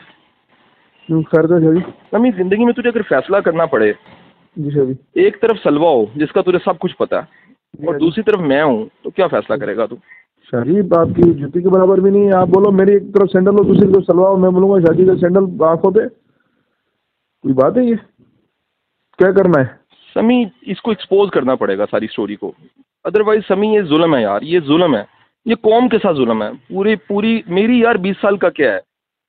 کیوں؟ 1.09 1.21
خیر 1.21 1.47
شاہ 1.47 1.59
جی 1.59 1.79
سمی 2.11 2.31
زندگی 2.37 2.65
میں 2.65 2.73
تجھے 2.73 2.89
اگر 2.89 3.01
فیصلہ 3.09 3.37
کرنا 3.37 3.65
پڑے 3.65 3.91
جی 4.57 4.69
شاہ 4.69 4.85
جی 4.85 4.93
ایک 5.13 5.41
طرف 5.41 5.57
سلوا 5.63 5.89
ہو 5.89 6.05
جس 6.15 6.31
کا 6.31 6.41
تجھے 6.41 6.59
سب 6.65 6.79
کچھ 6.79 6.97
پتا 6.97 7.19
ہے 7.19 7.85
اور 7.85 7.95
دوسری 7.95 8.23
طرف 8.23 8.39
میں 8.39 8.63
ہوں 8.63 8.85
تو 9.03 9.09
کیا 9.09 9.27
فیصلہ 9.27 9.55
کرے 9.55 9.75
گا 9.77 9.85
تو؟ 9.85 9.95
جی 10.53 10.79
آپ 10.97 11.07
کی 11.15 11.31
جوتی 11.33 11.61
کے 11.61 11.69
برابر 11.69 11.97
بھی 11.97 12.11
نہیں 12.11 12.27
ہے۔ 12.27 12.33
آپ 12.33 12.47
بولو 12.47 12.71
میری 12.71 12.93
ایک 12.93 13.03
طرف 13.13 13.31
سینڈل 13.31 13.51
ہو 13.51 13.63
دوسری 13.63 13.93
طرف 13.93 14.03
سلوا 14.05 14.29
ہو 14.29 14.37
میں 14.37 14.49
بولوں 14.49 14.69
گا 14.69 14.79
شاہ 14.79 14.95
جی 14.97 15.05
کا 15.05 15.15
سینڈل 15.15 15.63
آنکھوں 15.63 15.91
پہ۔ 15.91 15.99
کوئی 17.41 17.53
بات 17.53 17.77
ہے 17.77 17.83
یہ؟ 17.83 17.95
کیا 19.17 19.31
کرنا 19.31 19.61
ہے؟ 19.61 19.65
سمی 20.13 20.45
اس 20.61 20.81
کو 20.81 20.91
ایکسپوز 20.91 21.31
کرنا 21.31 21.55
پڑے 21.55 21.77
گا 21.77 21.85
ساری 21.91 22.05
اسٹوری 22.05 22.35
کو۔ 22.35 22.51
ادروائز 23.03 23.41
سمی 23.47 23.67
یہ 23.67 23.81
ظلم 23.81 24.15
ہے 24.15 24.21
یار 24.21 24.41
یہ 24.41 24.59
ظلم 24.59 24.95
ہے۔ 24.95 25.03
یہ 25.45 25.55
قوم 25.55 25.89
کے 25.89 25.97
ساتھ 25.97 26.17
ظلم 26.17 26.43
ہے۔ 26.43 26.49
پوری 26.73 26.95
پوری 26.95 27.41
میری 27.47 27.79
یار 27.79 27.95
بیس 27.95 28.15
سال 28.21 28.37
کا 28.37 28.49
کیا 28.49 28.73
ہے؟ 28.73 28.79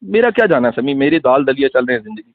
میرا 0.02 0.30
کیا 0.30 0.46
جانا 0.46 0.68
ہے 0.68 0.80
سمی؟ 0.80 0.94
میری 0.94 1.18
دال 1.18 1.46
دلیا 1.46 1.68
چل 1.68 1.84
رہے 1.84 1.94
ہیں 1.94 2.02
زندگی 2.02 2.30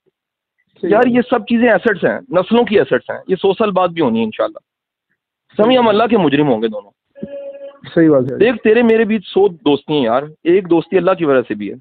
یار 0.83 1.07
یہ 1.07 1.21
سب 1.29 1.39
چیزیں 1.41 1.69
ایسٹس 1.69 2.05
ہیں 2.05 2.19
نسلوں 2.29 2.63
کی 2.63 2.79
ایسٹس 2.79 3.09
ہیں۔ 3.09 3.19
یہ 3.27 3.35
سو 3.35 3.53
سال 3.53 3.71
بعد 3.71 3.87
بھی 3.87 4.01
ہونی 4.01 4.19
ہے 4.19 4.23
انشاءاللہ۔ 4.23 4.57
سمی 5.57 5.77
ہم 5.77 5.87
اللہ 5.87 6.03
کے 6.03 6.17
مجرم 6.17 6.47
ہوں 6.47 6.61
گے 6.61 6.67
دونوں۔ 6.67 6.91
صحیح 7.95 8.09
بات 8.09 8.23
ہے۔ 8.31 8.37
دیکھ 8.37 8.57
تیرے 8.63 8.81
میرے 8.81 9.03
بیچ 9.03 9.27
سو 9.27 9.47
دوستی 9.47 9.93
ہیں 9.93 10.03
یار۔ 10.03 10.23
ایک 10.43 10.69
دوستی 10.69 10.97
اللہ 10.97 11.11
کی 11.11 11.25
وجہ 11.25 11.41
سے 11.47 11.53
بھی 11.53 11.69
ہے۔ 11.69 11.75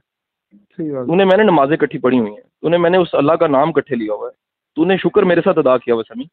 صحیح 0.77 0.93
بات 0.93 1.09
نے 1.09 1.25
میں 1.25 1.37
نے 1.37 1.43
نمازیں 1.43 1.77
کٹھی 1.77 1.99
پڑھی 1.99 2.19
ہوئی 2.19 2.33
ہیں۔ 2.33 2.41
تو 2.65 2.69
نے 2.69 2.77
میں 2.77 2.91
نے 2.91 2.99
اس 2.99 3.09
اللہ 3.13 3.33
کا 3.33 3.47
نام 3.47 3.73
کٹھے 3.73 3.97
لیا 3.97 4.15
ہوا 4.15 4.27
ہے۔ 4.27 4.33
تو 4.75 4.85
نے 4.85 4.97
شکر 4.97 5.23
میرے 5.23 5.41
ساتھ 5.41 5.59
ادا 5.59 5.79
کیا 5.79 5.95
ہوا 5.95 6.03
سمی 6.09 6.25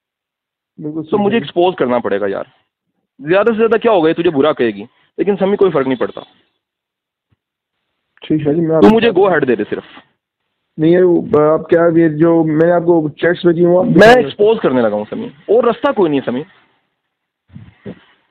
بالکل 0.80 1.10
تو 1.10 1.18
مجھے 1.18 1.38
ایکسپوز 1.38 1.76
کرنا 1.76 2.00
پڑے 2.00 2.22
گا 2.22 2.26
یار۔ 2.30 2.44
زیادہ 3.20 3.46
سے 3.46 3.58
زیادہ 3.58 3.78
کیا 3.78 3.92
ہوگا 3.92 4.10
یہ 4.10 4.14
تجھے 4.14 4.30
برا 4.30 4.54
کہے 4.54 4.72
گی۔ 4.72 4.84
لیکن 5.18 5.36
سمی 5.40 5.56
کوئی 5.56 5.72
فرق 5.72 5.88
نہیں 5.88 6.00
پڑتا۔ 6.00 6.22
ٹھیک 8.22 8.48
ہے 8.48 8.54
جی 8.54 8.62
میں 8.62 8.82
تو 8.82 8.96
مجھے 8.96 9.10
گو 9.12 9.28
ہیڈ 9.28 9.48
دے 9.48 9.56
دے 9.56 9.64
صرف۔ 9.70 9.84
نہیں 10.78 10.96
آپ 11.54 11.70
کیا 11.70 11.82
یہ 11.96 12.10
جو 12.10 12.44
میں 12.44 12.68
نے 12.68 12.72
آپ 12.72 12.82
کو 12.82 13.10
چیٹس 13.10 13.46
بھیجی 13.46 13.66
ہوں 13.66 13.84
میں 13.84 14.24
ایکسپوز 14.24 14.60
کرنے 14.64 14.82
لگا 14.82 14.96
ہوں 14.96 15.06
سمی 15.10 15.26
اور 15.26 15.64
رستہ 15.64 15.92
کوئی 15.92 16.10
نہیں 16.10 16.20
ہے 16.20 16.26
سمی 16.26 16.44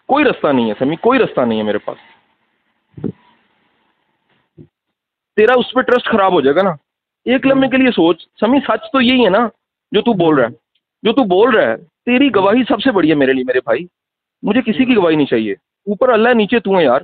کوئی 0.06 0.24
رستہ 0.24 0.52
نہیں 0.52 0.68
ہے 0.68 0.74
سمی 0.78 0.96
کوئی 0.96 1.18
رستہ 1.18 1.40
نہیں 1.40 1.58
ہے 1.58 1.62
میرے 1.62 1.78
پاس۔ 1.78 1.98
تیرا 5.36 5.54
اس 5.58 5.72
پہ 5.72 5.80
ٹرسٹ 5.80 6.08
خراب 6.08 6.32
ہو 6.32 6.40
جائے 6.40 6.56
گا 6.56 6.62
نا۔ 6.62 6.89
ایک 7.24 7.46
لمحے 7.46 7.68
کے 7.68 7.76
لیے 7.76 7.90
سوچ۔ 7.90 8.26
سمی 8.40 8.58
سچ 8.60 8.90
تو 8.92 9.00
یہی 9.00 9.24
ہے 9.24 9.30
نا 9.30 9.48
جو 9.92 10.00
تو 10.02 10.12
بول 10.12 10.34
رہا 10.34 10.44
ہے۔ 10.44 10.52
جو 11.02 11.12
تو 11.12 11.24
بول 11.24 11.54
رہا 11.54 11.70
ہے 11.70 11.76
تیری 11.76 12.34
گواہی 12.34 12.62
سب 12.68 12.80
سے 12.80 12.92
بڑی 12.92 13.10
ہے 13.10 13.14
میرے 13.14 13.32
لیے 13.32 13.44
میرے 13.46 13.58
بھائی۔ 13.64 13.86
مجھے 14.42 14.60
کسی 14.62 14.84
کی 14.84 14.96
گواہی 14.96 15.16
نہیں 15.16 15.26
چاہیے۔ 15.26 15.52
اوپر 15.86 16.08
اللہ 16.08 16.28
نیچے 16.34 16.60
تو 16.60 16.78
ہے 16.78 16.84
یار۔ 16.84 17.00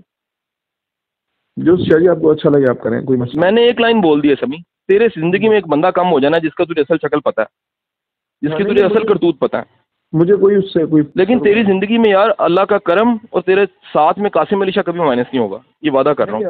جو 1.57 1.77
جی 1.77 2.09
آپ 2.09 2.17
کو 2.23 2.31
اچھا 2.31 2.51
لگے 2.51 2.71
آپ 2.71 2.81
کریں 2.81 3.01
کوئی 3.03 3.19
مسئلہ 3.19 3.41
میں 3.41 3.51
نے 3.51 3.63
ایک 3.63 3.81
لائن 3.81 4.01
بول 4.01 4.23
دی 4.23 4.31
ہے 4.31 4.35
سمی 4.41 4.57
تیرے 4.89 5.09
زندگی 5.17 5.49
میں 5.49 5.57
ایک 5.57 5.69
بندہ 5.69 5.87
کم 5.87 6.13
ہو 6.13 6.21
جانا 6.21 6.39
جس 6.39 6.55
کا 6.55 6.65
تجھے 6.65 6.81
اصل 6.81 6.97
شکل 7.03 7.21
پتا 7.21 7.43
ہے۔ 7.43 7.47
جس 8.41 8.57
کی 8.59 8.65
تجھے 8.65 8.85
اصل 8.87 9.07
کرتوت 9.07 9.39
پتا 9.39 9.59
ہے۔ 9.59 9.63
مجھے 10.13 10.35
کوئی 10.35 10.57
اس 10.57 10.73
سے 10.73 10.85
کوئی 10.87 11.03
لیکن 11.15 11.43
تیری 11.43 11.63
زندگی 11.63 11.99
میں 11.99 12.11
یار 12.11 12.29
اللہ 12.39 12.61
کا 12.61 12.79
کرم 12.79 13.17
اور 13.31 13.43
تیرے 13.43 13.67
ساتھ 13.67 14.19
میں 14.19 14.31
قاسم 14.31 14.63
علی 14.63 14.73
شاہ 14.73 14.83
کبھی 14.83 15.01
مائنس 15.01 15.27
نہیں 15.33 15.43
ہوگا۔ 15.43 15.59
یہ 15.83 15.91
وعدہ 15.91 16.09
کر 16.09 16.29
رہا 16.29 16.39
ہوں۔ 16.39 16.43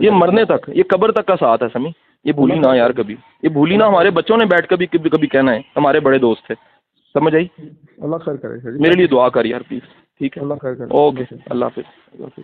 یہ 0.00 0.10
مرنے 0.10 0.44
تک 0.44 0.70
یہ 0.74 0.82
قبر 0.88 1.12
تک 1.12 1.26
کا 1.26 1.36
ساتھ 1.40 1.62
ہے 1.62 1.68
سمی 1.72 1.88
یہ 2.26 2.32
بھولی 2.32 2.58
نہ 2.58 2.66
یار 2.74 2.90
کبھی۔ 2.90 3.16
یہ 3.42 3.48
بھولی 3.48 3.76
نہ 3.76 3.84
ہمارے 3.84 4.10
بچوں 4.10 4.36
نے 4.36 4.44
بیٹھ 4.44 4.68
کبھی 4.68 4.86
کبھی 4.86 5.10
کبھی 5.10 5.28
کہنا 5.28 5.52
ہے 5.52 5.60
ہمارے 5.76 6.00
بڑے 6.00 6.18
دوست 6.18 6.46
تھے۔ 6.46 6.54
سمجھ 7.14 7.34
آئی؟ 7.34 7.46
اللہ 7.98 8.16
خیر 8.16 8.36
کرے 8.36 8.58
جی 8.58 8.78
میرے 8.80 8.94
لیے 8.94 9.06
دعا 9.06 9.28
کر 9.28 9.44
یار 9.44 9.60
پلیز 9.60 9.80
ٹھیک 10.18 10.38
ہے۔ 10.38 10.42
اللہ 10.42 10.54
خیر 10.54 10.74
کرے۔ 10.74 10.88
اوکے۔ 10.90 11.34
اللہ 11.46 11.64
حافظ۔ 11.64 11.82
اللہ 12.12 12.24
حافظ۔ 12.24 12.42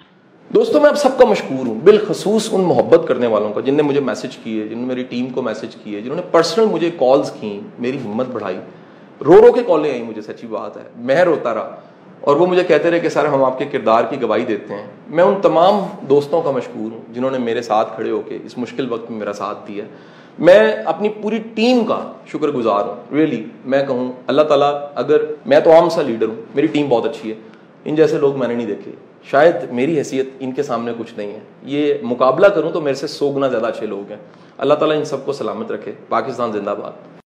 دوستوں 0.54 0.80
میں 0.80 0.88
آپ 0.88 0.94
سب 0.94 1.18
کا 1.18 1.24
مشکور 1.26 1.66
ہوں۔ 1.66 1.80
بالخصوص 1.80 2.48
ان 2.52 2.60
محبت 2.60 3.08
کرنے 3.08 3.26
والوں 3.26 3.52
کا 3.52 3.60
جن 3.60 3.74
نے 3.74 3.82
مجھے 3.82 4.00
میسج 4.00 4.36
کیے 4.36 4.68
جنہوں 4.68 4.82
نے 4.82 4.88
میری 4.88 5.02
ٹیم 5.02 5.28
کو 5.28 5.42
میسج 5.42 5.76
کیے 5.76 6.00
جنہوں 6.00 6.16
نے 6.16 6.22
پرسنل 6.30 6.64
مجھے 6.66 6.90
کالز 6.98 7.30
کی 7.32 7.60
میری 7.78 7.98
ہمت 7.98 8.28
بڑھائی۔ 8.28 8.56
رو 9.24 9.46
رو 9.46 9.52
کے 9.52 9.62
کالیں 9.62 9.90
آئیں 9.90 10.04
مجھے 10.04 10.22
سچی 10.22 10.46
بات 10.46 10.76
ہے۔ 10.76 10.82
میں 10.96 11.24
روتا 11.24 11.54
رہا۔ 11.54 11.76
اور 12.22 12.36
وہ 12.36 12.46
مجھے 12.46 12.64
کہتے 12.64 12.90
رہے 12.90 13.00
کہ 13.00 13.08
سر 13.08 13.24
ہم 13.24 13.44
آپ 13.44 13.58
کے 13.58 13.64
کردار 13.64 14.04
کی 14.10 14.22
گواہی 14.22 14.44
دیتے 14.44 14.74
ہیں۔ 14.74 14.86
میں 15.08 15.24
ان 15.24 15.34
تمام 15.42 15.86
دوستوں 16.06 16.42
کا 16.42 16.50
مشکور 16.50 16.92
ہوں 16.92 17.14
جنہوں 17.14 17.30
نے 17.30 17.38
میرے 17.38 17.62
ساتھ 17.62 17.94
کھڑے 17.94 18.10
ہو 18.10 18.20
کے 18.20 18.38
اس 18.44 18.58
مشکل 18.58 18.92
وقت 18.92 19.10
میں 19.10 19.18
میرا 19.18 19.32
ساتھ 19.32 19.58
دیا۔ 19.68 19.84
میں 20.38 20.72
اپنی 20.72 21.08
پوری 21.08 21.38
ٹیم 21.54 21.84
کا 21.84 22.12
شکر 22.26 22.48
گزار 22.48 22.84
ہوں۔ 22.84 23.14
ریئلی 23.14 23.44
میں 23.64 23.86
کہوں، 23.86 24.12
اللہ 24.26 24.42
تعالیٰ 24.42 24.80
اگر 24.94 25.20
میں 25.46 25.60
تو 25.60 25.72
عام 25.72 25.88
سا 25.88 26.02
لیڈر 26.02 26.28
ہوں، 26.28 26.34
میری 26.54 26.66
ٹیم 26.66 26.88
بہت 26.88 27.04
اچھی 27.04 27.30
ہے۔ 27.30 27.34
ان 27.84 27.94
جیسے 27.94 28.18
لوگ 28.18 28.38
میں 28.38 28.48
نے 28.48 28.54
نہیں 28.54 28.66
دیکھے۔ 28.66 28.92
شاید 29.30 29.54
میری 29.70 29.98
حیثیت 29.98 30.28
ان 30.40 30.52
کے 30.52 30.62
سامنے 30.62 30.92
کچھ 30.98 31.14
نہیں 31.16 31.32
ہے۔ 31.32 31.38
یہ 31.62 31.94
مقابلہ 32.02 32.46
کروں 32.46 32.70
تو 32.70 32.80
میرے 32.80 32.94
سے 32.94 33.06
سو 33.06 33.30
گنا 33.30 33.48
زیادہ 33.48 33.66
اچھے 33.66 33.86
لوگ 33.86 34.10
ہیں۔ 34.10 34.18
اللہ 34.58 34.74
تعالیٰ 34.74 34.96
ان 34.96 35.04
سب 35.04 35.26
کو 35.26 35.32
سلامت 35.32 35.72
رکھے، 35.72 35.92
پاکستان 36.08 36.52
زندہ 36.52 36.74
باد۔ 36.82 37.11